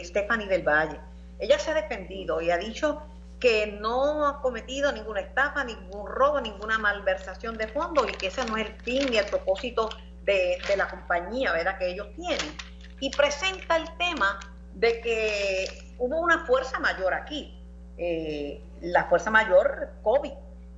Stephanie 0.04 0.48
del 0.48 0.64
Valle 0.64 1.00
ella 1.40 1.60
se 1.60 1.72
ha 1.72 1.74
defendido 1.74 2.42
y 2.42 2.52
ha 2.52 2.58
dicho 2.58 3.02
que 3.40 3.78
no 3.80 4.28
ha 4.28 4.42
cometido 4.42 4.92
ninguna 4.92 5.22
estafa, 5.22 5.64
ningún 5.64 6.08
robo, 6.08 6.42
ninguna 6.42 6.78
malversación 6.80 7.58
de 7.58 7.68
fondos 7.68 8.08
y 8.10 8.14
que 8.14 8.28
ese 8.28 8.44
no 8.46 8.58
es 8.58 8.68
el 8.68 8.74
fin 8.82 9.14
y 9.14 9.18
el 9.18 9.26
propósito 9.26 9.90
de, 10.24 10.58
la 10.76 10.90
compañía 10.90 11.54
¿verdad? 11.54 11.78
que 11.78 11.90
ellos 11.90 12.08
tienen. 12.16 12.56
Y 13.00 13.10
presenta 13.12 13.78
el 13.78 13.90
tema 13.98 14.40
de 14.74 15.02
que 15.02 15.94
hubo 16.00 16.20
una 16.20 16.46
fuerza 16.46 16.80
mayor 16.80 17.14
aquí, 17.14 17.60
eh, 17.98 18.62
la 18.82 19.06
fuerza 19.06 19.32
mayor 19.32 19.90
COVID, 20.04 20.34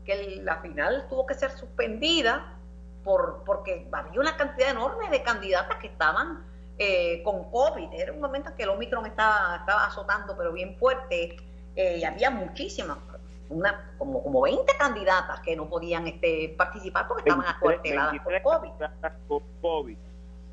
que 0.06 0.42
la 0.44 0.58
final 0.62 1.06
tuvo 1.10 1.26
que 1.26 1.34
ser 1.34 1.52
suspendida 1.52 2.58
por, 3.04 3.44
porque 3.46 3.88
había 3.92 4.20
una 4.20 4.36
cantidad 4.38 4.70
enorme 4.70 5.10
de 5.10 5.24
candidatas 5.24 5.78
que 5.78 5.88
estaban 5.88 6.46
eh, 6.78 7.22
con 7.24 7.52
COVID. 7.52 7.94
Era 7.94 8.14
un 8.14 8.22
momento 8.22 8.50
en 8.50 8.56
que 8.56 8.64
el 8.64 8.70
Omicron 8.70 9.06
estaba, 9.06 9.58
estaba 9.58 9.86
azotando, 9.86 10.36
pero 10.38 10.54
bien 10.54 10.78
fuerte 10.78 11.38
eh, 11.76 11.98
y 11.98 12.04
había 12.04 12.30
muchísimas, 12.32 12.98
una, 13.50 13.94
como, 13.98 14.24
como 14.24 14.42
20 14.42 14.64
candidatas 14.78 15.40
que 15.42 15.56
no 15.56 15.70
podían 15.70 16.08
este, 16.08 16.56
participar 16.58 17.08
porque 17.08 17.30
estaban 17.30 17.48
acuarteladas 17.48 18.20
por 18.22 18.42
COVID. 18.42 18.72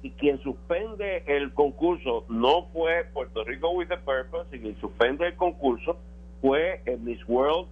Y 0.03 0.11
quien 0.11 0.41
suspende 0.43 1.25
el 1.27 1.53
concurso 1.53 2.25
no 2.29 2.67
fue 2.73 3.05
Puerto 3.13 3.45
Rico 3.45 3.71
with 3.71 3.91
a 3.91 4.01
Purpose, 4.01 4.55
y 4.57 4.61
quien 4.61 4.81
suspende 4.81 5.27
el 5.27 5.37
concurso 5.37 5.99
fue 6.41 6.83
Miss 7.01 7.27
World 7.29 7.69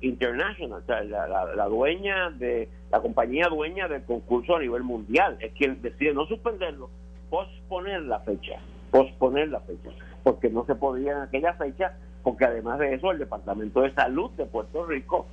International, 0.00 0.82
o 0.82 0.86
sea, 0.86 1.02
la, 1.02 1.66
dueña 1.66 2.30
de 2.30 2.68
la 2.90 3.00
compañía 3.00 3.48
dueña 3.48 3.88
del 3.88 4.04
concurso 4.04 4.56
a 4.56 4.60
nivel 4.60 4.82
mundial, 4.82 5.36
es 5.40 5.52
quien 5.52 5.80
decide 5.82 6.14
no 6.14 6.26
suspenderlo, 6.26 6.90
posponer 7.30 8.02
la 8.02 8.20
fecha, 8.20 8.60
posponer 8.90 9.48
la 9.48 9.60
fecha, 9.60 9.90
porque 10.22 10.50
no 10.50 10.64
se 10.66 10.74
podía 10.74 11.12
en 11.12 11.18
aquella 11.18 11.54
fecha 11.54 11.96
porque 12.26 12.44
además 12.44 12.80
de 12.80 12.92
eso 12.92 13.12
el 13.12 13.18
Departamento 13.18 13.82
de 13.82 13.94
Salud 13.94 14.32
de 14.32 14.46
Puerto 14.46 14.84
Rico 14.84 15.26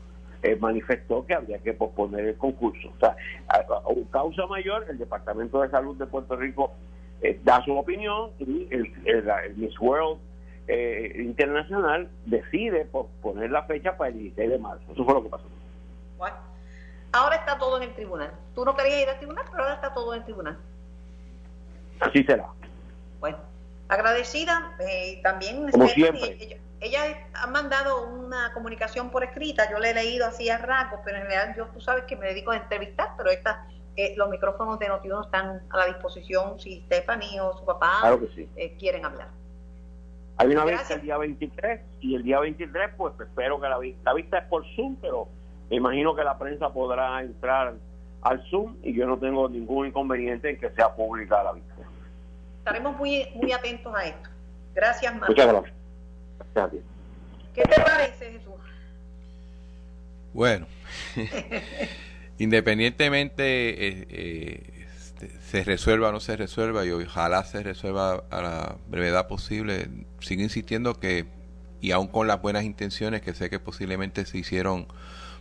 eh, 0.44 0.58
manifestó 0.58 1.26
que 1.26 1.34
había 1.34 1.58
que 1.60 1.74
posponer 1.74 2.26
el 2.26 2.38
concurso. 2.38 2.90
O 2.90 3.00
sea, 3.00 3.16
a, 3.48 3.88
un 3.88 4.04
causa 4.06 4.46
mayor, 4.46 4.86
el 4.90 4.98
Departamento 4.98 5.62
de 5.62 5.70
Salud 5.70 5.96
de 5.96 6.06
Puerto 6.06 6.36
Rico 6.36 6.74
eh, 7.22 7.40
da 7.46 7.64
su 7.64 7.74
opinión 7.78 8.32
y 8.40 8.68
el, 8.70 8.92
Miss 9.56 9.80
World 9.80 10.20
eh, 10.68 11.14
Internacional 11.20 12.10
decide 12.26 12.84
posponer 12.86 13.52
la 13.52 13.64
fecha 13.64 13.96
para 13.96 14.10
el 14.10 14.20
16 14.20 14.50
de 14.50 14.58
marzo. 14.60 14.84
Eso 14.92 15.06
fue 15.06 15.14
lo 15.14 15.24
que 15.24 15.30
pasó. 15.30 15.46
Bueno, 16.18 16.36
ahora 17.14 17.38
está 17.38 17.58
todo 17.58 17.78
en 17.78 17.84
el 17.84 17.96
tribunal. 17.96 18.32
Tú 18.54 18.66
no 18.66 18.76
querías 18.76 19.02
ir 19.02 19.10
al 19.10 19.18
tribunal, 19.20 19.46
pero 19.50 19.64
ahora 19.64 19.76
está 19.76 19.94
todo 19.94 20.14
en 20.14 20.20
el 20.20 20.26
tribunal. 20.26 20.58
Así 22.02 22.22
será. 22.26 22.48
Bueno, 23.22 23.38
agradecida 23.88 24.76
y 24.86 25.22
también... 25.22 25.72
Como 25.72 25.88
siempre 25.88 26.60
ella 26.84 27.30
ha 27.34 27.48
mandado 27.48 28.08
una 28.08 28.52
comunicación 28.54 29.10
por 29.10 29.24
escrita, 29.24 29.72
yo 29.72 29.80
le 29.80 29.92
he 29.92 29.94
leído 29.94 30.26
así 30.26 30.50
a 30.50 30.58
rasgos, 30.58 31.00
pero 31.06 31.18
en 31.18 31.28
realidad 31.28 31.56
yo 31.58 31.68
tú 31.68 31.80
sabes 31.80 32.04
que 32.04 32.18
me 32.18 32.28
dedico 32.28 32.52
a 32.52 32.58
entrevistar, 32.58 33.12
pero 33.16 33.30
esta, 33.30 33.66
eh, 33.96 34.14
los 34.18 34.30
micrófonos 34.30 34.78
de 34.80 34.90
Notiuno 34.90 35.22
están 35.24 35.62
a 35.70 35.78
la 35.78 35.86
disposición 35.86 36.60
si 36.60 36.82
Stephanie 36.82 37.40
o 37.40 37.58
su 37.58 37.66
papá 37.66 38.20
eh, 38.58 38.76
quieren 38.78 39.06
hablar. 39.06 39.30
Hay 40.38 40.48
una 40.48 40.66
vista 40.66 40.96
el 40.96 41.02
día 41.02 41.18
23 41.18 41.82
y 42.02 42.16
el 42.16 42.24
día 42.24 42.40
23 42.40 42.92
pues 42.98 43.14
espero 43.18 43.62
que 43.62 43.70
la, 43.70 43.80
la 44.04 44.14
vista 44.14 44.40
es 44.40 44.46
por 44.46 44.66
Zoom, 44.76 44.98
pero 44.98 45.30
me 45.70 45.78
imagino 45.78 46.14
que 46.16 46.24
la 46.24 46.38
prensa 46.38 46.70
podrá 46.74 47.22
entrar 47.22 47.76
al 48.24 48.50
Zoom 48.50 48.76
y 48.84 48.94
yo 48.94 49.06
no 49.06 49.18
tengo 49.18 49.48
ningún 49.48 49.88
inconveniente 49.88 50.50
en 50.50 50.60
que 50.60 50.70
sea 50.72 50.94
pública 50.94 51.44
la 51.44 51.54
vista. 51.54 51.76
Estaremos 52.58 52.98
muy, 52.98 53.30
muy 53.36 53.54
atentos 53.54 53.96
a 53.96 54.06
esto. 54.06 54.30
Gracias, 54.74 55.14
Marta. 55.14 55.28
Muchas 55.30 55.48
gracias. 55.48 55.83
¿Qué 57.54 57.62
te 57.64 57.82
parece, 57.82 58.32
Jesús? 58.32 58.54
Bueno, 60.34 60.68
independientemente 62.38 63.88
eh, 63.88 64.08
eh, 64.10 64.88
este, 64.96 65.30
se 65.42 65.64
resuelva 65.64 66.10
o 66.10 66.12
no 66.12 66.20
se 66.20 66.36
resuelva, 66.36 66.86
y 66.86 66.92
ojalá 66.92 67.44
se 67.44 67.64
resuelva 67.64 68.24
a 68.30 68.42
la 68.42 68.76
brevedad 68.88 69.28
posible, 69.28 69.90
sigo 70.20 70.42
insistiendo 70.42 71.00
que, 71.00 71.26
y 71.82 71.92
aún 71.92 72.08
con 72.08 72.28
las 72.28 72.42
buenas 72.42 72.64
intenciones 72.64 73.22
que 73.22 73.34
sé 73.34 73.50
que 73.50 73.60
posiblemente 73.60 74.26
se 74.26 74.38
hicieron 74.38 74.88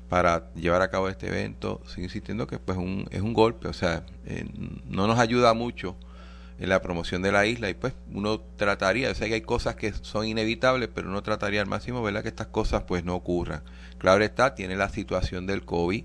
para 0.08 0.52
llevar 0.54 0.82
a 0.82 0.90
cabo 0.90 1.08
este 1.08 1.28
evento, 1.28 1.80
sigo 1.86 2.04
insistiendo 2.04 2.46
que 2.46 2.58
pues 2.58 2.76
un, 2.76 3.06
es 3.10 3.22
un 3.22 3.32
golpe, 3.32 3.68
o 3.68 3.72
sea, 3.72 4.04
eh, 4.26 4.46
no 4.86 5.06
nos 5.06 5.18
ayuda 5.18 5.54
mucho 5.54 5.96
en 6.58 6.68
la 6.68 6.80
promoción 6.80 7.22
de 7.22 7.32
la 7.32 7.46
isla 7.46 7.70
y 7.70 7.74
pues 7.74 7.94
uno 8.12 8.40
trataría, 8.40 9.10
o 9.10 9.14
sea 9.14 9.28
que 9.28 9.34
hay 9.34 9.40
cosas 9.40 9.76
que 9.76 9.92
son 9.92 10.26
inevitables, 10.26 10.88
pero 10.94 11.08
uno 11.08 11.22
trataría 11.22 11.60
al 11.60 11.66
máximo, 11.66 12.02
¿verdad? 12.02 12.22
Que 12.22 12.28
estas 12.28 12.48
cosas 12.48 12.84
pues 12.84 13.04
no 13.04 13.14
ocurran. 13.14 13.62
Claro 13.98 14.22
está, 14.24 14.54
tiene 14.54 14.76
la 14.76 14.88
situación 14.88 15.46
del 15.46 15.64
COVID, 15.64 16.04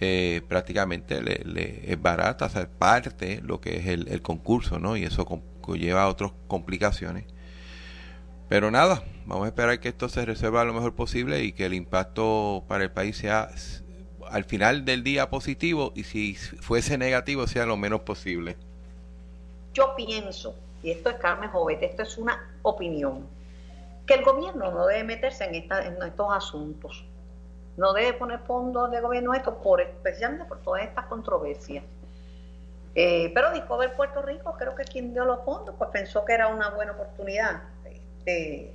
eh, 0.00 0.42
prácticamente 0.48 1.22
le, 1.22 1.92
es 1.92 2.00
barata, 2.00 2.46
o 2.46 2.78
parte 2.78 3.40
lo 3.44 3.60
que 3.60 3.76
es 3.78 3.86
el, 3.86 4.22
concurso, 4.22 4.78
¿no? 4.78 4.96
Y 4.96 5.04
eso 5.04 5.26
lleva 5.74 6.04
a 6.04 6.08
otras 6.08 6.32
complicaciones. 6.48 7.26
Pero 8.48 8.70
nada, 8.70 9.04
vamos 9.26 9.44
a 9.44 9.48
esperar 9.48 9.78
que 9.78 9.88
esto 9.88 10.08
se 10.08 10.24
resuelva 10.24 10.64
lo 10.64 10.74
mejor 10.74 10.94
posible 10.94 11.44
y 11.44 11.52
que 11.52 11.66
el 11.66 11.74
impacto 11.74 12.64
para 12.66 12.82
el 12.82 12.90
país 12.90 13.16
sea 13.16 13.50
al 14.28 14.44
final 14.44 14.84
del 14.84 15.02
día 15.02 15.30
positivo 15.30 15.92
y 15.94 16.04
si 16.04 16.34
fuese 16.34 16.98
negativo 16.98 17.46
sea 17.46 17.66
lo 17.66 17.76
menos 17.76 18.00
posible. 18.00 18.56
Yo 19.72 19.94
pienso, 19.96 20.54
y 20.82 20.90
esto 20.90 21.10
es 21.10 21.16
Carmen 21.16 21.50
Jovete, 21.50 21.86
esto 21.86 22.02
es 22.02 22.18
una 22.18 22.38
opinión, 22.62 23.26
que 24.06 24.14
el 24.14 24.24
gobierno 24.24 24.70
no 24.70 24.86
debe 24.86 25.04
meterse 25.04 25.44
en, 25.44 25.54
en 25.54 26.02
estos 26.02 26.26
asuntos. 26.32 27.04
No 27.76 27.92
debe 27.92 28.14
poner 28.14 28.40
fondos 28.40 28.90
de 28.90 29.00
gobierno 29.00 29.32
esto, 29.32 29.56
por, 29.58 29.80
especialmente 29.80 30.44
por 30.46 30.58
todas 30.58 30.82
estas 30.82 31.06
controversias. 31.06 31.84
Eh, 32.94 33.30
pero 33.32 33.52
Discover 33.52 33.94
Puerto 33.94 34.22
Rico, 34.22 34.54
creo 34.58 34.74
que 34.74 34.84
quien 34.84 35.12
dio 35.12 35.24
los 35.24 35.44
fondos, 35.44 35.74
pues 35.78 35.90
pensó 35.90 36.24
que 36.24 36.32
era 36.32 36.48
una 36.48 36.70
buena 36.70 36.92
oportunidad. 36.92 37.62
Este, 37.84 38.72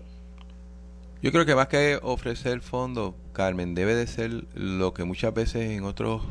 Yo 1.21 1.31
creo 1.31 1.45
que 1.45 1.53
más 1.53 1.67
que 1.67 1.99
ofrecer 2.01 2.61
fondos, 2.61 3.13
Carmen, 3.33 3.75
debe 3.75 3.93
de 3.93 4.07
ser 4.07 4.31
lo 4.53 4.93
que 4.93 5.03
muchas 5.03 5.33
veces 5.33 5.69
en 5.71 5.83
otros 5.83 6.21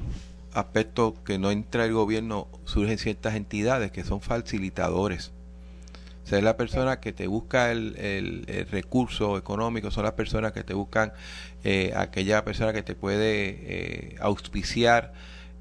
aspectos 0.54 1.14
que 1.24 1.38
no 1.38 1.50
entra 1.50 1.84
el 1.84 1.92
gobierno 1.92 2.48
surgen 2.64 2.98
ciertas 2.98 3.34
entidades 3.34 3.90
que 3.92 4.04
son 4.04 4.20
facilitadores. 4.20 5.32
O 6.24 6.26
sea, 6.26 6.38
es 6.38 6.44
la 6.44 6.56
persona 6.56 7.00
que 7.00 7.12
te 7.12 7.26
busca 7.26 7.70
el, 7.70 7.96
el, 7.98 8.66
recurso 8.70 9.36
económico, 9.36 9.90
son 9.90 10.04
las 10.04 10.14
personas 10.14 10.52
que 10.52 10.64
te 10.64 10.72
buscan 10.72 11.12
eh, 11.64 11.92
aquella 11.94 12.44
persona 12.44 12.72
que 12.72 12.82
te 12.82 12.94
puede 12.94 13.58
eh, 13.60 14.16
auspiciar. 14.20 15.12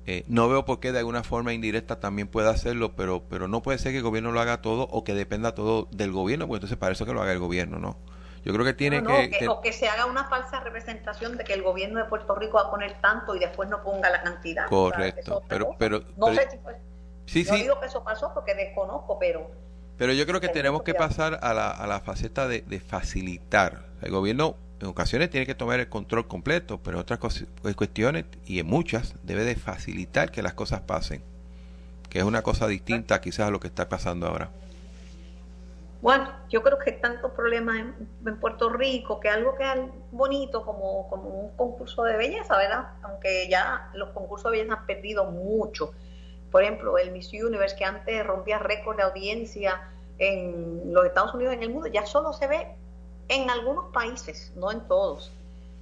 Eh, 0.05 0.23
no 0.27 0.47
veo 0.47 0.63
por 0.63 0.79
qué 0.79 0.91
de 0.93 0.99
alguna 0.99 1.23
forma 1.23 1.53
indirecta 1.53 1.99
también 1.99 2.29
pueda 2.29 2.51
hacerlo, 2.51 2.95
pero, 2.95 3.23
pero 3.29 3.49
no 3.49 3.61
puede 3.61 3.77
ser 3.77 3.91
que 3.91 3.97
el 3.97 4.03
gobierno 4.03 4.31
lo 4.31 4.39
haga 4.39 4.61
todo 4.61 4.83
o 4.83 5.03
que 5.03 5.13
dependa 5.13 5.53
todo 5.53 5.89
del 5.91 6.11
gobierno, 6.11 6.47
porque 6.47 6.57
entonces 6.57 6.77
para 6.77 6.93
eso 6.93 7.05
que 7.05 7.13
lo 7.13 7.21
haga 7.21 7.33
el 7.33 7.39
gobierno, 7.39 7.79
¿no? 7.79 7.97
Yo 8.43 8.51
creo 8.53 8.65
que 8.65 8.73
tiene 8.73 9.01
que, 9.29 9.47
O 9.47 9.61
que 9.61 9.71
se 9.71 9.87
haga 9.87 10.05
una 10.05 10.25
falsa 10.25 10.59
representación 10.59 11.37
de 11.37 11.45
que 11.45 11.53
el 11.53 11.61
gobierno 11.61 11.99
de 11.99 12.05
Puerto 12.05 12.35
Rico 12.35 12.57
va 12.57 12.67
a 12.67 12.71
poner 12.71 12.99
tanto 12.99 13.35
y 13.35 13.39
después 13.39 13.69
no 13.69 13.81
ponga 13.83 14.09
la 14.09 14.21
cantidad. 14.21 14.67
Correcto, 14.67 15.43
pero, 15.47 15.75
pero, 15.77 16.03
No 16.17 16.33
sé 16.33 16.49
si 16.51 16.57
fue... 16.57 16.77
Sí, 17.25 17.45
no 17.49 17.55
digo 17.55 17.79
que 17.79 17.85
eso 17.85 18.03
pasó 18.03 18.33
porque 18.33 18.53
desconozco, 18.53 19.17
pero... 19.17 19.49
Pero 19.97 20.11
yo 20.11 20.25
creo 20.25 20.41
que 20.41 20.49
tenemos 20.49 20.83
que 20.83 20.93
pasar 20.93 21.39
a 21.41 21.53
la, 21.53 21.71
a 21.71 21.87
la 21.87 22.01
faceta 22.01 22.47
de, 22.47 22.81
facilitar. 22.85 23.85
El 24.01 24.11
gobierno 24.11 24.57
en 24.81 24.87
ocasiones 24.87 25.29
tiene 25.29 25.45
que 25.45 25.55
tomar 25.55 25.79
el 25.79 25.87
control 25.87 26.27
completo, 26.27 26.81
pero 26.83 26.97
en 26.97 27.01
otras 27.01 27.19
cuestiones, 27.75 28.25
y 28.45 28.59
en 28.59 28.65
muchas, 28.65 29.15
debe 29.23 29.45
de 29.45 29.55
facilitar 29.55 30.31
que 30.31 30.41
las 30.41 30.53
cosas 30.53 30.81
pasen, 30.81 31.23
que 32.09 32.19
es 32.19 32.25
una 32.25 32.41
cosa 32.41 32.67
distinta 32.67 33.21
quizás 33.21 33.47
a 33.47 33.51
lo 33.51 33.61
que 33.61 33.67
está 33.67 33.87
pasando 33.87 34.27
ahora. 34.27 34.49
Bueno, 36.03 36.29
yo 36.49 36.61
creo 36.61 36.77
que 36.79 36.91
tantos 36.91 37.31
problemas 37.31 37.77
en, 37.77 38.37
Puerto 38.41 38.67
Rico 38.67 39.21
que 39.21 39.29
algo 39.29 39.55
que 39.55 39.63
es 39.63 39.79
bonito 40.11 40.65
como, 40.65 41.07
como 41.07 41.29
un 41.29 41.55
concurso 41.55 42.03
de 42.03 42.17
belleza, 42.17 42.57
¿verdad? 42.57 42.89
Aunque 43.03 43.47
ya 43.47 43.89
los 43.93 44.09
concursos 44.09 44.51
de 44.51 44.57
belleza 44.57 44.79
han 44.79 44.85
perdido 44.85 45.23
mucho. 45.31 45.93
Por 46.51 46.61
ejemplo, 46.61 46.97
el 46.97 47.11
Miss 47.11 47.31
Universe, 47.31 47.77
que 47.77 47.85
antes 47.85 48.27
rompía 48.27 48.59
récord 48.59 48.97
de 48.97 49.03
audiencia 49.03 49.79
en 50.17 50.93
los 50.93 51.05
Estados 51.05 51.35
Unidos 51.35 51.53
en 51.53 51.63
el 51.63 51.69
mundo, 51.69 51.87
ya 51.87 52.05
solo 52.05 52.33
se 52.33 52.47
ve 52.47 52.67
en 53.29 53.49
algunos 53.49 53.93
países, 53.93 54.51
no 54.57 54.73
en 54.73 54.85
todos. 54.89 55.31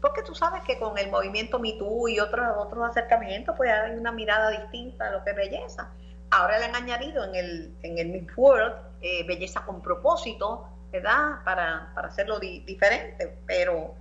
Porque 0.02 0.22
tú 0.22 0.36
sabes 0.36 0.62
que 0.66 0.78
con 0.78 1.00
el 1.00 1.10
movimiento 1.10 1.58
MeToo 1.58 2.08
y 2.10 2.20
otros, 2.20 2.46
otros 2.60 2.88
acercamientos, 2.88 3.56
pues 3.58 3.72
hay 3.72 3.98
una 3.98 4.12
mirada 4.12 4.52
distinta 4.52 5.08
a 5.08 5.12
lo 5.14 5.24
que 5.24 5.32
es 5.32 5.36
belleza. 5.36 5.90
Ahora 6.30 6.60
le 6.60 6.66
han 6.66 6.76
añadido 6.76 7.24
en 7.24 7.34
el, 7.34 7.76
en 7.82 7.98
el 7.98 8.10
Miss 8.10 8.38
World 8.38 8.91
eh, 9.02 9.26
belleza 9.26 9.66
con 9.66 9.82
propósito, 9.82 10.68
¿verdad? 10.92 11.44
Para, 11.44 11.92
para 11.96 12.08
hacerlo 12.08 12.40
diferente. 12.40 13.38
Pero 13.46 13.96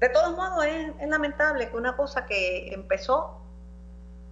de 0.00 0.08
todos 0.08 0.36
modos 0.36 0.64
es, 0.66 1.08
lamentable 1.08 1.68
que 1.68 1.76
una 1.76 1.96
cosa 1.96 2.26
que 2.26 2.72
empezó, 2.72 3.40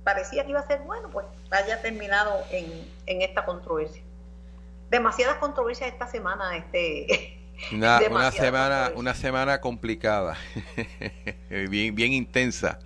parecía 0.05 0.45
que 0.45 0.51
iba 0.51 0.61
a 0.61 0.67
ser 0.67 0.81
bueno, 0.81 1.09
pues 1.11 1.27
haya 1.51 1.81
terminado 1.81 2.43
en, 2.51 2.67
en 3.07 3.23
esta 3.23 3.45
controversia. 3.45 4.03
Demasiadas 4.91 5.37
controversias 5.37 5.91
esta 5.91 6.07
semana, 6.07 6.57
este. 6.57 7.39
Una, 7.71 8.01
una 8.11 8.33
semana, 8.33 8.93
una 8.97 9.15
semana 9.15 9.61
complicada, 9.61 10.37
bien, 11.49 11.95
bien 11.95 12.13
intensa. 12.13 12.81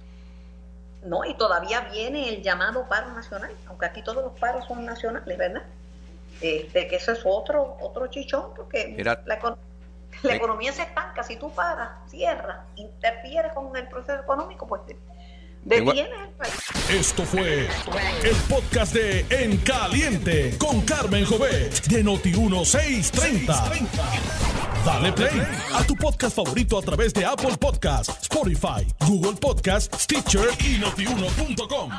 No, 1.03 1.25
y 1.25 1.35
todavía 1.35 1.81
viene 1.93 2.29
el 2.29 2.43
llamado 2.43 2.87
paro 2.89 3.11
nacional, 3.13 3.53
aunque 3.69 3.87
aquí 3.87 4.03
todos 4.03 4.23
los 4.23 4.39
paros 4.39 4.67
son 4.67 4.85
nacionales, 4.85 5.39
¿verdad? 5.39 5.63
Este, 6.41 6.87
que 6.87 6.97
eso 6.97 7.13
es 7.13 7.21
otro 7.25 7.77
otro 7.81 8.07
chichón, 8.09 8.53
porque 8.55 8.95
la, 9.03 9.23
la 10.23 10.35
economía 10.37 10.73
se 10.73 10.83
estanca, 10.83 11.23
si 11.23 11.37
tú 11.37 11.51
paras, 11.53 11.91
cierras, 12.11 12.67
interfieres 12.77 13.53
con 13.53 13.75
el 13.77 13.89
proceso 13.89 14.21
económico, 14.21 14.67
pues 14.67 14.83
detiene 15.65 16.25
el 16.25 16.31
país. 16.31 16.55
Esto 16.91 17.25
fue 17.25 17.69
el 18.23 18.37
podcast 18.49 18.95
de 18.95 19.27
En 19.31 19.57
Caliente 19.59 20.57
con 20.59 20.81
Carmen 20.83 21.25
Jovet 21.25 21.87
de 21.87 22.05
Noti1630. 22.05 23.89
Dale 24.85 25.13
play 25.13 25.43
a 25.75 25.83
tu 25.85 25.97
podcast 25.97 26.37
favorito 26.37 26.79
a 26.79 26.83
través 26.83 27.13
de 27.13 27.25
Apple 27.25 27.57
Podcasts, 27.59 28.23
Spotify, 28.23 28.87
Google 29.01 29.35
Podcasts, 29.35 30.05
Stitcher 30.05 30.49
y 30.61 30.79
notiuno.com. 30.79 31.91